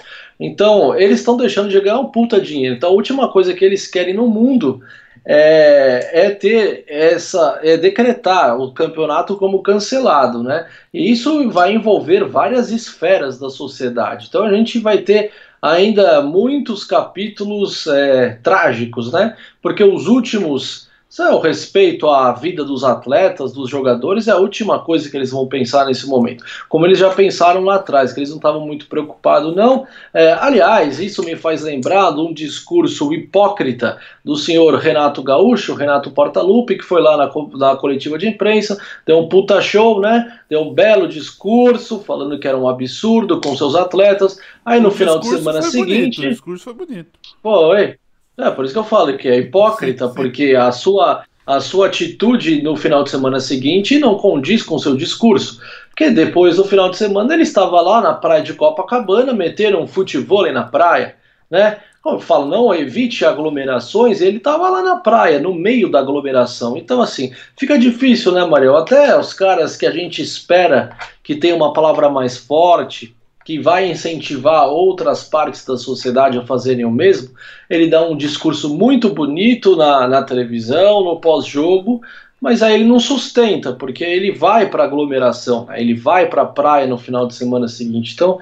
Então, 0.46 0.94
eles 0.94 1.20
estão 1.20 1.38
deixando 1.38 1.70
de 1.70 1.80
ganhar 1.80 2.00
um 2.00 2.12
puta 2.12 2.40
dinheiro. 2.40 2.76
Então, 2.76 2.90
a 2.90 2.94
última 2.94 3.32
coisa 3.32 3.54
que 3.54 3.64
eles 3.64 3.88
querem 3.88 4.14
no 4.14 4.28
mundo 4.28 4.82
é, 5.26 6.26
é, 6.26 6.30
ter 6.32 6.84
essa, 6.86 7.62
é 7.64 7.78
decretar 7.78 8.60
o 8.60 8.74
campeonato 8.74 9.38
como 9.38 9.64
cancelado, 9.64 10.44
né? 10.44 10.68
E 10.94 11.10
isso 11.10 11.50
vai 11.50 11.74
envolver 11.74 12.26
várias 12.26 12.72
esferas 12.72 13.40
da 13.40 13.50
sociedade. 13.50 14.26
Então, 14.28 14.44
a 14.44 14.54
gente 14.54 14.80
vai 14.80 14.98
ter 14.98 15.32
ainda 15.62 16.22
muitos 16.22 16.84
capítulos 16.84 17.88
é, 17.88 18.38
trágicos, 18.44 19.14
né? 19.14 19.38
Porque 19.62 19.82
os 19.82 20.08
últimos 20.08 20.90
o 21.20 21.40
respeito 21.40 22.08
à 22.10 22.32
vida 22.32 22.64
dos 22.64 22.84
atletas, 22.84 23.54
dos 23.54 23.70
jogadores, 23.70 24.28
é 24.28 24.32
a 24.32 24.38
última 24.38 24.80
coisa 24.80 25.10
que 25.10 25.16
eles 25.16 25.30
vão 25.30 25.48
pensar 25.48 25.86
nesse 25.86 26.08
momento. 26.08 26.44
Como 26.68 26.88
eles 26.88 26.98
já 26.98 27.12
pensaram 27.12 27.64
lá 27.64 27.76
atrás, 27.76 28.12
que 28.12 28.20
eles 28.20 28.30
não 28.30 28.38
estavam 28.38 28.66
muito 28.66 28.88
preocupados, 28.88 29.56
não. 29.56 29.86
É, 30.12 30.34
aliás, 30.34 31.00
isso 31.00 31.24
me 31.24 31.36
faz 31.36 31.62
lembrar 31.62 32.12
de 32.12 32.20
um 32.20 32.34
discurso 32.34 33.14
hipócrita 33.14 34.00
do 34.26 34.36
senhor 34.36 34.74
Renato 34.76 35.22
Gaúcho, 35.22 35.76
Renato 35.76 36.10
Portaluppi, 36.10 36.78
que 36.78 36.84
foi 36.84 37.02
lá 37.02 37.16
na, 37.16 37.32
na 37.58 37.76
coletiva 37.76 38.18
de 38.18 38.28
imprensa, 38.28 38.80
deu 39.06 39.20
um 39.20 39.30
puta 39.30 39.62
show, 39.62 40.00
né? 40.00 40.40
Deu 40.50 40.62
um 40.62 40.74
belo 40.74 41.08
discurso, 41.08 42.00
falando 42.00 42.40
que 42.40 42.48
era 42.48 42.58
um 42.58 42.68
absurdo 42.68 43.40
com 43.40 43.56
seus 43.56 43.76
atletas. 43.76 44.40
Aí 44.66 44.80
no 44.80 44.90
o 44.90 44.92
final 44.92 45.20
de 45.20 45.28
semana 45.28 45.62
seguinte. 45.62 46.18
Bonito, 46.18 46.20
o 46.20 46.30
discurso 46.30 46.64
foi 46.64 46.74
bonito. 46.74 47.20
Foi. 47.42 47.98
É, 48.38 48.50
por 48.50 48.66
isso 48.66 48.74
que 48.74 48.80
eu 48.80 48.84
falo 48.84 49.16
que 49.18 49.28
é 49.28 49.38
hipócrita, 49.38 50.10
porque 50.10 50.56
a 50.56 50.72
sua, 50.72 51.24
a 51.46 51.60
sua 51.60 51.88
atitude 51.88 52.62
no 52.64 52.76
final 52.76 53.04
de 53.04 53.12
semana 53.12 53.40
seguinte 53.40 54.00
não 54.00 54.16
condiz 54.16 54.64
com 54.64 54.76
o 54.76 54.80
seu 54.80 54.96
discurso. 54.96 55.62
Porque 55.90 56.10
depois, 56.10 56.58
no 56.58 56.64
final 56.64 56.90
de 56.90 56.98
semana, 56.98 57.34
ele 57.34 57.44
estava 57.44 57.80
lá 57.80 58.02
na 58.02 58.14
praia 58.14 58.42
de 58.42 58.54
Copacabana, 58.54 59.32
meteram 59.32 59.84
um 59.84 59.88
futebol 59.88 60.52
na 60.52 60.64
praia, 60.64 61.16
né? 61.50 61.78
Como 62.02 62.18
eu 62.18 62.20
falo, 62.20 62.48
não 62.48 62.74
evite 62.74 63.24
aglomerações, 63.24 64.20
ele 64.20 64.38
estava 64.38 64.68
lá 64.70 64.82
na 64.82 64.98
praia, 64.98 65.40
no 65.40 65.54
meio 65.54 65.90
da 65.90 66.00
aglomeração. 66.00 66.76
Então, 66.76 67.02
assim, 67.02 67.32
fica 67.58 67.78
difícil, 67.78 68.34
né, 68.34 68.44
Mariel? 68.44 68.76
Até 68.76 69.18
os 69.18 69.34
caras 69.34 69.78
que 69.78 69.86
a 69.86 69.92
gente 69.92 70.22
espera 70.22 70.98
que 71.24 71.36
tenham 71.36 71.56
uma 71.56 71.72
palavra 71.72 72.10
mais 72.10 72.38
forte, 72.38 73.16
que 73.44 73.60
vai 73.60 73.90
incentivar 73.90 74.68
outras 74.68 75.24
partes 75.24 75.66
da 75.66 75.78
sociedade 75.78 76.38
a 76.38 76.46
fazerem 76.46 76.86
o 76.86 76.92
mesmo, 76.92 77.32
ele 77.70 77.88
dá 77.88 78.02
um 78.02 78.16
discurso 78.16 78.74
muito 78.74 79.10
bonito 79.10 79.76
na, 79.76 80.08
na 80.08 80.24
televisão, 80.24 81.04
no 81.04 81.20
pós-jogo, 81.20 82.02
mas 82.40 82.62
aí 82.62 82.76
ele 82.76 82.86
não 82.86 83.00
sustenta, 83.00 83.74
porque 83.74 84.04
ele 84.04 84.32
vai 84.32 84.70
para 84.70 84.84
aglomeração, 84.84 85.68
ele 85.74 85.94
vai 85.94 86.28
para 86.28 86.42
a 86.42 86.46
praia 86.46 86.88
no 86.88 86.98
final 86.98 87.28
de 87.28 87.36
semana 87.36 87.68
seguinte. 87.68 88.14
Então, 88.14 88.40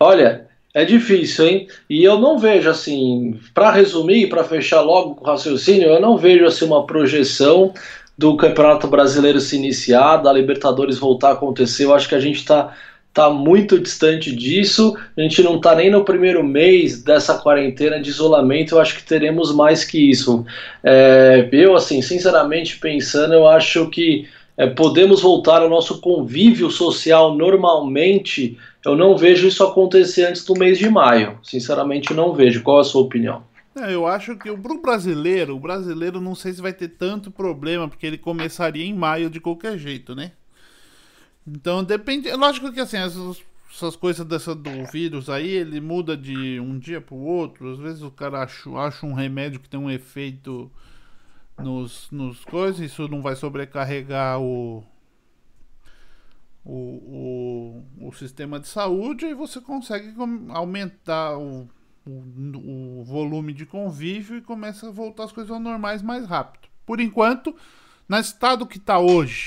olha, 0.00 0.46
é 0.72 0.84
difícil, 0.84 1.46
hein? 1.46 1.68
E 1.88 2.02
eu 2.02 2.18
não 2.18 2.38
vejo 2.38 2.68
assim, 2.68 3.38
para 3.54 3.70
resumir, 3.70 4.28
para 4.28 4.44
fechar 4.44 4.80
logo 4.80 5.14
com 5.14 5.24
o 5.24 5.26
raciocínio, 5.26 5.88
eu 5.88 6.00
não 6.00 6.16
vejo 6.16 6.44
assim 6.44 6.64
uma 6.64 6.86
projeção 6.86 7.72
do 8.16 8.36
Campeonato 8.36 8.86
Brasileiro 8.88 9.40
se 9.40 9.56
iniciar, 9.56 10.18
da 10.18 10.32
Libertadores 10.32 10.98
voltar 10.98 11.30
a 11.30 11.32
acontecer. 11.32 11.84
Eu 11.84 11.94
acho 11.94 12.08
que 12.08 12.14
a 12.14 12.20
gente 12.20 12.36
está 12.36 12.74
está 13.14 13.30
muito 13.30 13.78
distante 13.78 14.34
disso. 14.34 14.96
A 15.16 15.20
gente 15.20 15.40
não 15.40 15.56
está 15.56 15.72
nem 15.76 15.88
no 15.88 16.04
primeiro 16.04 16.42
mês 16.42 17.00
dessa 17.00 17.38
quarentena 17.38 18.00
de 18.00 18.10
isolamento. 18.10 18.74
Eu 18.74 18.80
acho 18.80 18.96
que 18.96 19.04
teremos 19.04 19.54
mais 19.54 19.84
que 19.84 20.10
isso. 20.10 20.44
É, 20.82 21.48
eu, 21.52 21.76
assim, 21.76 22.02
sinceramente 22.02 22.76
pensando, 22.78 23.32
eu 23.32 23.46
acho 23.46 23.88
que 23.88 24.28
é, 24.56 24.66
podemos 24.66 25.22
voltar 25.22 25.62
ao 25.62 25.70
nosso 25.70 26.00
convívio 26.00 26.68
social 26.70 27.36
normalmente. 27.36 28.58
Eu 28.84 28.96
não 28.96 29.16
vejo 29.16 29.46
isso 29.46 29.62
acontecer 29.62 30.24
antes 30.24 30.44
do 30.44 30.54
mês 30.54 30.76
de 30.76 30.90
maio. 30.90 31.38
Sinceramente, 31.40 32.12
não 32.12 32.34
vejo. 32.34 32.64
Qual 32.64 32.80
a 32.80 32.84
sua 32.84 33.02
opinião? 33.02 33.44
É, 33.76 33.94
eu 33.94 34.08
acho 34.08 34.36
que 34.36 34.52
pro 34.56 34.82
brasileiro, 34.82 35.54
o 35.54 35.60
brasileiro 35.60 36.20
não 36.20 36.34
sei 36.34 36.52
se 36.52 36.60
vai 36.60 36.72
ter 36.72 36.88
tanto 36.88 37.30
problema, 37.30 37.88
porque 37.88 38.06
ele 38.06 38.18
começaria 38.18 38.84
em 38.84 38.94
maio 38.94 39.30
de 39.30 39.40
qualquer 39.40 39.78
jeito, 39.78 40.16
né? 40.16 40.32
Então 41.46 41.84
depende. 41.84 42.28
É 42.28 42.36
lógico 42.36 42.72
que 42.72 42.80
assim, 42.80 42.96
essas, 42.96 43.42
essas 43.70 43.96
coisas 43.96 44.26
dessa, 44.26 44.54
do 44.54 44.84
vírus 44.90 45.28
aí, 45.28 45.48
ele 45.48 45.80
muda 45.80 46.16
de 46.16 46.58
um 46.60 46.78
dia 46.78 47.00
pro 47.00 47.16
outro. 47.16 47.72
Às 47.72 47.78
vezes 47.78 48.02
o 48.02 48.10
cara 48.10 48.42
acha, 48.42 48.70
acha 48.70 49.06
um 49.06 49.14
remédio 49.14 49.60
que 49.60 49.68
tem 49.68 49.78
um 49.78 49.90
efeito 49.90 50.70
nos, 51.58 52.08
nos 52.10 52.44
coisas, 52.44 52.80
isso 52.80 53.06
não 53.08 53.22
vai 53.22 53.36
sobrecarregar 53.36 54.40
o, 54.40 54.84
o, 56.64 57.84
o, 58.00 58.08
o 58.08 58.12
sistema 58.12 58.58
de 58.58 58.66
saúde 58.66 59.26
e 59.26 59.34
você 59.34 59.60
consegue 59.60 60.14
aumentar 60.50 61.38
o, 61.38 61.68
o, 62.06 63.00
o 63.00 63.04
volume 63.04 63.52
de 63.52 63.66
convívio 63.66 64.36
e 64.36 64.42
começa 64.42 64.88
a 64.88 64.92
voltar 64.92 65.24
as 65.24 65.32
coisas 65.32 65.60
normais 65.60 66.02
mais 66.02 66.26
rápido. 66.26 66.68
Por 66.84 67.00
enquanto, 67.00 67.54
no 68.08 68.18
estado 68.18 68.66
que 68.66 68.78
está 68.78 68.98
hoje, 68.98 69.46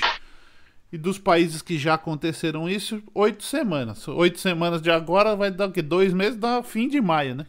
e 0.92 0.96
dos 0.96 1.18
países 1.18 1.60
que 1.60 1.76
já 1.76 1.94
aconteceram 1.94 2.68
isso, 2.68 3.02
oito 3.14 3.42
semanas. 3.42 4.08
Oito 4.08 4.38
semanas 4.38 4.80
de 4.80 4.90
agora 4.90 5.36
vai 5.36 5.50
dar 5.50 5.68
o 5.68 5.72
quê? 5.72 5.82
Dois 5.82 6.12
meses, 6.12 6.36
dá 6.36 6.62
fim 6.62 6.88
de 6.88 7.00
maio, 7.00 7.34
né? 7.34 7.46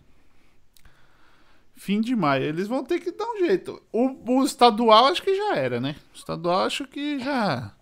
Fim 1.76 2.02
de 2.02 2.14
maio. 2.16 2.44
Eles 2.44 2.68
vão 2.68 2.84
ter 2.84 3.00
que 3.00 3.12
dar 3.12 3.26
um 3.26 3.38
jeito. 3.38 3.82
O, 3.94 4.40
o 4.40 4.44
estadual 4.44 5.06
acho 5.06 5.24
que 5.24 5.34
já 5.34 5.56
era, 5.56 5.80
né? 5.80 5.96
O 6.14 6.18
estadual 6.18 6.66
acho 6.66 6.86
que 6.86 7.20
já. 7.20 7.74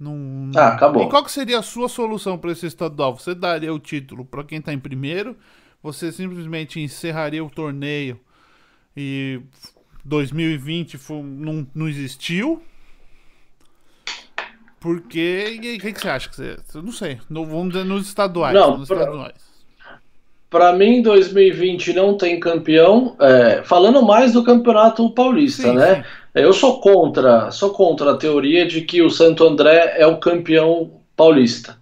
Não... 0.00 0.50
Ah, 0.56 0.68
acabou. 0.68 1.04
E 1.04 1.10
qual 1.10 1.22
que 1.22 1.30
seria 1.30 1.58
a 1.58 1.62
sua 1.62 1.88
solução 1.88 2.38
para 2.38 2.52
esse 2.52 2.66
estadual? 2.66 3.18
Você 3.18 3.34
daria 3.34 3.72
o 3.72 3.78
título 3.78 4.24
para 4.24 4.44
quem 4.44 4.58
está 4.58 4.72
em 4.72 4.78
primeiro? 4.78 5.36
Você 5.82 6.10
simplesmente 6.10 6.80
encerraria 6.80 7.44
o 7.44 7.50
torneio 7.50 8.18
e 8.96 9.42
2020 10.04 10.96
foi, 10.96 11.22
não, 11.22 11.66
não 11.74 11.88
existiu? 11.88 12.62
Porque. 14.80 15.56
O 15.56 15.60
que, 15.60 15.92
que, 15.92 16.00
você 16.00 16.08
acha? 16.08 16.28
Que 16.28 16.36
você, 16.36 16.56
não 16.74 16.92
sei. 16.92 17.18
No, 17.28 17.44
vamos 17.46 17.72
dizer 17.72 17.84
nos 17.84 18.06
estaduais. 18.06 18.54
Não, 18.54 18.78
nos 18.78 18.88
pra, 18.88 18.98
estaduais. 18.98 19.34
Para 20.48 20.72
mim, 20.72 21.02
2020 21.02 21.92
não 21.92 22.16
tem 22.16 22.38
campeão. 22.38 23.16
É, 23.20 23.62
falando 23.64 24.02
mais 24.02 24.32
do 24.32 24.44
Campeonato 24.44 25.08
Paulista, 25.10 25.70
sim, 25.70 25.74
né? 25.74 25.96
Sim. 25.96 26.02
Eu 26.34 26.52
sou 26.52 26.80
contra, 26.80 27.50
sou 27.50 27.70
contra 27.70 28.12
a 28.12 28.16
teoria 28.16 28.66
de 28.66 28.82
que 28.82 29.00
o 29.00 29.10
Santo 29.10 29.42
André 29.42 29.94
é 29.96 30.06
o 30.06 30.18
campeão 30.18 30.90
paulista. 31.16 31.78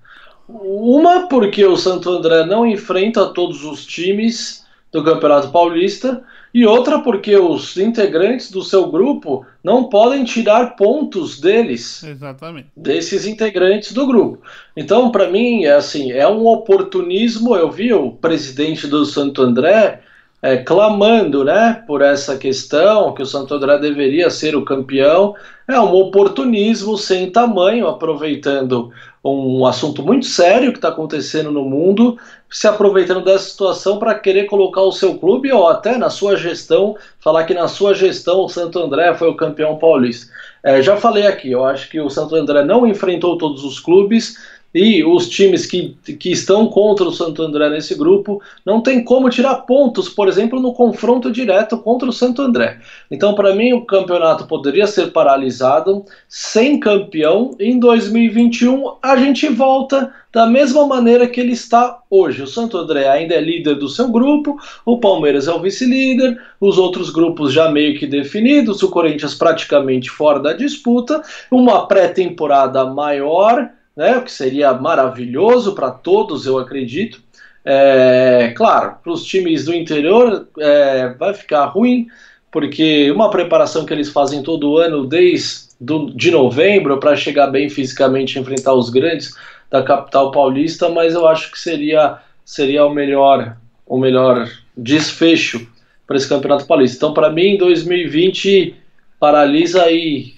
Uma, 0.48 1.26
porque 1.26 1.64
o 1.64 1.76
Santo 1.76 2.08
André 2.08 2.46
não 2.46 2.64
enfrenta 2.64 3.26
todos 3.26 3.64
os 3.64 3.84
times 3.84 4.64
do 4.92 5.02
Campeonato 5.02 5.50
Paulista 5.50 6.22
e 6.54 6.64
outra 6.64 7.00
porque 7.00 7.36
os 7.36 7.76
integrantes 7.76 8.48
do 8.48 8.62
seu 8.62 8.88
grupo 8.88 9.44
não 9.62 9.88
podem 9.88 10.22
tirar 10.22 10.76
pontos 10.76 11.40
deles. 11.40 12.04
Exatamente. 12.04 12.68
Desses 12.76 13.26
integrantes 13.26 13.92
do 13.92 14.06
grupo. 14.06 14.40
Então, 14.76 15.10
para 15.10 15.28
mim, 15.28 15.64
é 15.64 15.72
assim, 15.72 16.12
é 16.12 16.28
um 16.28 16.46
oportunismo. 16.46 17.56
Eu 17.56 17.72
vi 17.72 17.92
o 17.92 18.12
presidente 18.12 18.86
do 18.86 19.04
Santo 19.04 19.42
André 19.42 20.00
é, 20.40 20.58
clamando, 20.58 21.42
né, 21.42 21.82
por 21.86 22.02
essa 22.02 22.36
questão 22.36 23.12
que 23.14 23.22
o 23.22 23.26
Santo 23.26 23.54
André 23.54 23.78
deveria 23.78 24.30
ser 24.30 24.54
o 24.54 24.64
campeão. 24.64 25.34
É 25.66 25.80
um 25.80 25.92
oportunismo 25.92 26.96
sem 26.96 27.30
tamanho, 27.30 27.88
aproveitando 27.88 28.92
um 29.24 29.64
assunto 29.64 30.02
muito 30.02 30.26
sério 30.26 30.70
que 30.70 30.78
está 30.78 30.88
acontecendo 30.88 31.50
no 31.50 31.64
mundo, 31.64 32.18
se 32.50 32.68
aproveitando 32.68 33.24
dessa 33.24 33.48
situação 33.48 33.98
para 33.98 34.14
querer 34.14 34.44
colocar 34.44 34.82
o 34.82 34.92
seu 34.92 35.16
clube 35.16 35.50
ou 35.50 35.66
até 35.66 35.96
na 35.96 36.10
sua 36.10 36.36
gestão, 36.36 36.94
falar 37.18 37.44
que 37.44 37.54
na 37.54 37.66
sua 37.66 37.94
gestão 37.94 38.40
o 38.40 38.48
Santo 38.48 38.78
André 38.78 39.14
foi 39.14 39.28
o 39.28 39.36
campeão 39.36 39.78
paulista. 39.78 40.30
É, 40.62 40.82
já 40.82 40.96
falei 40.96 41.26
aqui, 41.26 41.50
eu 41.50 41.64
acho 41.64 41.88
que 41.88 42.00
o 42.00 42.10
Santo 42.10 42.36
André 42.36 42.64
não 42.64 42.86
enfrentou 42.86 43.38
todos 43.38 43.64
os 43.64 43.80
clubes, 43.80 44.36
e 44.74 45.04
os 45.04 45.28
times 45.28 45.66
que, 45.66 45.96
que 46.18 46.32
estão 46.32 46.66
contra 46.66 47.04
o 47.04 47.12
Santo 47.12 47.42
André 47.42 47.70
nesse 47.70 47.94
grupo 47.94 48.42
não 48.66 48.80
tem 48.80 49.04
como 49.04 49.30
tirar 49.30 49.54
pontos, 49.58 50.08
por 50.08 50.26
exemplo, 50.26 50.60
no 50.60 50.74
confronto 50.74 51.30
direto 51.30 51.78
contra 51.78 52.08
o 52.08 52.12
Santo 52.12 52.42
André. 52.42 52.80
Então, 53.08 53.34
para 53.34 53.54
mim, 53.54 53.72
o 53.72 53.84
campeonato 53.84 54.46
poderia 54.46 54.86
ser 54.88 55.12
paralisado, 55.12 56.04
sem 56.28 56.80
campeão. 56.80 57.54
Em 57.60 57.78
2021, 57.78 58.96
a 59.00 59.16
gente 59.16 59.48
volta 59.48 60.12
da 60.32 60.46
mesma 60.48 60.84
maneira 60.84 61.28
que 61.28 61.40
ele 61.40 61.52
está 61.52 62.00
hoje. 62.10 62.42
O 62.42 62.46
Santo 62.48 62.76
André 62.76 63.08
ainda 63.08 63.34
é 63.34 63.40
líder 63.40 63.76
do 63.76 63.88
seu 63.88 64.08
grupo, 64.08 64.58
o 64.84 64.98
Palmeiras 64.98 65.46
é 65.46 65.52
o 65.52 65.60
vice-líder, 65.60 66.36
os 66.60 66.76
outros 66.76 67.10
grupos 67.10 67.52
já 67.52 67.70
meio 67.70 67.96
que 67.96 68.08
definidos, 68.08 68.82
o 68.82 68.90
Corinthians 68.90 69.36
praticamente 69.36 70.10
fora 70.10 70.40
da 70.40 70.52
disputa, 70.52 71.22
uma 71.52 71.86
pré-temporada 71.86 72.84
maior 72.86 73.70
né, 73.96 74.16
o 74.16 74.22
que 74.22 74.32
seria 74.32 74.72
maravilhoso 74.74 75.74
para 75.74 75.90
todos, 75.90 76.46
eu 76.46 76.58
acredito. 76.58 77.22
É, 77.64 78.52
claro, 78.56 78.96
para 79.02 79.12
os 79.12 79.24
times 79.24 79.64
do 79.64 79.74
interior 79.74 80.48
é, 80.58 81.14
vai 81.18 81.32
ficar 81.32 81.64
ruim, 81.66 82.06
porque 82.50 83.10
uma 83.10 83.30
preparação 83.30 83.86
que 83.86 83.92
eles 83.92 84.10
fazem 84.10 84.42
todo 84.42 84.76
ano, 84.76 85.06
desde 85.06 85.64
do, 85.80 86.10
de 86.10 86.30
novembro, 86.30 86.98
para 86.98 87.16
chegar 87.16 87.48
bem 87.48 87.68
fisicamente 87.68 88.36
e 88.36 88.40
enfrentar 88.40 88.74
os 88.74 88.90
grandes 88.90 89.32
da 89.70 89.82
capital 89.82 90.30
paulista, 90.30 90.88
mas 90.88 91.14
eu 91.14 91.26
acho 91.26 91.50
que 91.50 91.58
seria, 91.58 92.18
seria 92.44 92.84
o 92.84 92.90
melhor 92.90 93.56
o 93.86 93.98
melhor 93.98 94.48
desfecho 94.76 95.66
para 96.06 96.16
esse 96.16 96.28
campeonato 96.28 96.66
paulista. 96.66 96.96
Então, 96.96 97.14
para 97.14 97.30
mim, 97.30 97.56
2020 97.56 98.74
paralisa 99.18 99.90
e 99.90 100.34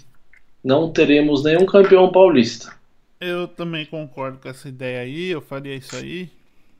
não 0.62 0.90
teremos 0.90 1.44
nenhum 1.44 1.64
campeão 1.64 2.10
paulista. 2.10 2.75
Eu 3.20 3.48
também 3.48 3.86
concordo 3.86 4.38
com 4.38 4.48
essa 4.48 4.68
ideia 4.68 5.00
aí, 5.00 5.28
eu 5.28 5.40
faria 5.40 5.74
isso 5.74 5.96
aí. 5.96 6.30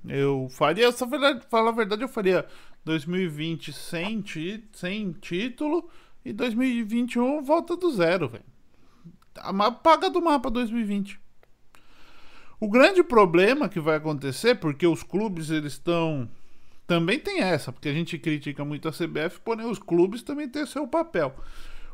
Eu 0.09 0.49
faria, 0.51 0.93
se 0.93 1.05
falar 1.49 1.70
a 1.70 1.74
verdade, 1.74 2.03
eu 2.03 2.09
faria 2.09 2.47
2020 2.84 3.72
sem, 3.72 4.24
sem 4.72 5.12
título 5.12 5.91
e 6.24 6.32
2021 6.32 7.43
volta 7.43 7.76
do 7.76 7.91
zero, 7.91 8.28
velho. 8.28 8.45
Paga 9.82 10.09
do 10.09 10.22
mapa 10.22 10.51
2020. 10.51 11.18
O 12.59 12.68
grande 12.68 13.03
problema 13.03 13.68
que 13.68 13.80
vai 13.80 13.97
acontecer, 13.97 14.55
porque 14.55 14.87
os 14.87 15.03
clubes 15.03 15.51
eles 15.51 15.74
estão. 15.74 16.28
Também 16.87 17.18
tem 17.18 17.41
essa, 17.41 17.72
porque 17.72 17.89
a 17.89 17.93
gente 17.93 18.16
critica 18.18 18.64
muito 18.64 18.89
a 18.89 18.93
CBF, 18.93 19.41
porém 19.45 19.66
os 19.66 19.78
clubes 19.78 20.22
também 20.22 20.49
têm 20.49 20.64
seu 20.64 20.87
papel. 20.87 21.34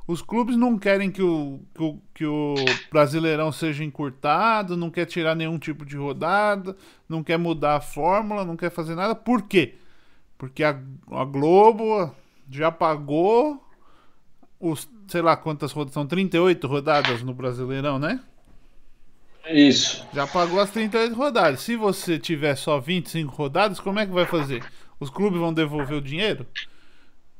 Os 0.06 0.20
clubes 0.20 0.56
não 0.56 0.76
querem 0.76 1.10
que 1.10 1.22
o, 1.22 1.60
que 1.74 1.82
o, 1.82 1.98
que 2.12 2.26
o 2.26 2.54
Brasileirão 2.90 3.52
seja 3.52 3.84
encurtado, 3.84 4.76
não 4.76 4.90
quer 4.90 5.06
tirar 5.06 5.34
nenhum 5.34 5.58
tipo 5.58 5.84
de 5.84 5.96
rodada, 5.96 6.76
não 7.08 7.22
quer 7.22 7.38
mudar 7.38 7.76
a 7.76 7.80
fórmula, 7.80 8.44
não 8.44 8.56
quer 8.56 8.70
fazer 8.70 8.96
nada. 8.96 9.14
Por 9.14 9.42
quê? 9.42 9.76
Porque 10.36 10.64
a, 10.64 10.76
a 11.10 11.24
Globo 11.24 12.12
já 12.50 12.72
pagou 12.72 13.62
os, 14.58 14.88
sei 15.06 15.22
lá 15.22 15.36
quantas 15.36 15.70
rodadas, 15.72 15.94
são 15.94 16.06
38 16.06 16.66
rodadas 16.66 17.22
no 17.22 17.32
Brasileirão, 17.32 17.98
né? 17.98 18.20
Isso. 19.48 20.06
Já 20.12 20.26
pagou 20.26 20.60
as 20.60 20.70
38 20.70 21.14
rodadas. 21.14 21.60
Se 21.60 21.76
você 21.76 22.18
tiver 22.18 22.56
só 22.56 22.78
25 22.80 23.34
rodadas, 23.34 23.80
como 23.80 23.98
é 23.98 24.06
que 24.06 24.12
vai 24.12 24.26
fazer? 24.26 24.64
Os 25.00 25.10
clubes 25.10 25.40
vão 25.40 25.52
devolver 25.52 25.96
o 25.96 26.02
dinheiro? 26.02 26.46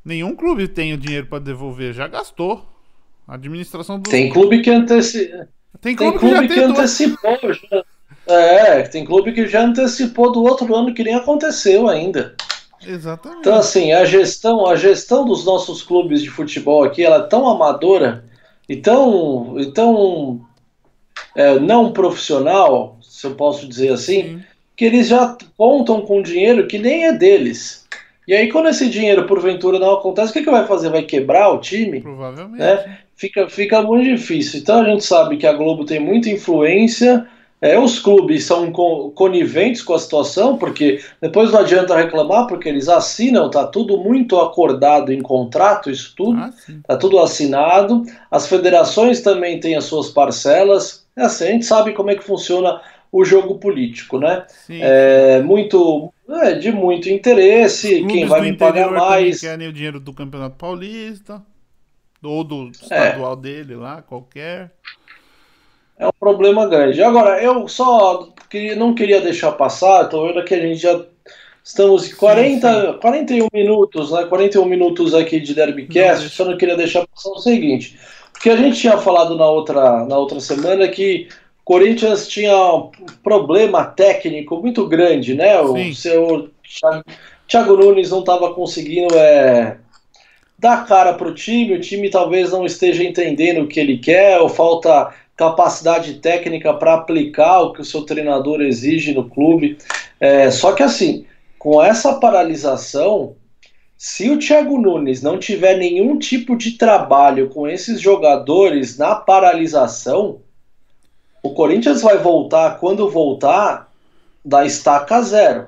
Nenhum 0.04 0.34
clube 0.34 0.66
tem 0.68 0.92
o 0.92 0.98
dinheiro 0.98 1.26
para 1.26 1.38
devolver, 1.38 1.92
já 1.92 2.08
gastou. 2.08 2.66
A 3.26 3.34
administração 3.34 4.00
do. 4.00 4.10
Tem 4.10 4.30
clube 4.30 4.60
que 4.60 4.70
antecipa. 4.70 5.48
Tem 5.80 5.96
clube, 5.96 6.18
tem 6.18 6.28
clube 6.28 6.48
que, 6.48 6.54
que 6.54 6.60
antecipou. 6.60 7.38
Já... 7.54 7.84
É, 8.26 8.82
tem 8.82 9.04
clube 9.04 9.32
que 9.32 9.46
já 9.46 9.64
antecipou 9.64 10.30
do 10.30 10.42
outro 10.42 10.74
ano 10.74 10.94
que 10.94 11.02
nem 11.02 11.14
aconteceu 11.14 11.88
ainda. 11.88 12.34
Exatamente. 12.86 13.40
Então, 13.40 13.54
assim, 13.54 13.92
a 13.92 14.04
gestão, 14.04 14.66
a 14.66 14.76
gestão 14.76 15.24
dos 15.24 15.44
nossos 15.44 15.82
clubes 15.82 16.22
de 16.22 16.30
futebol 16.30 16.84
aqui, 16.84 17.04
ela 17.04 17.18
é 17.18 17.28
tão 17.28 17.48
amadora 17.48 18.24
e 18.68 18.76
tão, 18.76 19.58
e 19.58 19.72
tão 19.72 20.44
é, 21.34 21.58
não 21.58 21.92
profissional, 21.92 22.98
se 23.02 23.26
eu 23.26 23.34
posso 23.34 23.68
dizer 23.68 23.92
assim, 23.92 24.22
Sim. 24.22 24.44
que 24.76 24.84
eles 24.84 25.08
já 25.08 25.36
contam 25.56 26.02
com 26.02 26.22
dinheiro 26.22 26.66
que 26.66 26.78
nem 26.78 27.06
é 27.06 27.12
deles. 27.12 27.81
E 28.26 28.34
aí, 28.34 28.48
quando 28.48 28.68
esse 28.68 28.88
dinheiro, 28.88 29.26
porventura, 29.26 29.78
não 29.78 29.94
acontece, 29.94 30.30
o 30.30 30.32
que, 30.32 30.42
que 30.42 30.50
vai 30.50 30.66
fazer? 30.66 30.90
Vai 30.90 31.02
quebrar 31.02 31.50
o 31.50 31.58
time? 31.58 32.00
Provavelmente. 32.00 32.60
Né? 32.60 32.98
Fica, 33.16 33.48
fica 33.48 33.82
muito 33.82 34.04
difícil. 34.04 34.60
Então, 34.60 34.80
a 34.80 34.84
gente 34.84 35.04
sabe 35.04 35.36
que 35.36 35.46
a 35.46 35.52
Globo 35.52 35.84
tem 35.84 35.98
muita 35.98 36.30
influência. 36.30 37.26
É, 37.60 37.78
os 37.78 38.00
clubes 38.00 38.44
são 38.44 38.72
coniventes 38.72 39.82
com 39.82 39.94
a 39.94 39.98
situação, 39.98 40.58
porque 40.58 41.00
depois 41.20 41.52
não 41.52 41.60
adianta 41.60 41.96
reclamar, 41.96 42.48
porque 42.48 42.68
eles 42.68 42.88
assinam, 42.88 43.48
tá 43.48 43.64
tudo 43.64 43.98
muito 43.98 44.36
acordado 44.40 45.12
em 45.12 45.22
contrato, 45.22 45.88
isso 45.88 46.12
tudo, 46.16 46.40
ah, 46.40 46.50
tá 46.88 46.96
tudo 46.96 47.20
assinado. 47.20 48.02
As 48.28 48.48
federações 48.48 49.20
também 49.20 49.60
têm 49.60 49.76
as 49.76 49.84
suas 49.84 50.10
parcelas. 50.10 51.06
É 51.14 51.22
assim, 51.22 51.44
a 51.44 51.50
gente 51.52 51.64
sabe 51.64 51.92
como 51.92 52.10
é 52.10 52.16
que 52.16 52.24
funciona 52.24 52.80
o 53.12 53.24
jogo 53.24 53.56
político, 53.58 54.18
né? 54.18 54.44
Sim. 54.48 54.80
É 54.80 55.40
muito 55.42 56.12
é, 56.36 56.54
de 56.54 56.72
muito 56.72 57.08
interesse, 57.08 58.04
quem 58.06 58.26
vai 58.26 58.40
me 58.40 58.56
pagar 58.56 58.90
mais. 58.90 59.40
Querem 59.40 59.68
o 59.68 59.72
dinheiro 59.72 60.00
do 60.00 60.12
Campeonato 60.12 60.56
Paulista, 60.56 61.42
ou 62.22 62.44
do 62.44 62.70
estadual 62.70 63.34
é. 63.34 63.36
dele 63.36 63.74
lá, 63.74 64.02
qualquer. 64.02 64.70
É 65.98 66.06
um 66.06 66.12
problema 66.18 66.66
grande. 66.66 67.02
Agora, 67.02 67.42
eu 67.42 67.68
só 67.68 68.32
queria, 68.48 68.76
não 68.76 68.94
queria 68.94 69.20
deixar 69.20 69.52
passar, 69.52 70.08
tô 70.08 70.26
vendo 70.26 70.44
que 70.44 70.54
a 70.54 70.60
gente 70.60 70.80
já 70.80 71.04
estamos 71.62 72.10
em 72.10 72.16
40, 72.16 72.86
sim, 72.86 72.92
sim. 72.92 72.98
41 72.98 73.48
minutos, 73.52 74.10
né? 74.10 74.24
41 74.24 74.64
minutos 74.64 75.14
aqui 75.14 75.38
de 75.40 75.54
Derbycast, 75.54 76.28
só 76.30 76.44
não 76.44 76.56
queria 76.56 76.76
deixar 76.76 77.06
passar 77.06 77.30
o 77.30 77.38
seguinte. 77.38 77.98
Porque 78.32 78.50
a 78.50 78.56
gente 78.56 78.80
tinha 78.80 78.98
falado 78.98 79.36
na 79.36 79.46
outra, 79.46 80.04
na 80.04 80.18
outra 80.18 80.40
semana 80.40 80.88
que 80.88 81.28
Corinthians 81.64 82.26
tinha 82.26 82.56
um 82.56 82.90
problema 83.22 83.84
técnico 83.84 84.56
muito 84.60 84.86
grande, 84.86 85.34
né? 85.34 85.60
O 85.60 85.94
seu 85.94 86.50
Thiago 87.46 87.76
Nunes 87.76 88.10
não 88.10 88.20
estava 88.20 88.52
conseguindo 88.52 89.14
é, 89.16 89.76
dar 90.58 90.86
cara 90.86 91.12
para 91.12 91.28
o 91.28 91.34
time, 91.34 91.74
o 91.74 91.80
time 91.80 92.10
talvez 92.10 92.50
não 92.50 92.66
esteja 92.66 93.04
entendendo 93.04 93.62
o 93.62 93.68
que 93.68 93.78
ele 93.78 93.98
quer, 93.98 94.40
ou 94.40 94.48
falta 94.48 95.14
capacidade 95.36 96.14
técnica 96.14 96.74
para 96.74 96.94
aplicar 96.94 97.60
o 97.60 97.72
que 97.72 97.80
o 97.80 97.84
seu 97.84 98.02
treinador 98.02 98.60
exige 98.60 99.12
no 99.12 99.28
clube. 99.28 99.78
É, 100.20 100.50
só 100.50 100.72
que 100.72 100.82
assim, 100.82 101.26
com 101.58 101.82
essa 101.82 102.14
paralisação, 102.14 103.34
se 103.96 104.30
o 104.30 104.38
Thiago 104.38 104.78
Nunes 104.78 105.22
não 105.22 105.38
tiver 105.38 105.76
nenhum 105.78 106.18
tipo 106.18 106.56
de 106.56 106.72
trabalho 106.72 107.48
com 107.48 107.68
esses 107.68 108.00
jogadores 108.00 108.98
na 108.98 109.14
paralisação, 109.14 110.40
o 111.42 111.50
Corinthians 111.50 112.02
vai 112.02 112.18
voltar, 112.18 112.78
quando 112.78 113.10
voltar, 113.10 113.90
da 114.44 114.64
estaca 114.64 115.20
zero. 115.22 115.66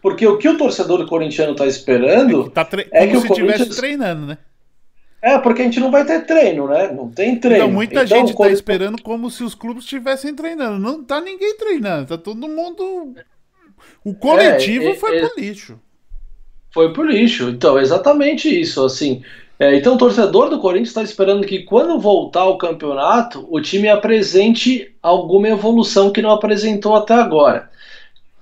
Porque 0.00 0.26
o 0.26 0.38
que 0.38 0.48
o 0.48 0.56
torcedor 0.56 1.06
corintiano 1.06 1.52
está 1.52 1.66
esperando 1.66 2.42
é 2.42 2.44
que, 2.44 2.50
tá 2.50 2.68
é 2.92 3.06
que 3.06 3.16
o 3.16 3.20
se 3.20 3.28
Corinthians... 3.28 3.76
treinando, 3.76 4.26
né? 4.26 4.38
É, 5.20 5.36
porque 5.36 5.62
a 5.62 5.64
gente 5.64 5.80
não 5.80 5.90
vai 5.90 6.04
ter 6.04 6.24
treino, 6.24 6.68
né? 6.68 6.92
Não 6.92 7.10
tem 7.10 7.36
treino. 7.38 7.64
Então, 7.64 7.72
muita 7.72 8.04
então, 8.04 8.06
gente 8.06 8.26
está 8.26 8.36
Corinthians... 8.36 8.60
esperando 8.60 9.02
como 9.02 9.28
se 9.30 9.42
os 9.42 9.54
clubes 9.54 9.82
estivessem 9.82 10.34
treinando. 10.34 10.78
Não 10.78 11.02
tá 11.02 11.20
ninguém 11.20 11.56
treinando, 11.56 12.06
tá 12.06 12.16
todo 12.16 12.48
mundo. 12.48 13.14
O 14.04 14.14
coletivo 14.14 14.84
é, 14.84 14.90
é, 14.90 14.94
foi 14.94 15.16
é... 15.16 15.20
pro 15.20 15.40
lixo. 15.40 15.80
Foi 16.72 16.92
pro 16.92 17.04
lixo. 17.04 17.48
Então, 17.48 17.78
exatamente 17.80 18.48
isso. 18.48 18.84
Assim, 18.84 19.24
é, 19.58 19.74
então 19.74 19.94
o 19.94 19.98
torcedor 19.98 20.48
do 20.48 20.60
Corinthians 20.60 20.88
está 20.88 21.02
esperando 21.02 21.46
que 21.46 21.64
quando 21.64 21.98
voltar 21.98 22.42
ao 22.42 22.56
campeonato, 22.56 23.46
o 23.50 23.60
time 23.60 23.88
apresente 23.88 24.94
alguma 25.02 25.48
evolução 25.48 26.12
que 26.12 26.22
não 26.22 26.30
apresentou 26.30 26.94
até 26.94 27.14
agora. 27.14 27.68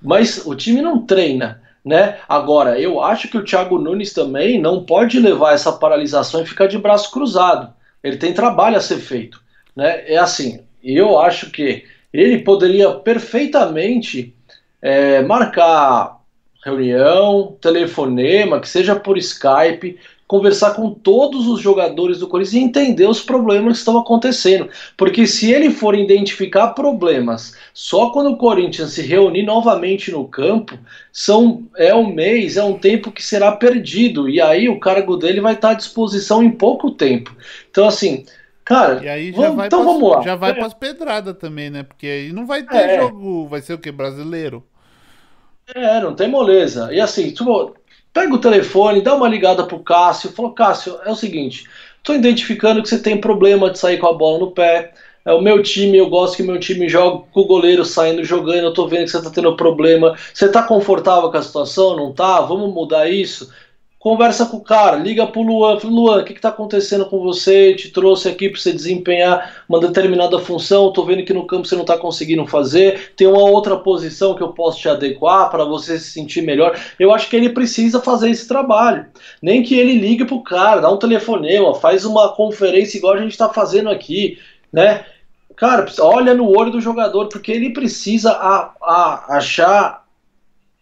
Mas 0.01 0.45
o 0.45 0.53
time 0.53 0.81
não 0.81 1.05
treina. 1.05 1.61
Né? 1.83 2.17
Agora, 2.27 2.79
eu 2.79 3.01
acho 3.01 3.29
que 3.29 3.37
o 3.37 3.43
Thiago 3.43 3.79
Nunes 3.79 4.11
também 4.11 4.59
não 4.59 4.83
pode 4.83 5.19
levar 5.19 5.53
essa 5.53 5.71
paralisação 5.71 6.41
e 6.41 6.45
ficar 6.45 6.67
de 6.67 6.77
braço 6.77 7.09
cruzado. 7.11 7.73
Ele 8.03 8.17
tem 8.17 8.33
trabalho 8.33 8.75
a 8.75 8.81
ser 8.81 8.97
feito. 8.97 9.41
Né? 9.75 10.03
É 10.05 10.17
assim, 10.17 10.59
eu 10.83 11.17
acho 11.17 11.49
que 11.49 11.85
ele 12.13 12.39
poderia 12.39 12.91
perfeitamente 12.91 14.35
é, 14.81 15.21
marcar 15.21 16.17
reunião, 16.63 17.55
telefonema, 17.61 18.59
que 18.59 18.67
seja 18.67 18.95
por 18.95 19.17
Skype, 19.17 19.97
conversar 20.27 20.71
com 20.71 20.93
todos 20.93 21.47
os 21.47 21.61
jogadores 21.61 22.19
do 22.19 22.27
Corinthians 22.27 22.53
e 22.53 22.59
entender 22.59 23.05
os 23.05 23.21
problemas 23.21 23.73
que 23.73 23.79
estão 23.79 23.97
acontecendo. 23.97 24.69
Porque 24.97 25.25
se 25.25 25.51
ele 25.51 25.69
for 25.69 25.95
identificar 25.95 26.69
problemas 26.69 27.55
só 27.73 28.09
quando 28.09 28.31
o 28.31 28.37
Corinthians 28.37 28.91
se 28.91 29.01
reunir 29.01 29.43
novamente 29.43 30.11
no 30.11 30.27
campo, 30.27 30.77
são, 31.13 31.63
é 31.77 31.95
um 31.95 32.13
mês, 32.13 32.57
é 32.57 32.63
um 32.63 32.77
tempo 32.77 33.11
que 33.11 33.23
será 33.23 33.53
perdido. 33.53 34.27
E 34.27 34.41
aí 34.41 34.67
o 34.67 34.79
cargo 34.79 35.15
dele 35.15 35.39
vai 35.39 35.53
estar 35.53 35.69
à 35.69 35.75
disposição 35.75 36.43
em 36.43 36.51
pouco 36.51 36.91
tempo. 36.91 37.33
Então, 37.71 37.87
assim. 37.87 38.25
Cara, 38.65 39.01
e 39.01 39.07
aí 39.07 39.31
já 39.31 39.37
vamos, 39.37 39.55
vai 39.55 39.67
então 39.67 39.81
pras, 39.81 39.93
vamos 39.93 40.11
lá. 40.11 40.21
Já 40.23 40.35
vai 40.35 40.51
é. 40.51 40.53
para 40.55 40.65
as 40.65 40.73
pedradas 40.73 41.37
também, 41.37 41.69
né? 41.69 41.83
Porque 41.83 42.05
aí 42.05 42.33
não 42.33 42.45
vai 42.45 42.63
ter 42.63 42.75
é. 42.75 42.99
jogo, 42.99 43.47
vai 43.47 43.61
ser 43.61 43.73
o 43.73 43.77
que? 43.77 43.89
Brasileiro. 43.93 44.61
É, 45.73 46.01
não 46.01 46.13
tem 46.13 46.27
moleza. 46.27 46.93
E 46.93 46.99
assim, 46.99 47.31
tipo, 47.31 47.73
Pega 48.17 48.33
o 48.33 48.39
telefone, 48.39 49.03
dá 49.03 49.13
uma 49.13 49.27
ligada 49.27 49.63
pro 49.63 49.77
Cássio, 49.77 50.31
fala, 50.31 50.51
Cássio, 50.51 50.97
é 51.05 51.11
o 51.11 51.15
seguinte, 51.15 51.65
estou 51.97 52.15
identificando 52.15 52.81
que 52.81 52.89
você 52.89 52.99
tem 52.99 53.21
problema 53.21 53.69
de 53.69 53.77
sair 53.77 53.99
com 53.99 54.07
a 54.07 54.13
bola 54.13 54.39
no 54.39 54.49
pé. 54.49 54.91
É 55.23 55.31
o 55.31 55.39
meu 55.39 55.61
time, 55.61 55.99
eu 55.99 56.09
gosto 56.09 56.35
que 56.35 56.41
meu 56.41 56.59
time 56.59 56.89
jogue 56.89 57.25
com 57.31 57.41
o 57.41 57.45
goleiro 57.45 57.85
saindo 57.85 58.23
jogando, 58.23 58.63
eu 58.63 58.73
tô 58.73 58.87
vendo 58.87 59.03
que 59.05 59.11
você 59.11 59.21
tá 59.21 59.29
tendo 59.29 59.55
problema. 59.55 60.15
Você 60.33 60.49
tá 60.49 60.63
confortável 60.63 61.29
com 61.29 61.37
a 61.37 61.41
situação? 61.43 61.95
Não 61.95 62.11
tá? 62.11 62.41
Vamos 62.41 62.73
mudar 62.73 63.07
isso? 63.07 63.51
Conversa 63.99 64.45
com 64.45 64.57
o 64.57 64.63
cara, 64.63 64.95
liga 64.95 65.25
pro 65.25 65.41
Luan, 65.41 65.79
fala, 65.79 65.93
Luan, 65.93 66.21
o 66.21 66.23
que, 66.23 66.35
que 66.35 66.39
tá 66.39 66.49
acontecendo 66.49 67.07
com 67.07 67.19
você? 67.19 67.73
te 67.73 67.89
trouxe 67.89 68.29
aqui 68.29 68.47
para 68.47 68.59
você 68.59 68.71
desempenhar 68.71 69.65
uma 69.67 69.79
determinada 69.79 70.37
função, 70.37 70.93
tô 70.93 71.03
vendo 71.03 71.25
que 71.25 71.33
no 71.33 71.47
campo 71.47 71.67
você 71.67 71.75
não 71.75 71.83
tá 71.83 71.97
conseguindo 71.97 72.45
fazer, 72.45 73.13
tem 73.15 73.27
uma 73.27 73.41
outra 73.41 73.75
posição 73.75 74.35
que 74.35 74.43
eu 74.43 74.49
posso 74.49 74.79
te 74.79 74.87
adequar 74.87 75.49
para 75.49 75.65
você 75.65 75.97
se 75.97 76.11
sentir 76.11 76.43
melhor. 76.43 76.79
Eu 76.99 77.11
acho 77.11 77.27
que 77.27 77.35
ele 77.35 77.49
precisa 77.49 77.99
fazer 77.99 78.29
esse 78.29 78.47
trabalho. 78.47 79.07
Nem 79.41 79.63
que 79.63 79.73
ele 79.73 79.95
ligue 79.95 80.25
pro 80.25 80.43
cara, 80.43 80.79
dá 80.79 80.91
um 80.91 80.99
telefonema, 80.99 81.73
faz 81.73 82.05
uma 82.05 82.29
conferência 82.29 82.99
igual 82.99 83.15
a 83.15 83.21
gente 83.21 83.35
tá 83.35 83.49
fazendo 83.49 83.89
aqui, 83.89 84.37
né? 84.71 85.05
Cara, 85.55 85.87
olha 86.01 86.35
no 86.35 86.55
olho 86.55 86.69
do 86.69 86.79
jogador, 86.79 87.29
porque 87.29 87.51
ele 87.51 87.73
precisa 87.73 88.31
a, 88.31 88.73
a 88.79 89.37
achar 89.37 90.06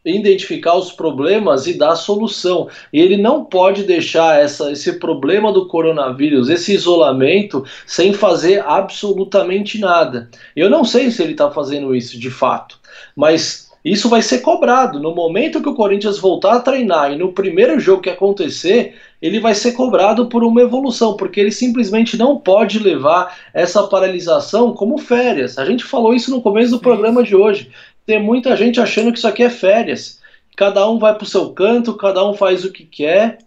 identificar 0.06 0.76
os 0.76 0.92
problemas 0.92 1.66
e 1.68 1.74
dar 1.78 1.96
solução. 1.96 2.70
E 2.94 3.02
ele 3.02 3.18
não 3.18 3.44
pode 3.44 3.84
deixar 3.84 4.40
essa, 4.40 4.72
esse 4.72 4.94
problema 5.00 5.52
do 5.52 5.68
coronavírus, 5.68 6.50
esse 6.50 6.74
isolamento, 6.74 7.66
sem 7.86 8.14
fazer 8.14 8.64
absolutamente 8.66 9.80
nada. 9.80 10.30
Eu 10.56 10.70
não 10.70 10.84
sei 10.86 11.10
se 11.12 11.24
ele 11.24 11.32
está 11.32 11.50
fazendo 11.52 11.96
isso 11.96 12.20
de 12.20 12.30
fato, 12.30 12.80
mas 13.16 13.66
Isso 13.86 14.10
vai 14.10 14.24
ser 14.24 14.40
cobrado. 14.40 15.00
No 15.00 15.14
momento 15.14 15.62
que 15.62 15.70
o 15.70 15.76
Corinthians 15.76 16.18
voltar 16.18 16.56
a 16.56 16.60
treinar 16.60 17.12
e 17.12 17.16
no 17.16 17.32
primeiro 17.32 17.80
jogo 17.80 18.02
que 18.02 18.10
acontecer, 18.10 18.96
ele 19.22 19.40
vai 19.40 19.54
ser 19.54 19.74
cobrado 19.74 20.28
por 20.28 20.44
uma 20.44 20.60
evolução, 20.62 21.16
porque 21.16 21.40
ele 21.40 21.52
simplesmente 21.52 22.18
não 22.18 22.36
pode 22.36 22.80
levar 22.80 23.38
essa 23.54 23.84
paralisação 23.84 24.74
como 24.74 24.98
férias. 24.98 25.60
A 25.60 25.66
gente 25.66 25.84
falou 25.84 26.16
isso 26.16 26.32
no 26.32 26.42
começo 26.42 26.72
do 26.72 26.80
programa 26.80 27.22
de 27.22 27.36
hoje. 27.36 27.70
Tem 28.06 28.22
muita 28.22 28.56
gente 28.56 28.80
achando 28.80 29.12
que 29.12 29.18
isso 29.18 29.28
aqui 29.28 29.44
é 29.44 29.50
férias. 29.50 30.22
Cada 30.56 30.90
um 30.90 31.00
vai 31.00 31.14
para 31.16 31.24
o 31.24 31.28
seu 31.28 31.52
canto, 31.52 31.98
cada 31.98 32.26
um 32.28 32.34
faz 32.34 32.64
o 32.64 32.72
que 32.72 32.86
quer. 32.86 33.40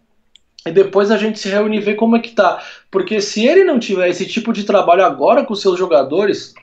E 0.66 0.70
depois 0.70 1.10
a 1.10 1.16
gente 1.16 1.38
se 1.38 1.48
reúne 1.48 1.78
e 1.78 1.80
vê 1.80 1.94
como 1.94 2.16
é 2.16 2.20
que 2.20 2.32
tá. 2.32 2.62
Porque 2.90 3.20
se 3.20 3.46
ele 3.46 3.64
não 3.64 3.78
tiver 3.78 4.08
esse 4.08 4.26
tipo 4.26 4.52
de 4.52 4.64
trabalho 4.64 5.04
agora 5.04 5.44
com 5.44 5.54
seus 5.54 5.78
jogadores, 5.78 6.54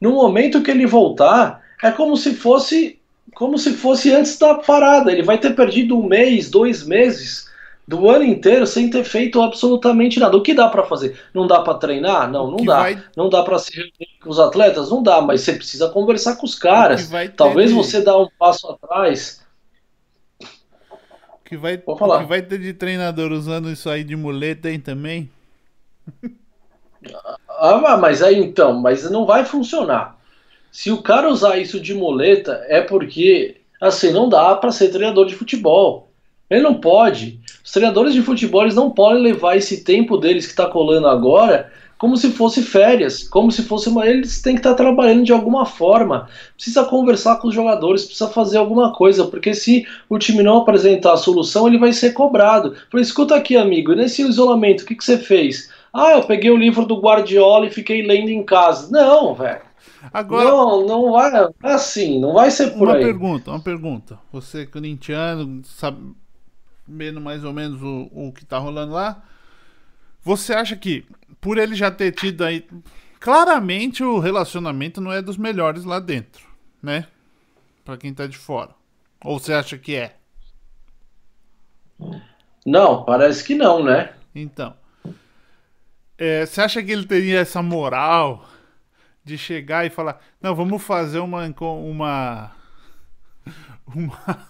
no 0.00 0.12
momento 0.12 0.62
que 0.62 0.70
ele 0.70 0.86
voltar, 0.86 1.62
é 1.82 1.90
como 1.90 2.16
se 2.16 2.34
fosse 2.34 2.98
como 3.34 3.56
se 3.56 3.72
fosse 3.72 4.12
antes 4.12 4.36
da 4.38 4.54
parada. 4.54 5.10
Ele 5.10 5.22
vai 5.22 5.38
ter 5.38 5.54
perdido 5.54 5.98
um 5.98 6.06
mês, 6.06 6.50
dois 6.50 6.84
meses 6.84 7.49
do 7.86 8.08
ano 8.08 8.24
inteiro 8.24 8.66
sem 8.66 8.88
ter 8.88 9.04
feito 9.04 9.42
absolutamente 9.42 10.20
nada. 10.20 10.36
O 10.36 10.42
que 10.42 10.54
dá 10.54 10.68
para 10.68 10.84
fazer? 10.84 11.18
Não 11.34 11.46
dá 11.46 11.60
para 11.60 11.74
treinar? 11.74 12.30
Não, 12.30 12.50
não 12.50 12.64
dá. 12.64 12.80
Vai... 12.80 13.04
Não 13.16 13.28
dá 13.28 13.42
para 13.42 13.58
se 13.58 13.74
reunir 13.74 14.08
com 14.22 14.30
os 14.30 14.38
atletas? 14.38 14.90
Não 14.90 15.02
dá, 15.02 15.20
mas 15.20 15.40
você 15.40 15.54
precisa 15.54 15.88
conversar 15.88 16.36
com 16.36 16.46
os 16.46 16.54
caras. 16.54 17.10
Talvez 17.36 17.70
de... 17.70 17.76
você 17.76 18.00
dá 18.00 18.16
um 18.16 18.28
passo 18.38 18.68
atrás. 18.68 19.40
Que 21.44 21.56
vai, 21.56 21.78
que 21.78 22.26
vai 22.28 22.42
ter 22.42 22.60
de 22.60 22.72
treinador 22.72 23.32
usando 23.32 23.70
isso 23.72 23.90
aí 23.90 24.04
de 24.04 24.14
muleta 24.14 24.68
aí 24.68 24.78
também? 24.78 25.28
Ah, 27.48 27.96
mas 28.00 28.22
aí 28.22 28.38
então, 28.38 28.80
mas 28.80 29.10
não 29.10 29.26
vai 29.26 29.44
funcionar. 29.44 30.16
Se 30.70 30.92
o 30.92 31.02
cara 31.02 31.28
usar 31.28 31.58
isso 31.58 31.80
de 31.80 31.92
muleta, 31.92 32.64
é 32.68 32.80
porque, 32.80 33.62
assim, 33.80 34.12
não 34.12 34.28
dá 34.28 34.54
para 34.54 34.70
ser 34.70 34.90
treinador 34.90 35.26
de 35.26 35.34
futebol. 35.34 36.12
Ele 36.48 36.62
não 36.62 36.80
pode. 36.80 37.39
Os 37.64 37.72
treinadores 37.72 38.14
de 38.14 38.22
futebol 38.22 38.66
não 38.68 38.90
podem 38.90 39.22
levar 39.22 39.56
esse 39.56 39.84
tempo 39.84 40.16
deles 40.16 40.46
que 40.46 40.52
está 40.52 40.66
colando 40.66 41.08
agora 41.08 41.70
como 42.00 42.16
se 42.16 42.30
fosse 42.30 42.62
férias, 42.62 43.28
como 43.28 43.52
se 43.52 43.62
fosse 43.62 43.90
uma. 43.90 44.06
Eles 44.06 44.40
têm 44.40 44.54
que 44.54 44.60
estar 44.60 44.70
tá 44.70 44.76
trabalhando 44.76 45.22
de 45.22 45.32
alguma 45.32 45.66
forma. 45.66 46.30
Precisa 46.54 46.82
conversar 46.82 47.36
com 47.36 47.48
os 47.48 47.54
jogadores, 47.54 48.06
precisa 48.06 48.30
fazer 48.30 48.56
alguma 48.56 48.94
coisa, 48.94 49.26
porque 49.26 49.52
se 49.52 49.86
o 50.08 50.18
time 50.18 50.42
não 50.42 50.56
apresentar 50.56 51.12
a 51.12 51.18
solução, 51.18 51.68
ele 51.68 51.76
vai 51.76 51.92
ser 51.92 52.14
cobrado. 52.14 52.74
Falei, 52.90 53.02
escuta 53.02 53.36
aqui, 53.36 53.54
amigo, 53.54 53.92
nesse 53.92 54.22
isolamento, 54.22 54.80
o 54.80 54.86
que, 54.86 54.94
que 54.94 55.04
você 55.04 55.18
fez? 55.18 55.70
Ah, 55.92 56.12
eu 56.12 56.22
peguei 56.22 56.50
o 56.50 56.56
livro 56.56 56.86
do 56.86 56.98
Guardiola 56.98 57.66
e 57.66 57.70
fiquei 57.70 58.00
lendo 58.00 58.30
em 58.30 58.42
casa. 58.42 58.90
Não, 58.90 59.34
velho. 59.34 59.60
Agora, 60.10 60.44
não, 60.44 60.86
não 60.86 61.12
vai 61.12 61.30
assim, 61.62 62.18
não 62.18 62.32
vai 62.32 62.50
ser 62.50 62.70
por 62.70 62.88
uma 62.88 62.94
aí. 62.94 63.02
Uma 63.02 63.06
pergunta, 63.10 63.50
uma 63.50 63.60
pergunta. 63.60 64.18
Você, 64.32 64.64
corintiano, 64.64 65.60
sabendo 66.90 67.20
mais 67.20 67.44
ou 67.44 67.52
menos 67.52 67.80
o, 67.80 68.10
o 68.12 68.32
que 68.32 68.44
tá 68.44 68.58
rolando 68.58 68.92
lá, 68.92 69.22
você 70.20 70.52
acha 70.52 70.74
que, 70.76 71.06
por 71.40 71.56
ele 71.56 71.76
já 71.76 71.90
ter 71.90 72.12
tido 72.12 72.44
aí. 72.44 72.66
Claramente 73.20 74.02
o 74.02 74.18
relacionamento 74.18 75.00
não 75.00 75.12
é 75.12 75.22
dos 75.22 75.36
melhores 75.36 75.84
lá 75.84 76.00
dentro, 76.00 76.46
né? 76.82 77.06
Pra 77.84 77.96
quem 77.96 78.12
tá 78.12 78.26
de 78.26 78.36
fora. 78.36 78.70
Ou 79.24 79.38
você 79.38 79.52
acha 79.52 79.78
que 79.78 79.94
é? 79.94 80.16
Não, 82.66 83.04
parece 83.04 83.44
que 83.44 83.54
não, 83.54 83.84
né? 83.84 84.12
Então. 84.34 84.74
É, 86.18 86.44
você 86.44 86.60
acha 86.60 86.82
que 86.82 86.90
ele 86.90 87.06
teria 87.06 87.40
essa 87.40 87.62
moral 87.62 88.46
de 89.24 89.38
chegar 89.38 89.86
e 89.86 89.90
falar: 89.90 90.20
Não, 90.40 90.54
vamos 90.54 90.82
fazer 90.82 91.20
uma. 91.20 91.44
Uma. 91.46 92.52
Uma, 93.92 94.49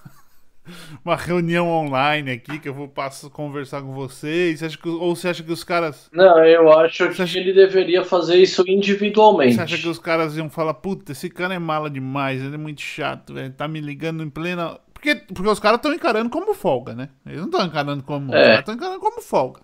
uma 1.05 1.17
reunião 1.17 1.69
online 1.69 2.33
aqui 2.33 2.59
que 2.59 2.69
eu 2.69 2.75
vou 2.75 2.89
passo, 2.89 3.31
conversar 3.31 3.83
com 3.83 3.93
vocês. 3.93 4.59
Você 4.59 4.67
acha 4.67 4.79
que, 4.79 4.89
ou 4.89 5.15
você 5.15 5.29
acha 5.29 5.43
que 5.43 5.53
os 5.53 5.65
caras. 5.65 6.09
Não, 6.13 6.45
eu 6.45 6.73
acho 6.73 7.09
que 7.11 7.23
acha... 7.23 7.39
ele 7.39 7.53
deveria 7.53 8.05
fazer 8.05 8.37
isso 8.37 8.65
individualmente. 8.67 9.55
Você 9.55 9.63
acha 9.63 9.79
que 9.79 9.89
os 9.89 9.99
caras 9.99 10.37
iam 10.37 10.51
falar: 10.51 10.75
Puta, 10.75 11.13
esse 11.13 11.29
cara 11.31 11.55
é 11.55 11.59
mala 11.59 11.91
demais, 11.91 12.43
ele 12.43 12.55
é 12.55 12.59
muito 12.59 12.81
chato, 12.81 13.35
velho. 13.35 13.53
Tá 13.53 13.69
me 13.69 13.81
ligando 13.81 14.23
em 14.23 14.31
plena. 14.31 14.79
Porque, 14.93 15.15
porque 15.15 15.49
os 15.49 15.61
caras 15.61 15.79
estão 15.79 15.95
encarando 15.95 16.29
como 16.29 16.53
folga, 16.53 16.95
né? 16.95 17.09
Eles 17.25 17.39
não 17.39 17.47
estão 17.47 17.65
encarando 17.65 18.03
como. 18.03 18.35
É. 18.35 18.39
Os 18.39 18.43
caras 18.43 18.59
estão 18.61 18.75
encarando 18.75 19.01
como 19.01 19.21
folga. 19.23 19.61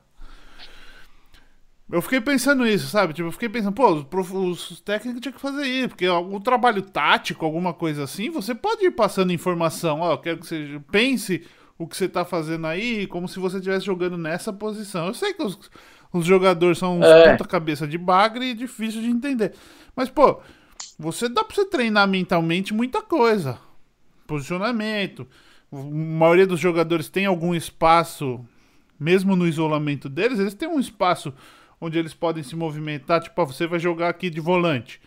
Eu 1.91 2.03
fiquei 2.03 2.21
pensando 2.21 2.65
nisso, 2.65 2.89
sabe? 2.89 3.13
Tipo, 3.13 3.29
eu 3.29 3.33
fiquei 3.33 3.49
pensando, 3.49 3.73
pô, 3.73 3.93
os, 3.93 4.71
os 4.71 4.81
técnicos 4.81 5.21
tinham 5.21 5.33
que 5.33 5.41
fazer 5.41 5.67
isso, 5.67 5.91
porque 5.91 6.09
o 6.09 6.41
trabalho 6.41 6.83
tático, 6.83 7.45
alguma 7.45 7.73
coisa 7.73 8.03
assim, 8.03 8.29
você 8.29 8.55
pode 8.55 8.85
ir 8.85 8.91
passando 8.91 9.33
informação, 9.33 10.01
ó, 10.01 10.17
quero 10.17 10.39
que 10.39 10.47
você 10.47 10.81
pense 10.91 11.47
o 11.79 11.87
que 11.87 11.97
você 11.97 12.09
tá 12.09 12.25
fazendo 12.25 12.67
aí, 12.67 13.07
como 13.07 13.29
se 13.29 13.39
você 13.39 13.59
estivesse 13.59 13.87
jogando 13.87 14.19
nessa 14.19 14.53
posição. 14.53 15.07
Eu 15.07 15.15
sei 15.15 15.33
que 15.33 15.43
os, 15.43 15.59
os 16.13 16.25
jogadores 16.25 16.79
são 16.79 16.99
uns 16.99 17.07
é. 17.07 17.33
puta 17.33 17.49
cabeça 17.49 17.87
de 17.87 17.99
bagre 17.99 18.47
e 18.47 18.55
difícil 18.55 19.01
de 19.01 19.09
entender. 19.09 19.53
Mas, 19.95 20.09
pô, 20.09 20.41
você 20.99 21.29
dá 21.29 21.45
pra 21.45 21.55
você 21.55 21.67
treinar 21.67 22.09
mentalmente 22.09 22.75
muita 22.75 23.01
coisa. 23.01 23.59
Posicionamento. 24.27 25.27
A 25.73 25.77
maioria 25.77 26.47
dos 26.47 26.59
jogadores 26.59 27.09
tem 27.09 27.27
algum 27.27 27.55
espaço, 27.55 28.45
mesmo 28.99 29.37
no 29.37 29.47
isolamento 29.47 30.09
deles, 30.09 30.41
eles 30.41 30.55
têm 30.55 30.69
um 30.69 30.81
espaço 30.81 31.33
onde 31.81 31.99
eles 31.99 32.15
podem 32.15 32.43
se 32.43 32.57
movimentar. 32.57 33.21
Tipo, 33.21 33.45
você 33.47 33.67
vai 33.67 33.79
jogar 33.79 34.09
aqui 34.09 34.31
de 34.31 34.41
volante. 34.41 35.01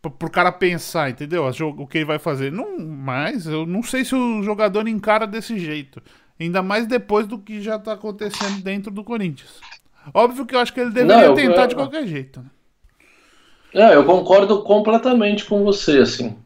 Pro 0.00 0.30
cara 0.30 0.50
pensar, 0.50 1.10
entendeu? 1.10 1.44
O 1.76 1.86
que 1.86 1.98
ele 1.98 2.04
vai 2.04 2.18
fazer. 2.18 2.50
Não, 2.50 2.78
mas 2.78 3.46
eu 3.46 3.64
não 3.64 3.82
sei 3.82 4.04
se 4.04 4.14
o 4.14 4.42
jogador 4.42 4.88
encara 4.88 5.26
desse 5.26 5.58
jeito. 5.58 6.02
Ainda 6.40 6.62
mais 6.62 6.86
depois 6.86 7.26
do 7.26 7.38
que 7.38 7.60
já 7.60 7.78
tá 7.78 7.92
acontecendo 7.92 8.62
dentro 8.62 8.90
do 8.90 9.04
Corinthians. 9.04 9.60
Óbvio 10.12 10.44
que 10.44 10.56
eu 10.56 10.58
acho 10.58 10.72
que 10.72 10.80
ele 10.80 10.90
deveria 10.90 11.28
não, 11.28 11.34
tentar 11.34 11.62
eu, 11.62 11.66
de 11.68 11.74
qualquer 11.76 12.06
jeito. 12.06 12.40
Né? 12.40 12.50
É, 13.74 13.94
eu 13.94 14.04
concordo 14.04 14.62
completamente 14.62 15.44
com 15.44 15.62
você, 15.62 15.98
assim. 15.98 16.36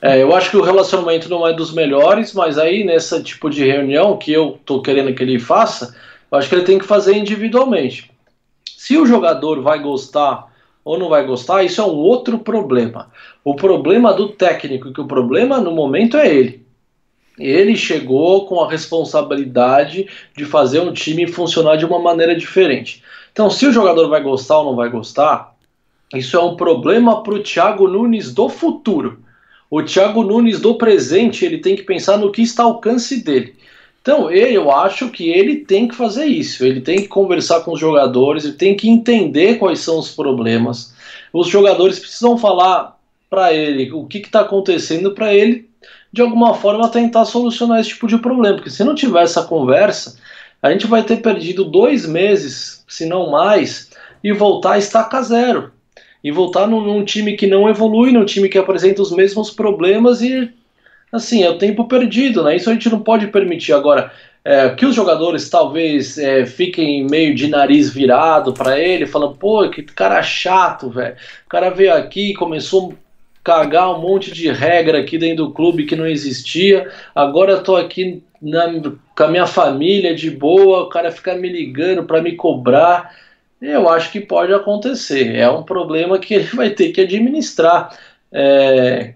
É, 0.00 0.22
eu 0.22 0.34
acho 0.34 0.50
que 0.50 0.56
o 0.56 0.62
relacionamento 0.62 1.28
não 1.28 1.46
é 1.46 1.52
dos 1.52 1.72
melhores, 1.72 2.32
mas 2.32 2.56
aí 2.56 2.84
nessa 2.84 3.22
tipo 3.22 3.50
de 3.50 3.64
reunião 3.64 4.16
que 4.16 4.32
eu 4.32 4.58
tô 4.64 4.80
querendo 4.80 5.12
que 5.14 5.22
ele 5.22 5.38
faça, 5.38 5.94
eu 6.30 6.38
acho 6.38 6.48
que 6.48 6.54
ele 6.54 6.64
tem 6.64 6.78
que 6.78 6.86
fazer 6.86 7.14
individualmente. 7.14 8.10
Se 8.90 8.98
o 8.98 9.06
jogador 9.06 9.62
vai 9.62 9.78
gostar 9.78 10.52
ou 10.84 10.98
não 10.98 11.08
vai 11.08 11.24
gostar, 11.24 11.62
isso 11.62 11.80
é 11.80 11.84
um 11.84 11.94
outro 11.94 12.40
problema. 12.40 13.08
O 13.44 13.54
problema 13.54 14.12
do 14.12 14.30
técnico, 14.30 14.92
que 14.92 15.00
o 15.00 15.06
problema 15.06 15.60
no 15.60 15.70
momento 15.70 16.16
é 16.16 16.26
ele. 16.26 16.66
Ele 17.38 17.76
chegou 17.76 18.46
com 18.46 18.60
a 18.60 18.68
responsabilidade 18.68 20.08
de 20.36 20.44
fazer 20.44 20.80
um 20.80 20.92
time 20.92 21.28
funcionar 21.28 21.76
de 21.76 21.86
uma 21.86 22.00
maneira 22.00 22.34
diferente. 22.34 23.00
Então, 23.30 23.48
se 23.48 23.64
o 23.64 23.72
jogador 23.72 24.08
vai 24.08 24.24
gostar 24.24 24.58
ou 24.58 24.64
não 24.64 24.74
vai 24.74 24.90
gostar, 24.90 25.54
isso 26.12 26.36
é 26.36 26.42
um 26.42 26.56
problema 26.56 27.22
para 27.22 27.34
o 27.34 27.42
Thiago 27.44 27.86
Nunes 27.86 28.34
do 28.34 28.48
futuro. 28.48 29.20
O 29.70 29.84
Thiago 29.84 30.24
Nunes 30.24 30.58
do 30.58 30.74
presente, 30.74 31.44
ele 31.44 31.58
tem 31.58 31.76
que 31.76 31.84
pensar 31.84 32.16
no 32.16 32.32
que 32.32 32.42
está 32.42 32.64
ao 32.64 32.70
alcance 32.70 33.22
dele. 33.22 33.54
Então, 34.02 34.30
eu 34.30 34.70
acho 34.70 35.10
que 35.10 35.28
ele 35.28 35.56
tem 35.56 35.86
que 35.86 35.94
fazer 35.94 36.24
isso. 36.24 36.64
Ele 36.64 36.80
tem 36.80 36.96
que 37.02 37.08
conversar 37.08 37.60
com 37.60 37.72
os 37.72 37.80
jogadores, 37.80 38.44
ele 38.44 38.54
tem 38.54 38.76
que 38.76 38.88
entender 38.88 39.58
quais 39.58 39.80
são 39.80 39.98
os 39.98 40.10
problemas. 40.10 40.94
Os 41.32 41.48
jogadores 41.48 41.98
precisam 41.98 42.38
falar 42.38 42.98
para 43.28 43.52
ele 43.52 43.92
o 43.92 44.06
que 44.06 44.18
está 44.18 44.40
acontecendo 44.40 45.12
para 45.12 45.32
ele, 45.34 45.68
de 46.12 46.22
alguma 46.22 46.54
forma, 46.54 46.88
tentar 46.88 47.24
solucionar 47.24 47.80
esse 47.80 47.90
tipo 47.90 48.08
de 48.08 48.18
problema. 48.18 48.56
Porque 48.56 48.70
se 48.70 48.82
não 48.82 48.94
tiver 48.94 49.22
essa 49.22 49.42
conversa, 49.42 50.16
a 50.62 50.72
gente 50.72 50.86
vai 50.86 51.02
ter 51.02 51.16
perdido 51.16 51.64
dois 51.64 52.06
meses, 52.06 52.84
se 52.88 53.06
não 53.06 53.30
mais, 53.30 53.90
e 54.24 54.32
voltar 54.32 54.72
a 54.72 54.78
estaca 54.78 55.22
zero. 55.22 55.72
E 56.24 56.30
voltar 56.30 56.66
num, 56.66 56.80
num 56.80 57.04
time 57.04 57.36
que 57.36 57.46
não 57.46 57.68
evolui, 57.68 58.12
num 58.12 58.24
time 58.24 58.48
que 58.48 58.58
apresenta 58.58 59.00
os 59.00 59.12
mesmos 59.12 59.50
problemas 59.50 60.20
e 60.22 60.50
assim, 61.12 61.42
é 61.42 61.50
o 61.50 61.58
tempo 61.58 61.86
perdido, 61.88 62.42
né? 62.42 62.56
Isso 62.56 62.70
a 62.70 62.72
gente 62.72 62.88
não 62.88 63.00
pode 63.00 63.26
permitir 63.28 63.72
agora. 63.72 64.12
É, 64.42 64.70
que 64.70 64.86
os 64.86 64.94
jogadores 64.94 65.50
talvez 65.50 66.16
é, 66.16 66.46
fiquem 66.46 67.06
meio 67.06 67.34
de 67.34 67.46
nariz 67.46 67.92
virado 67.92 68.54
para 68.54 68.78
ele, 68.78 69.06
falando, 69.06 69.36
pô, 69.36 69.68
que 69.68 69.82
cara 69.82 70.22
chato, 70.22 70.88
velho. 70.88 71.14
O 71.44 71.48
cara 71.48 71.68
veio 71.68 71.92
aqui 71.92 72.30
e 72.30 72.34
começou 72.34 72.92
a 72.92 72.94
cagar 73.44 73.94
um 73.94 74.00
monte 74.00 74.32
de 74.32 74.50
regra 74.50 74.98
aqui 75.00 75.18
dentro 75.18 75.44
do 75.44 75.52
clube 75.52 75.84
que 75.84 75.94
não 75.94 76.06
existia. 76.06 76.90
Agora 77.14 77.52
eu 77.52 77.62
tô 77.62 77.76
aqui 77.76 78.22
na, 78.40 78.66
com 79.14 79.24
a 79.24 79.28
minha 79.28 79.46
família 79.46 80.14
de 80.14 80.30
boa, 80.30 80.84
o 80.84 80.88
cara 80.88 81.12
fica 81.12 81.34
me 81.34 81.48
ligando 81.48 82.04
para 82.04 82.22
me 82.22 82.34
cobrar. 82.34 83.14
Eu 83.60 83.90
acho 83.90 84.10
que 84.10 84.20
pode 84.20 84.54
acontecer. 84.54 85.36
É 85.36 85.50
um 85.50 85.62
problema 85.62 86.18
que 86.18 86.32
ele 86.34 86.44
vai 86.56 86.70
ter 86.70 86.92
que 86.92 87.02
administrar. 87.02 87.94
É, 88.32 89.14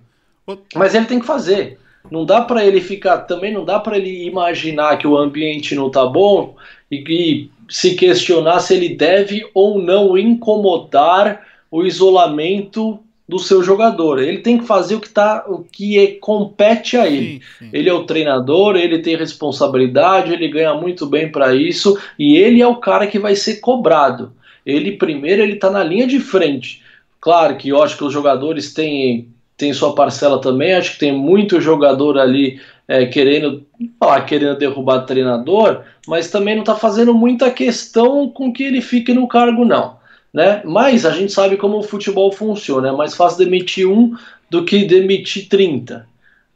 mas 0.75 0.95
ele 0.95 1.07
tem 1.07 1.19
que 1.19 1.27
fazer. 1.27 1.79
Não 2.11 2.25
dá 2.25 2.43
para 2.43 2.65
ele 2.65 2.81
ficar, 2.81 3.19
também 3.19 3.53
não 3.53 3.65
dá 3.65 3.79
para 3.81 3.97
ele 3.97 4.27
imaginar 4.27 4.99
que 4.99 5.07
o 5.07 5.17
ambiente 5.17 5.75
não 5.75 5.91
tá 5.91 6.05
bom 6.05 6.55
e, 6.91 7.05
e 7.09 7.51
se 7.69 7.95
questionar 7.95 8.61
se 8.61 8.75
ele 8.75 8.91
deve 8.91 9.49
ou 9.55 9.79
não 9.81 10.17
incomodar 10.17 11.47
o 11.71 11.85
isolamento 11.85 13.01
do 13.29 13.39
seu 13.39 13.63
jogador. 13.63 14.23
Ele 14.23 14.39
tem 14.39 14.59
que 14.59 14.67
fazer 14.67 14.97
o 14.97 15.01
que 15.01 15.09
tá, 15.09 15.45
o 15.49 15.65
que 15.65 15.99
é, 15.99 16.13
compete 16.13 16.97
a 16.97 17.07
ele. 17.07 17.35
Sim, 17.35 17.41
sim. 17.59 17.71
Ele 17.73 17.89
é 17.89 17.93
o 17.93 18.05
treinador, 18.05 18.77
ele 18.77 18.99
tem 18.99 19.17
responsabilidade, 19.17 20.33
ele 20.33 20.49
ganha 20.49 20.75
muito 20.75 21.07
bem 21.07 21.33
para 21.33 21.55
isso 21.55 21.99
e 22.19 22.37
ele 22.37 22.61
é 22.61 22.67
o 22.67 22.77
cara 22.77 23.07
que 23.07 23.19
vai 23.19 23.35
ser 23.35 23.57
cobrado. 23.57 24.33
Ele 24.65 24.93
primeiro 24.93 25.43
ele 25.43 25.57
tá 25.57 25.71
na 25.71 25.83
linha 25.83 26.07
de 26.07 26.21
frente. 26.21 26.83
Claro 27.21 27.57
que 27.57 27.71
eu 27.71 27.83
acho 27.83 27.97
que 27.97 28.05
os 28.05 28.13
jogadores 28.13 28.75
têm, 28.75 29.29
têm 29.57 29.73
sua 29.73 29.95
parcela 29.95 30.41
também. 30.41 30.75
Acho 30.75 30.93
que 30.93 30.99
tem 30.99 31.13
muito 31.13 31.61
jogador 31.61 32.19
ali 32.19 32.61
é, 32.87 33.07
querendo 33.07 33.65
falar, 33.99 34.23
querendo 34.23 34.59
derrubar 34.59 34.99
o 34.99 35.07
treinador, 35.07 35.83
mas 36.07 36.31
também 36.31 36.55
não 36.55 36.63
está 36.63 36.75
fazendo 36.75 37.15
muita 37.15 37.51
questão 37.51 38.29
com 38.29 38.53
que 38.53 38.63
ele 38.63 38.81
fique 38.81 39.13
no 39.13 39.27
cargo, 39.27 39.65
não 39.65 40.03
né? 40.35 40.61
Mas 40.65 41.07
a 41.07 41.13
gente 41.13 41.33
sabe 41.33 41.57
como 41.57 41.79
o 41.79 41.83
futebol 41.83 42.33
funciona, 42.33 42.89
é 42.89 42.93
mais 42.93 43.15
fácil 43.15 43.39
demitir 43.39 43.89
um 43.89 44.17
do 44.51 44.65
que 44.65 44.85
demitir 44.85 45.49
30. 45.49 46.05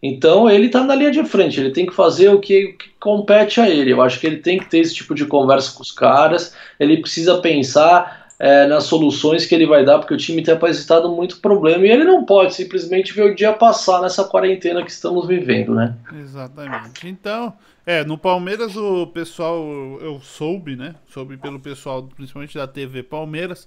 Então 0.02 0.50
ele 0.50 0.66
está 0.66 0.82
na 0.82 0.96
linha 0.96 1.12
de 1.12 1.24
frente, 1.24 1.60
ele 1.60 1.70
tem 1.70 1.86
que 1.86 1.94
fazer 1.94 2.28
o 2.28 2.40
que, 2.40 2.72
que, 2.72 2.90
compete 3.00 3.60
a 3.60 3.70
ele. 3.70 3.92
Eu 3.92 4.02
acho 4.02 4.18
que 4.18 4.26
ele 4.26 4.38
tem 4.38 4.58
que 4.58 4.66
ter 4.66 4.78
esse 4.78 4.94
tipo 4.94 5.14
de 5.14 5.24
conversa 5.24 5.72
com 5.74 5.82
os 5.82 5.92
caras, 5.92 6.54
ele 6.78 7.00
precisa 7.00 7.38
pensar 7.38 8.27
é, 8.38 8.66
nas 8.66 8.84
soluções 8.84 9.44
que 9.44 9.54
ele 9.54 9.66
vai 9.66 9.84
dar, 9.84 9.98
porque 9.98 10.14
o 10.14 10.16
time 10.16 10.42
tem 10.42 10.54
apresentado 10.54 11.10
muito 11.10 11.40
problema 11.40 11.84
e 11.84 11.90
ele 11.90 12.04
não 12.04 12.24
pode 12.24 12.54
simplesmente 12.54 13.12
ver 13.12 13.32
o 13.32 13.34
dia 13.34 13.52
passar 13.52 14.00
nessa 14.00 14.24
quarentena 14.24 14.84
que 14.84 14.90
estamos 14.90 15.26
vivendo, 15.26 15.74
né? 15.74 15.96
Exatamente. 16.20 17.08
Então, 17.08 17.52
é, 17.84 18.04
no 18.04 18.16
Palmeiras 18.16 18.76
o 18.76 19.08
pessoal, 19.08 19.60
eu 20.00 20.20
soube, 20.20 20.76
né? 20.76 20.94
Soube 21.08 21.36
pelo 21.36 21.58
pessoal, 21.58 22.04
principalmente 22.04 22.56
da 22.56 22.66
TV 22.66 23.02
Palmeiras, 23.02 23.66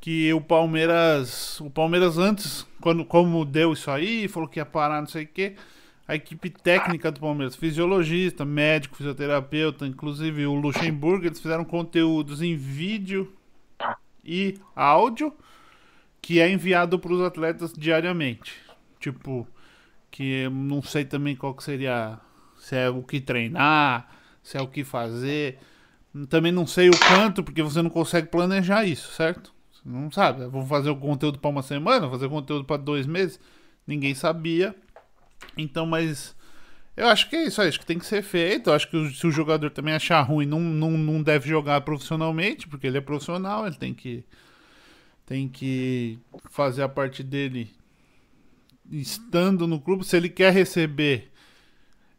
que 0.00 0.32
o 0.34 0.40
Palmeiras, 0.40 1.58
o 1.60 1.70
Palmeiras 1.70 2.18
antes, 2.18 2.66
quando 2.82 3.04
como 3.06 3.42
deu 3.44 3.72
isso 3.72 3.90
aí, 3.90 4.28
falou 4.28 4.48
que 4.48 4.60
ia 4.60 4.66
parar, 4.66 5.00
não 5.00 5.08
sei 5.08 5.24
o 5.24 5.28
quê, 5.28 5.54
a 6.06 6.14
equipe 6.14 6.50
técnica 6.50 7.10
do 7.10 7.20
Palmeiras, 7.20 7.56
fisiologista, 7.56 8.44
médico, 8.44 8.96
fisioterapeuta, 8.96 9.86
inclusive 9.86 10.46
o 10.46 10.54
Luxemburgo, 10.54 11.26
eles 11.26 11.40
fizeram 11.40 11.64
conteúdos 11.64 12.42
em 12.42 12.54
vídeo 12.54 13.32
e 14.28 14.58
áudio 14.76 15.32
que 16.20 16.38
é 16.38 16.50
enviado 16.50 16.98
para 16.98 17.12
os 17.12 17.22
atletas 17.22 17.72
diariamente. 17.72 18.54
Tipo, 19.00 19.48
que 20.10 20.46
não 20.50 20.82
sei 20.82 21.04
também 21.04 21.34
qual 21.34 21.54
que 21.54 21.64
seria 21.64 22.20
se 22.58 22.76
é 22.76 22.90
o 22.90 23.02
que 23.02 23.20
treinar, 23.20 24.08
se 24.42 24.58
é 24.58 24.60
o 24.60 24.68
que 24.68 24.84
fazer. 24.84 25.58
Também 26.28 26.52
não 26.52 26.66
sei 26.66 26.90
o 26.90 26.98
quanto, 26.98 27.42
porque 27.42 27.62
você 27.62 27.80
não 27.80 27.88
consegue 27.88 28.28
planejar 28.28 28.84
isso, 28.84 29.10
certo? 29.12 29.54
Você 29.72 29.88
não 29.88 30.10
sabe. 30.10 30.46
Vou 30.48 30.66
fazer 30.66 30.90
o 30.90 30.96
conteúdo 30.96 31.38
para 31.38 31.50
uma 31.50 31.62
semana, 31.62 32.10
fazer 32.10 32.26
o 32.26 32.30
conteúdo 32.30 32.64
para 32.64 32.76
dois 32.76 33.06
meses. 33.06 33.40
Ninguém 33.86 34.14
sabia. 34.14 34.74
Então, 35.56 35.86
mas 35.86 36.36
eu 36.98 37.08
acho 37.08 37.30
que 37.30 37.36
é 37.36 37.44
isso, 37.44 37.62
acho 37.62 37.78
que 37.78 37.86
tem 37.86 37.98
que 37.98 38.06
ser 38.06 38.22
feito. 38.22 38.70
Eu 38.70 38.74
acho 38.74 38.88
que 38.90 39.10
se 39.10 39.26
o 39.26 39.30
jogador 39.30 39.70
também 39.70 39.94
achar 39.94 40.20
ruim, 40.22 40.46
não, 40.46 40.60
não, 40.60 40.90
não 40.90 41.22
deve 41.22 41.48
jogar 41.48 41.80
profissionalmente, 41.82 42.66
porque 42.66 42.86
ele 42.86 42.98
é 42.98 43.00
profissional, 43.00 43.66
ele 43.66 43.76
tem 43.76 43.94
que 43.94 44.24
tem 45.24 45.46
que 45.46 46.18
fazer 46.50 46.82
a 46.82 46.88
parte 46.88 47.22
dele 47.22 47.70
estando 48.90 49.66
no 49.66 49.80
clube. 49.80 50.04
Se 50.04 50.16
ele 50.16 50.28
quer 50.28 50.52
receber 50.52 51.30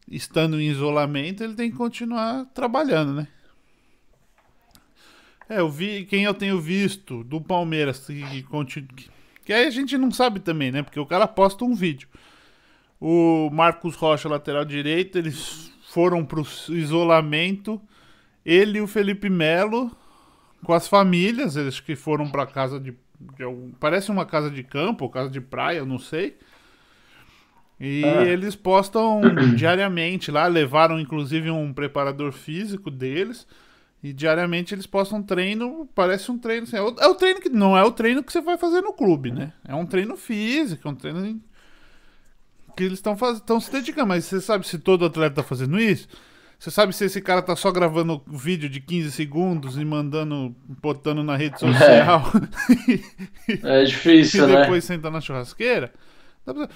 estando 0.08 0.62
em 0.62 0.70
isolamento, 0.70 1.44
ele 1.44 1.56
tem 1.56 1.72
que 1.72 1.78
continuar 1.78 2.46
trabalhando, 2.54 3.14
né? 3.14 3.28
É, 5.50 5.60
eu 5.60 5.70
vi, 5.70 6.06
quem 6.06 6.24
eu 6.24 6.34
tenho 6.34 6.62
visto 6.62 7.24
do 7.24 7.42
Palmeiras, 7.42 8.06
que, 8.06 8.44
que, 8.44 8.88
que 9.44 9.52
aí 9.52 9.66
a 9.66 9.72
gente 9.72 9.98
não 9.98 10.12
sabe 10.12 10.40
também, 10.40 10.72
né? 10.72 10.84
Porque 10.84 11.00
o 11.00 11.06
cara 11.06 11.28
posta 11.28 11.66
um 11.66 11.74
vídeo. 11.74 12.08
O 13.00 13.50
Marcos 13.52 13.95
Rocha, 13.95 14.28
lateral 14.28 14.66
direito, 14.66 15.18
eles 15.18 15.72
foram 15.89 16.26
pro 16.26 16.45
isolamento. 16.70 17.82
Ele 18.45 18.80
e 18.80 18.82
o 18.82 18.88
Felipe 18.88 19.30
Melo, 19.30 19.91
com 20.64 20.74
as 20.74 20.88
famílias, 20.88 21.56
eles 21.56 21.80
que 21.80 21.95
foram 21.95 22.30
pra 22.30 22.45
casa 22.45 22.80
de, 22.80 22.91
de 22.91 23.74
parece 23.80 24.12
uma 24.12 24.26
casa 24.26 24.50
de 24.50 24.64
campo, 24.64 25.06
ou 25.06 25.10
casa 25.10 25.30
de 25.30 25.39
praia, 25.39 25.78
eu 25.78 25.86
não 25.86 25.97
sei. 25.97 26.38
E 27.80 28.04
ah. 28.04 28.24
eles 28.24 28.56
postam 28.56 29.22
diariamente 29.56 30.30
lá, 30.30 30.47
levaram 30.47 31.00
inclusive 31.00 31.50
um 31.50 31.72
preparador 31.74 32.32
físico 32.32 32.91
deles. 32.91 33.47
E 34.02 34.14
diariamente 34.14 34.74
eles 34.74 34.88
postam 34.88 35.22
treino, 35.22 35.88
parece 35.93 36.32
um 36.32 36.38
treino. 36.38 36.64
Assim, 36.64 36.78
é, 36.78 36.82
o, 36.82 36.95
é, 37.00 37.08
o, 37.08 37.16
treino 37.16 37.41
que 37.41 37.50
não 37.50 37.78
é 37.78 37.84
o 37.84 37.91
treino 37.91 38.24
que 38.24 38.32
você 38.32 38.39
vai 38.39 38.58
fazer 38.58 38.82
no 38.82 38.93
clube, 38.93 39.30
né? 39.30 39.52
É 39.68 39.76
um 39.76 39.86
treino 39.86 40.16
físico, 40.16 40.88
é 40.88 40.91
um 40.91 40.95
treino 40.95 41.41
que 42.80 42.84
eles 42.86 43.04
estão 43.04 43.60
se 43.60 43.72
dedicando. 43.72 44.08
Mas 44.08 44.26
você 44.26 44.40
sabe 44.40 44.66
se 44.66 44.80
todo 44.80 45.06
atleta 45.06 45.36
tá 45.36 45.44
fazendo 45.44 45.78
isso? 45.78 46.08
Você 46.58 46.72
sabe 46.72 46.94
se 46.94 47.06
esse 47.06 47.22
cara 47.22 47.42
tá 47.42 47.56
só 47.56 47.72
gravando 47.72 48.22
vídeo 48.28 48.70
de 48.70 48.80
15 48.80 49.12
segundos 49.12 49.78
e 49.78 49.84
mandando, 49.84 50.56
botando 50.82 51.24
na 51.24 51.36
rede 51.36 51.60
social? 51.60 52.24
É, 53.64 53.82
é 53.82 53.84
difícil, 53.84 54.44
e 54.48 54.48
né? 54.48 54.54
E 54.54 54.62
depois 54.62 54.84
senta 54.84 55.10
na 55.10 55.22
churrasqueira? 55.22 55.94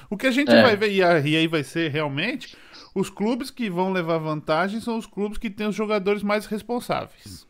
O 0.09 0.17
que 0.17 0.27
a 0.27 0.31
gente 0.31 0.51
é. 0.51 0.61
vai 0.61 0.75
ver, 0.75 0.91
e 0.91 1.01
aí 1.03 1.47
vai 1.47 1.63
ser 1.63 1.89
realmente, 1.89 2.55
os 2.93 3.09
clubes 3.09 3.49
que 3.49 3.69
vão 3.69 3.91
levar 3.91 4.19
vantagem 4.19 4.79
são 4.79 4.97
os 4.97 5.05
clubes 5.05 5.37
que 5.37 5.49
têm 5.49 5.67
os 5.67 5.75
jogadores 5.75 6.21
mais 6.21 6.45
responsáveis. 6.45 7.47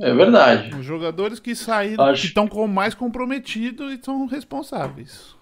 É 0.00 0.12
verdade. 0.12 0.74
Os 0.74 0.84
jogadores 0.84 1.38
que 1.38 1.54
saíram, 1.54 2.04
Acho... 2.04 2.22
que 2.22 2.28
estão 2.28 2.46
com 2.46 2.66
mais 2.66 2.94
comprometidos 2.94 3.92
e 3.92 4.00
são 4.02 4.26
responsáveis. 4.26 5.34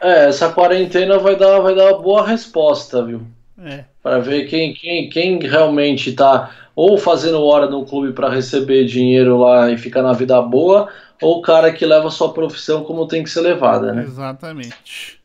É, 0.00 0.28
essa 0.28 0.52
quarentena 0.52 1.18
vai 1.18 1.36
dar, 1.36 1.60
vai 1.60 1.74
dar 1.74 1.92
uma 1.92 2.02
boa 2.02 2.26
resposta, 2.26 3.04
viu? 3.04 3.22
É. 3.62 3.84
Para 4.02 4.18
ver 4.18 4.46
quem, 4.48 4.74
quem, 4.74 5.08
quem 5.08 5.38
realmente 5.38 6.10
está 6.10 6.50
ou 6.76 6.98
fazendo 6.98 7.42
hora 7.42 7.68
no 7.68 7.86
clube 7.86 8.12
para 8.12 8.28
receber 8.28 8.84
dinheiro 8.84 9.38
lá 9.38 9.70
e 9.70 9.78
ficar 9.78 10.02
na 10.02 10.12
vida 10.12 10.40
boa, 10.42 10.88
ou 11.22 11.38
o 11.38 11.42
cara 11.42 11.72
que 11.72 11.86
leva 11.86 12.08
a 12.08 12.10
sua 12.10 12.32
profissão 12.32 12.82
como 12.82 13.06
tem 13.06 13.22
que 13.22 13.30
ser 13.30 13.40
levada, 13.40 13.92
né? 13.92 14.02
Exatamente. 14.02 15.20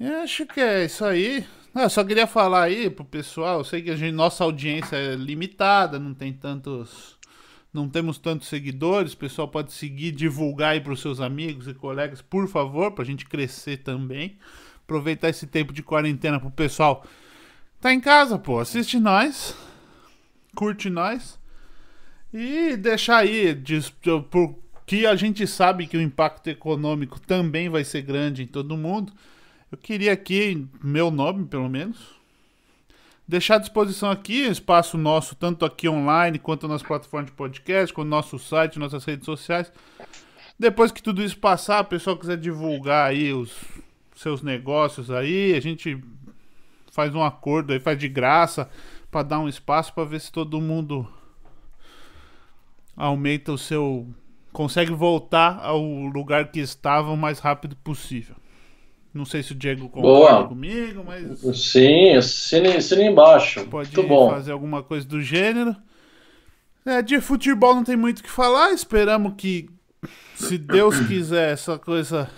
Eu 0.00 0.16
acho 0.20 0.46
que 0.46 0.60
é 0.60 0.84
isso 0.84 1.04
aí. 1.04 1.44
eu 1.74 1.90
só 1.90 2.02
queria 2.02 2.26
falar 2.26 2.64
aí 2.64 2.88
pro 2.88 3.04
pessoal, 3.04 3.58
eu 3.58 3.64
sei 3.64 3.82
que 3.82 3.90
a 3.90 3.96
gente, 3.96 4.12
nossa 4.12 4.42
audiência 4.42 4.96
é 4.96 5.14
limitada, 5.14 5.98
não 5.98 6.14
tem 6.14 6.32
tantos 6.32 7.16
não 7.72 7.88
temos 7.88 8.18
tantos 8.18 8.48
seguidores, 8.48 9.14
o 9.14 9.16
pessoal 9.16 9.48
pode 9.48 9.72
seguir, 9.72 10.12
divulgar 10.12 10.72
aí 10.72 10.80
para 10.80 10.92
os 10.92 11.00
seus 11.00 11.20
amigos 11.20 11.66
e 11.66 11.74
colegas, 11.74 12.20
por 12.20 12.46
favor, 12.46 12.92
para 12.92 13.02
a 13.02 13.06
gente 13.06 13.24
crescer 13.24 13.78
também. 13.78 14.36
Aproveitar 14.84 15.30
esse 15.30 15.46
tempo 15.46 15.72
de 15.72 15.82
quarentena 15.82 16.38
pro 16.38 16.50
pessoal. 16.50 17.06
Tá 17.80 17.92
em 17.92 18.00
casa, 18.00 18.38
pô, 18.38 18.60
assiste 18.60 18.98
nós, 18.98 19.56
curte 20.54 20.90
nós 20.90 21.38
e 22.32 22.76
deixar 22.76 23.18
aí, 23.18 23.54
de, 23.54 23.80
por, 24.30 24.54
que 24.86 25.06
a 25.06 25.16
gente 25.16 25.46
sabe 25.46 25.86
que 25.86 25.96
o 25.96 26.00
impacto 26.00 26.48
econômico 26.48 27.20
também 27.20 27.68
vai 27.68 27.84
ser 27.84 28.02
grande 28.02 28.42
em 28.42 28.46
todo 28.46 28.76
mundo. 28.76 29.12
Eu 29.70 29.78
queria 29.78 30.12
aqui, 30.12 30.66
meu 30.82 31.10
nome 31.10 31.46
pelo 31.46 31.68
menos, 31.68 31.98
deixar 33.26 33.56
à 33.56 33.58
disposição 33.58 34.10
aqui 34.10 34.42
espaço 34.42 34.98
nosso, 34.98 35.34
tanto 35.34 35.64
aqui 35.64 35.88
online 35.88 36.38
quanto 36.38 36.68
nas 36.68 36.82
plataformas 36.82 37.30
de 37.30 37.36
podcast, 37.36 37.92
com 37.92 38.02
o 38.02 38.04
nosso 38.04 38.38
site, 38.38 38.78
nossas 38.78 39.04
redes 39.04 39.24
sociais. 39.24 39.72
Depois 40.58 40.92
que 40.92 41.02
tudo 41.02 41.22
isso 41.22 41.38
passar, 41.38 41.82
o 41.82 41.86
pessoal 41.86 42.16
quiser 42.16 42.36
divulgar 42.36 43.10
aí 43.10 43.32
os 43.32 43.56
seus 44.14 44.42
negócios 44.42 45.10
aí, 45.10 45.54
a 45.54 45.60
gente 45.60 46.02
faz 46.92 47.14
um 47.14 47.22
acordo 47.22 47.72
aí, 47.72 47.80
faz 47.80 47.98
de 47.98 48.08
graça 48.08 48.70
para 49.10 49.22
dar 49.22 49.38
um 49.38 49.48
espaço 49.48 49.92
para 49.92 50.04
ver 50.04 50.20
se 50.20 50.30
todo 50.30 50.60
mundo 50.60 51.08
aumenta 52.96 53.52
o 53.52 53.58
seu 53.58 54.06
consegue 54.52 54.92
voltar 54.92 55.58
ao 55.62 55.82
lugar 55.82 56.50
que 56.50 56.60
estava 56.60 57.10
o 57.10 57.16
mais 57.16 57.38
rápido 57.38 57.74
possível. 57.76 58.36
Não 59.12 59.24
sei 59.26 59.42
se 59.42 59.52
o 59.52 59.54
Diego 59.54 59.88
concorda 59.88 60.36
Boa. 60.36 60.48
comigo, 60.48 61.04
mas. 61.06 61.40
Sim, 61.58 62.16
assina, 62.16 62.76
assina 62.76 63.02
embaixo. 63.02 63.66
Pode 63.66 63.94
muito 63.94 64.08
bom. 64.08 64.30
fazer 64.30 64.52
alguma 64.52 64.82
coisa 64.82 65.06
do 65.06 65.20
gênero. 65.20 65.76
É, 66.84 67.02
de 67.02 67.20
futebol 67.20 67.74
não 67.74 67.84
tem 67.84 67.96
muito 67.96 68.20
o 68.20 68.22
que 68.22 68.30
falar. 68.30 68.72
Esperamos 68.72 69.34
que, 69.36 69.68
se 70.34 70.56
Deus 70.56 70.98
quiser, 71.06 71.52
essa 71.52 71.78
coisa 71.78 72.30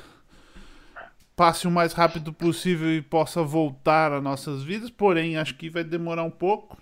passe 1.37 1.67
o 1.67 1.71
mais 1.71 1.93
rápido 1.93 2.33
possível 2.33 2.93
e 2.93 3.03
possa 3.03 3.43
voltar 3.43 4.13
às 4.13 4.23
nossas 4.23 4.63
vidas. 4.63 4.91
Porém, 4.91 5.37
acho 5.37 5.55
que 5.55 5.71
vai 5.71 5.85
demorar 5.85 6.25
um 6.25 6.31
pouco. 6.31 6.77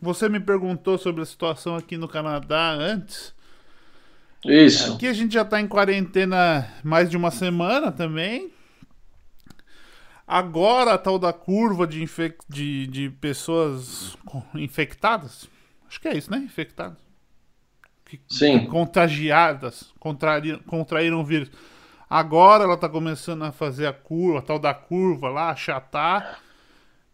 Você 0.00 0.28
me 0.28 0.38
perguntou 0.38 0.98
sobre 0.98 1.22
a 1.22 1.26
situação 1.26 1.76
aqui 1.76 1.96
no 1.96 2.06
Canadá 2.06 2.72
antes. 2.72 3.34
Isso. 4.44 4.94
Aqui 4.94 5.06
a 5.06 5.12
gente 5.14 5.32
já 5.32 5.42
está 5.42 5.58
em 5.58 5.66
quarentena 5.66 6.68
mais 6.82 7.08
de 7.08 7.16
uma 7.16 7.30
semana 7.30 7.90
também. 7.90 8.52
Agora 10.26 10.94
a 10.94 10.98
tal 10.98 11.18
da 11.18 11.32
curva 11.32 11.86
de, 11.86 12.02
infec 12.02 12.38
de, 12.48 12.86
de 12.86 13.10
pessoas 13.10 14.16
infectadas. 14.54 15.48
Acho 15.86 16.00
que 16.00 16.08
é 16.08 16.16
isso, 16.16 16.30
né? 16.30 16.38
Infectadas. 16.38 16.98
Sim. 18.28 18.66
Contagiadas, 18.66 19.92
contraíram, 19.98 20.60
contraíram 20.60 21.20
o 21.20 21.24
vírus. 21.24 21.50
Agora 22.08 22.64
ela 22.64 22.76
tá 22.76 22.88
começando 22.88 23.42
a 23.42 23.52
fazer 23.52 23.86
a 23.86 23.92
curva, 23.92 24.38
a 24.38 24.42
tal 24.42 24.58
da 24.58 24.72
curva 24.72 25.28
lá, 25.28 25.50
achatar, 25.50 26.40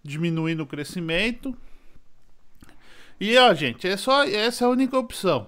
diminuindo 0.02 0.62
o 0.62 0.66
crescimento. 0.66 1.56
E 3.18 3.36
ó, 3.36 3.52
gente, 3.54 3.86
é 3.86 3.96
só 3.96 4.24
essa 4.24 4.64
é 4.64 4.66
a 4.66 4.70
única 4.70 4.98
opção. 4.98 5.46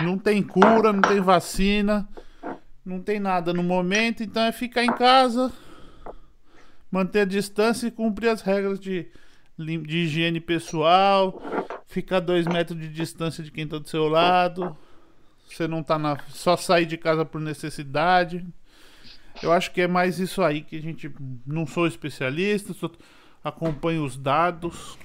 Não 0.00 0.18
tem 0.18 0.42
cura, 0.42 0.92
não 0.92 1.00
tem 1.00 1.20
vacina, 1.20 2.08
não 2.84 3.00
tem 3.00 3.18
nada 3.18 3.52
no 3.52 3.62
momento, 3.62 4.22
então 4.22 4.42
é 4.44 4.52
ficar 4.52 4.84
em 4.84 4.92
casa, 4.92 5.52
manter 6.90 7.20
a 7.20 7.24
distância 7.24 7.86
e 7.86 7.90
cumprir 7.90 8.28
as 8.28 8.42
regras 8.42 8.78
de, 8.78 9.08
de 9.58 9.98
higiene 9.98 10.40
pessoal, 10.40 11.42
ficar 11.86 12.20
dois 12.20 12.46
metros 12.46 12.78
de 12.78 12.88
distância 12.88 13.42
de 13.42 13.50
quem 13.50 13.66
tá 13.66 13.78
do 13.78 13.88
seu 13.88 14.08
lado. 14.08 14.76
Você 15.48 15.68
não 15.68 15.82
tá 15.82 15.98
na. 15.98 16.18
Só 16.28 16.56
sair 16.56 16.86
de 16.86 16.96
casa 16.96 17.24
por 17.24 17.40
necessidade. 17.40 18.44
Eu 19.42 19.52
acho 19.52 19.70
que 19.70 19.82
é 19.82 19.88
mais 19.88 20.18
isso 20.18 20.42
aí 20.42 20.62
que 20.62 20.76
a 20.76 20.82
gente. 20.82 21.12
Não 21.46 21.66
sou 21.66 21.86
especialista, 21.86 22.72
só 22.74 22.90
acompanho 23.44 24.04
os 24.04 24.16
dados. 24.16 24.98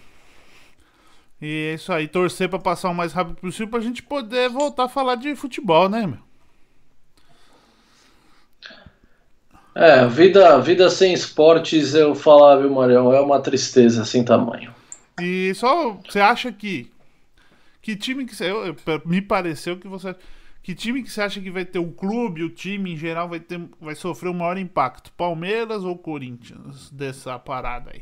E 1.41 1.71
é 1.71 1.73
isso 1.73 1.91
aí, 1.91 2.07
torcer 2.07 2.49
para 2.49 2.59
passar 2.59 2.89
o 2.89 2.93
mais 2.93 3.13
rápido 3.13 3.35
possível 3.37 3.67
pra 3.67 3.79
gente 3.79 4.03
poder 4.03 4.47
voltar 4.49 4.85
a 4.85 4.89
falar 4.89 5.15
de 5.15 5.35
futebol, 5.35 5.89
né, 5.89 6.05
meu? 6.05 6.30
É, 9.73 10.05
vida, 10.05 10.59
vida 10.59 10.89
sem 10.89 11.13
esportes, 11.13 11.93
eu 11.93 12.13
falar, 12.13 12.57
viu, 12.57 12.69
Marião, 12.69 13.13
é 13.13 13.21
uma 13.21 13.39
tristeza 13.39 14.03
sem 14.03 14.23
tamanho. 14.23 14.73
E 15.19 15.53
só, 15.55 15.97
você 16.07 16.19
acha 16.19 16.51
que. 16.51 16.91
Que 17.81 17.95
time 17.95 18.25
que 18.25 18.35
você. 18.35 18.51
Eu, 18.51 18.75
me 19.05 19.21
pareceu 19.21 19.77
que 19.77 19.87
você. 19.87 20.15
Que 20.61 20.75
time 20.75 21.01
que 21.01 21.09
você 21.09 21.21
acha 21.21 21.39
que 21.39 21.49
vai 21.49 21.65
ter 21.65 21.79
o 21.79 21.91
clube, 21.91 22.43
o 22.43 22.49
time 22.49 22.93
em 22.93 22.97
geral 22.97 23.27
vai, 23.27 23.39
ter, 23.39 23.59
vai 23.79 23.95
sofrer 23.95 24.29
o 24.29 24.33
maior 24.33 24.57
impacto? 24.57 25.11
Palmeiras 25.13 25.83
ou 25.83 25.97
Corinthians 25.97 26.91
dessa 26.91 27.39
parada 27.39 27.91
aí? 27.93 28.01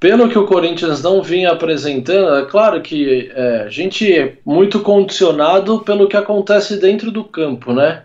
Pelo 0.00 0.28
que 0.28 0.36
o 0.36 0.46
Corinthians 0.46 1.00
não 1.00 1.22
vinha 1.22 1.52
apresentando, 1.52 2.34
é 2.34 2.44
claro 2.46 2.82
que 2.82 3.30
é, 3.32 3.62
a 3.62 3.68
gente 3.68 4.12
é 4.12 4.36
muito 4.44 4.80
condicionado 4.80 5.78
pelo 5.80 6.08
que 6.08 6.16
acontece 6.16 6.80
dentro 6.80 7.12
do 7.12 7.22
campo, 7.22 7.72
né? 7.72 8.02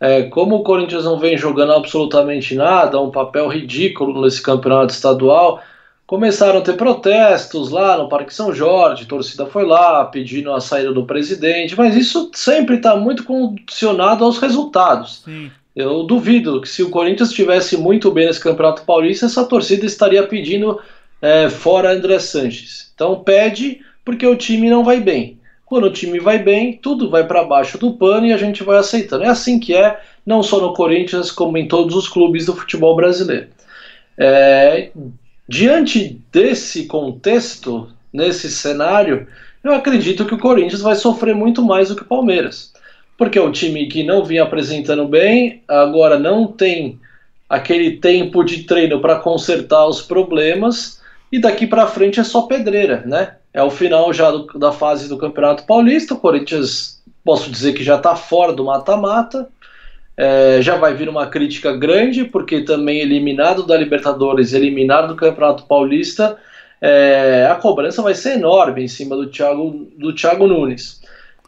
É, 0.00 0.22
como 0.22 0.56
o 0.56 0.62
Corinthians 0.62 1.04
não 1.04 1.18
vem 1.18 1.36
jogando 1.36 1.72
absolutamente 1.72 2.54
nada, 2.54 3.00
um 3.00 3.10
papel 3.10 3.48
ridículo 3.48 4.22
nesse 4.22 4.42
campeonato 4.42 4.94
estadual, 4.94 5.62
começaram 6.06 6.58
a 6.58 6.62
ter 6.62 6.72
protestos 6.72 7.70
lá 7.70 7.98
no 7.98 8.08
Parque 8.08 8.34
São 8.34 8.52
Jorge, 8.52 9.04
a 9.04 9.06
torcida 9.06 9.46
foi 9.46 9.64
lá 9.64 10.04
pedindo 10.06 10.52
a 10.52 10.60
saída 10.60 10.92
do 10.92 11.04
presidente, 11.04 11.76
mas 11.76 11.94
isso 11.94 12.30
sempre 12.34 12.76
está 12.76 12.96
muito 12.96 13.24
condicionado 13.24 14.24
aos 14.24 14.38
resultados. 14.38 15.22
Sim. 15.24 15.50
Eu 15.76 16.02
duvido 16.02 16.60
que 16.60 16.68
se 16.68 16.82
o 16.82 16.90
Corinthians 16.90 17.28
estivesse 17.28 17.76
muito 17.76 18.10
bem 18.10 18.26
nesse 18.26 18.40
Campeonato 18.40 18.82
Paulista, 18.82 19.26
essa 19.26 19.44
torcida 19.44 19.86
estaria 19.86 20.26
pedindo 20.26 20.80
é, 21.22 21.48
fora 21.48 21.92
André 21.92 22.18
Sanches. 22.18 22.90
Então 22.94 23.22
pede 23.22 23.80
porque 24.04 24.26
o 24.26 24.36
time 24.36 24.68
não 24.68 24.82
vai 24.82 25.00
bem. 25.00 25.39
Quando 25.70 25.84
o 25.84 25.92
time 25.92 26.20
vai 26.20 26.38
bem, 26.38 26.74
tudo 26.76 27.08
vai 27.08 27.26
para 27.26 27.44
baixo 27.44 27.78
do 27.78 27.94
pano 27.94 28.26
e 28.26 28.32
a 28.32 28.36
gente 28.36 28.62
vai 28.62 28.76
aceitando. 28.76 29.24
É 29.24 29.28
assim 29.28 29.58
que 29.58 29.74
é, 29.74 29.98
não 30.26 30.42
só 30.42 30.60
no 30.60 30.74
Corinthians, 30.74 31.30
como 31.30 31.56
em 31.56 31.66
todos 31.66 31.96
os 31.96 32.06
clubes 32.06 32.44
do 32.44 32.54
futebol 32.54 32.94
brasileiro. 32.94 33.46
É, 34.18 34.90
Diante 35.50 36.22
desse 36.30 36.86
contexto, 36.86 37.88
nesse 38.12 38.48
cenário, 38.48 39.26
eu 39.64 39.74
acredito 39.74 40.24
que 40.24 40.32
o 40.32 40.38
Corinthians 40.38 40.80
vai 40.80 40.94
sofrer 40.94 41.34
muito 41.34 41.60
mais 41.60 41.88
do 41.88 41.96
que 41.96 42.02
o 42.02 42.06
Palmeiras. 42.06 42.72
Porque 43.18 43.36
é 43.36 43.42
um 43.42 43.50
time 43.50 43.88
que 43.88 44.04
não 44.04 44.24
vinha 44.24 44.44
apresentando 44.44 45.08
bem, 45.08 45.60
agora 45.66 46.20
não 46.20 46.46
tem 46.46 47.00
aquele 47.48 47.96
tempo 47.96 48.44
de 48.44 48.62
treino 48.62 49.00
para 49.00 49.18
consertar 49.18 49.88
os 49.88 50.00
problemas, 50.00 51.02
e 51.32 51.40
daqui 51.40 51.66
para 51.66 51.88
frente 51.88 52.20
é 52.20 52.24
só 52.24 52.42
pedreira, 52.42 53.02
né? 53.04 53.34
É 53.52 53.62
o 53.62 53.70
final 53.70 54.12
já 54.12 54.30
do, 54.30 54.46
da 54.58 54.72
fase 54.72 55.08
do 55.08 55.18
Campeonato 55.18 55.64
Paulista, 55.64 56.14
o 56.14 56.18
Corinthians, 56.18 57.02
posso 57.24 57.50
dizer 57.50 57.72
que 57.72 57.82
já 57.82 57.96
está 57.96 58.14
fora 58.14 58.52
do 58.52 58.64
mata-mata, 58.64 59.48
é, 60.16 60.60
já 60.60 60.76
vai 60.76 60.94
vir 60.94 61.08
uma 61.08 61.26
crítica 61.26 61.76
grande, 61.76 62.24
porque 62.24 62.60
também 62.60 63.00
eliminado 63.00 63.66
da 63.66 63.76
Libertadores, 63.76 64.52
eliminado 64.52 65.08
do 65.08 65.16
Campeonato 65.16 65.64
Paulista, 65.64 66.38
é, 66.80 67.48
a 67.50 67.54
cobrança 67.56 68.02
vai 68.02 68.14
ser 68.14 68.34
enorme 68.34 68.84
em 68.84 68.88
cima 68.88 69.16
do 69.16 69.26
Thiago, 69.26 69.88
do 69.96 70.14
Thiago 70.14 70.46
Nunes. 70.46 71.00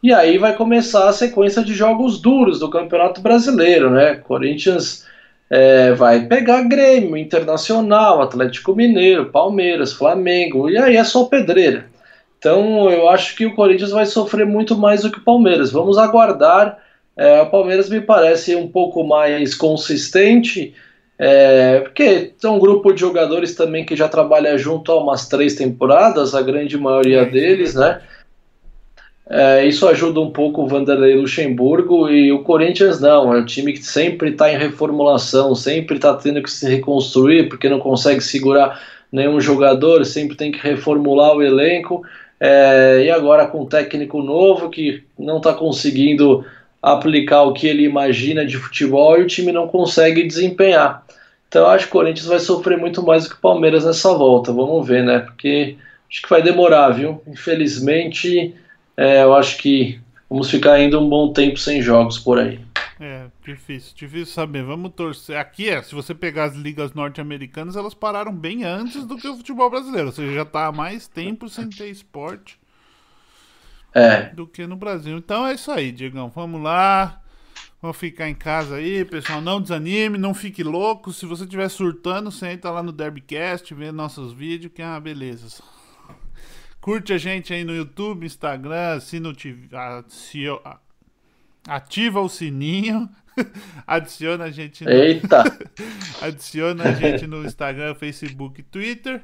E 0.03 0.13
aí 0.13 0.37
vai 0.37 0.55
começar 0.55 1.09
a 1.09 1.13
sequência 1.13 1.63
de 1.63 1.75
jogos 1.75 2.21
duros 2.21 2.59
do 2.59 2.69
Campeonato 2.69 3.21
Brasileiro, 3.21 3.89
né? 3.91 4.17
Corinthians 4.17 5.07
é, 5.49 5.93
vai 5.93 6.27
pegar 6.27 6.63
Grêmio, 6.63 7.17
Internacional, 7.17 8.21
Atlético 8.21 8.75
Mineiro, 8.75 9.27
Palmeiras, 9.27 9.93
Flamengo, 9.93 10.69
e 10.69 10.77
aí 10.77 10.97
é 10.97 11.05
só 11.05 11.27
pedreira. 11.27 11.92
Então 12.43 12.91
eu 12.91 13.09
acho 13.09 13.37
que 13.37 13.47
o 13.47 13.55
Corinthians 13.55 13.93
vai 13.93 14.05
sofrer 14.05 14.45
muito 14.45 14.77
mais 14.77 15.03
do 15.03 15.13
que 15.13 15.19
o 15.19 15.25
Palmeiras. 15.25 15.71
Vamos 15.71 15.97
aguardar 15.97 16.77
é, 17.17 17.43
o 17.43 17.47
Palmeiras 17.47 17.89
me 17.89 18.01
parece 18.01 18.57
um 18.57 18.67
pouco 18.67 19.05
mais 19.05 19.55
consistente, 19.55 20.75
é, 21.19 21.81
porque 21.81 22.33
é 22.43 22.49
um 22.49 22.59
grupo 22.59 22.93
de 22.93 23.01
jogadores 23.01 23.55
também 23.55 23.85
que 23.85 23.95
já 23.95 24.09
trabalha 24.09 24.57
junto 24.57 24.91
há 24.91 25.01
umas 25.01 25.29
três 25.29 25.55
temporadas, 25.55 26.35
a 26.35 26.43
grande 26.43 26.77
maioria 26.79 27.25
deles, 27.25 27.75
né? 27.75 28.01
É, 29.29 29.65
isso 29.67 29.87
ajuda 29.87 30.21
um 30.21 30.31
pouco 30.31 30.63
o 30.63 30.67
Vanderlei 30.67 31.15
Luxemburgo 31.15 32.11
e 32.11 32.33
o 32.33 32.43
Corinthians 32.43 33.01
não, 33.01 33.33
é 33.33 33.39
um 33.39 33.45
time 33.45 33.73
que 33.73 33.83
sempre 33.83 34.31
está 34.31 34.53
em 34.53 34.59
reformulação, 34.59 35.55
sempre 35.55 35.97
está 35.97 36.15
tendo 36.15 36.43
que 36.43 36.51
se 36.51 36.69
reconstruir 36.69 37.49
porque 37.49 37.69
não 37.69 37.79
consegue 37.79 38.21
segurar 38.21 38.83
nenhum 39.13 39.41
jogador, 39.41 40.05
sempre 40.05 40.37
tem 40.37 40.51
que 40.51 40.59
reformular 40.59 41.37
o 41.37 41.43
elenco. 41.43 42.03
É, 42.45 43.05
e 43.05 43.09
agora 43.09 43.47
com 43.47 43.63
um 43.63 43.67
técnico 43.67 44.21
novo 44.21 44.69
que 44.69 45.05
não 45.17 45.37
está 45.37 45.55
conseguindo 45.55 46.45
aplicar 46.83 47.43
o 47.43 47.53
que 47.53 47.69
ele 47.69 47.85
imagina 47.85 48.45
de 48.45 48.57
futebol 48.57 49.17
e 49.17 49.23
o 49.23 49.27
time 49.29 49.53
não 49.53 49.69
consegue 49.69 50.27
desempenhar. 50.27 51.07
Então 51.47 51.69
acho 51.69 51.85
que 51.85 51.91
o 51.91 52.01
Corinthians 52.01 52.27
vai 52.27 52.41
sofrer 52.41 52.77
muito 52.77 53.01
mais 53.01 53.23
do 53.23 53.31
que 53.31 53.37
o 53.37 53.41
Palmeiras 53.41 53.85
nessa 53.85 54.13
volta. 54.15 54.53
Vamos 54.53 54.85
ver, 54.85 55.05
né? 55.05 55.21
Porque 55.21 55.77
acho 56.11 56.21
que 56.21 56.29
vai 56.29 56.43
demorar, 56.43 56.91
viu? 56.91 57.23
Infelizmente, 57.29 58.53
é, 58.97 59.23
eu 59.23 59.35
acho 59.35 59.59
que 59.59 60.01
vamos 60.29 60.51
ficar 60.51 60.73
ainda 60.73 60.99
um 60.99 61.09
bom 61.09 61.33
tempo 61.33 61.61
sem 61.61 61.81
jogos 61.81 62.19
por 62.19 62.41
aí. 62.41 62.59
É, 63.01 63.27
difícil, 63.45 63.95
difícil 63.95 64.27
saber. 64.27 64.63
Vamos 64.65 64.93
torcer. 64.95 65.37
Aqui 65.37 65.69
é, 65.69 65.83
se 65.83 65.95
você 65.95 66.15
pegar 66.15 66.45
as 66.45 66.55
ligas 66.55 66.93
norte-americanas, 66.93 67.77
elas 67.77 67.95
pararam 67.95 68.35
bem 68.35 68.65
antes 68.65 69.05
do 69.05 69.17
que 69.17 69.29
o 69.29 69.37
futebol 69.37 69.71
brasileiro. 69.71 70.07
Ou 70.07 70.13
seja, 70.13 70.35
já 70.35 70.43
está 70.43 70.67
há 70.67 70.73
mais 70.73 71.09
tempo 71.09 71.49
sem 71.49 71.69
ter 71.69 71.89
esporte 71.89 72.59
é. 73.95 74.31
do 74.31 74.47
que 74.47 74.67
no 74.67 74.77
Brasil. 74.77 75.17
Então 75.17 75.47
é 75.47 75.55
isso 75.55 75.71
aí, 75.71 75.93
Diegão. 75.93 76.31
Vamos 76.31 76.63
lá. 76.63 77.21
Vamos 77.81 77.97
ficar 77.97 78.29
em 78.29 78.35
casa 78.35 78.77
aí, 78.77 79.05
pessoal. 79.05 79.41
Não 79.41 79.61
desanime, 79.61 80.17
não 80.17 80.33
fique 80.33 80.63
louco. 80.63 81.13
Se 81.13 81.27
você 81.27 81.43
estiver 81.43 81.69
surtando, 81.69 82.31
você 82.31 82.49
entra 82.49 82.71
lá 82.71 82.83
no 82.83 82.93
Derbycast, 82.93 83.75
vê 83.75 83.91
nossos 83.91 84.33
vídeos, 84.33 84.73
que 84.73 84.81
é 84.81 84.87
uma 84.87 85.01
beleza. 85.01 85.63
Curte 86.81 87.13
a 87.13 87.19
gente 87.19 87.53
aí 87.53 87.65
no 87.65 87.75
YouTube, 87.75 88.25
Instagram, 88.25 88.95
assina 88.95 89.33
ativa 91.67 92.21
o 92.21 92.29
sininho. 92.29 93.09
adiciona 93.87 94.45
a 94.45 94.51
gente 94.51 94.85
no... 94.85 94.91
Eita! 94.91 95.45
adiciona 96.21 96.85
a 96.85 96.93
gente 96.93 97.27
no 97.27 97.45
Instagram, 97.45 97.95
Facebook, 97.95 98.63
Twitter. 98.63 99.23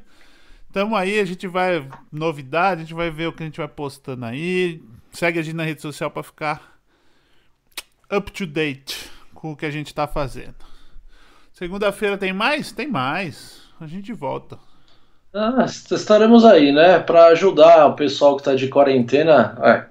Tamo 0.72 0.94
aí, 0.94 1.18
a 1.18 1.24
gente 1.24 1.46
vai. 1.46 1.86
Novidade, 2.12 2.82
a 2.82 2.84
gente 2.84 2.94
vai 2.94 3.10
ver 3.10 3.26
o 3.26 3.32
que 3.32 3.42
a 3.42 3.46
gente 3.46 3.58
vai 3.58 3.68
postando 3.68 4.24
aí. 4.24 4.82
Segue 5.10 5.38
a 5.38 5.42
gente 5.42 5.56
na 5.56 5.64
rede 5.64 5.80
social 5.80 6.10
para 6.10 6.22
ficar 6.22 6.78
up 8.10 8.30
to 8.30 8.46
date 8.46 9.10
com 9.34 9.52
o 9.52 9.56
que 9.56 9.66
a 9.66 9.70
gente 9.70 9.94
tá 9.94 10.06
fazendo. 10.06 10.56
Segunda-feira 11.52 12.18
tem 12.18 12.32
mais? 12.32 12.70
Tem 12.70 12.86
mais. 12.86 13.62
A 13.80 13.86
gente 13.86 14.12
volta. 14.12 14.58
Ah, 15.32 15.64
estaremos 15.66 16.44
aí, 16.44 16.72
né? 16.72 16.98
Para 16.98 17.26
ajudar 17.26 17.86
o 17.86 17.94
pessoal 17.94 18.36
que 18.36 18.42
tá 18.42 18.54
de 18.54 18.68
quarentena. 18.68 19.58
É, 19.62 19.86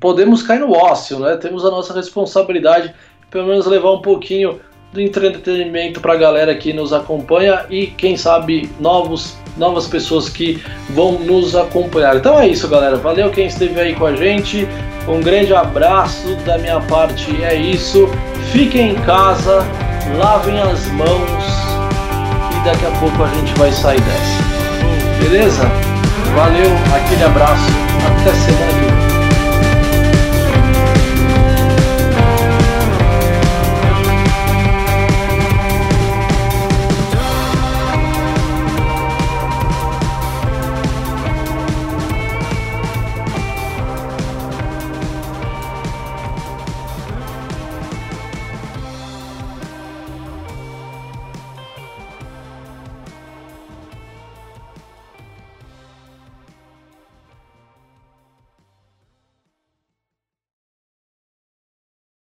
podemos 0.00 0.42
cair 0.42 0.60
no 0.60 0.72
ócio, 0.72 1.18
né? 1.18 1.36
Temos 1.36 1.64
a 1.64 1.70
nossa 1.70 1.94
responsabilidade, 1.94 2.94
pelo 3.32 3.48
menos 3.48 3.66
levar 3.66 3.92
um 3.92 4.02
pouquinho 4.02 4.60
do 4.92 5.00
entretenimento 5.00 6.00
para 6.00 6.12
a 6.12 6.16
galera 6.16 6.54
que 6.54 6.72
nos 6.72 6.92
acompanha 6.92 7.64
e 7.70 7.86
quem 7.86 8.16
sabe 8.16 8.70
novos 8.78 9.36
novas 9.56 9.86
pessoas 9.86 10.28
que 10.28 10.62
vão 10.90 11.12
nos 11.18 11.54
acompanhar. 11.54 12.16
Então 12.16 12.38
é 12.38 12.48
isso, 12.48 12.68
galera. 12.68 12.96
Valeu 12.96 13.30
quem 13.30 13.46
esteve 13.46 13.78
aí 13.78 13.94
com 13.94 14.06
a 14.06 14.16
gente. 14.16 14.66
Um 15.06 15.20
grande 15.20 15.54
abraço 15.54 16.36
da 16.46 16.58
minha 16.58 16.80
parte. 16.80 17.42
É 17.42 17.54
isso. 17.54 18.08
Fiquem 18.50 18.92
em 18.92 18.94
casa, 19.02 19.58
lavem 20.18 20.58
as 20.60 20.86
mãos 20.92 21.44
e 22.50 22.64
daqui 22.64 22.86
a 22.86 22.90
pouco 22.98 23.22
a 23.22 23.28
gente 23.28 23.52
vai 23.58 23.70
sair 23.72 24.00
dessa. 24.00 24.42
Beleza? 25.22 25.62
Valeu, 26.34 26.70
aquele 26.94 27.24
abraço. 27.24 27.70
Até 28.20 28.32
semana 28.34 28.72
que 28.72 28.81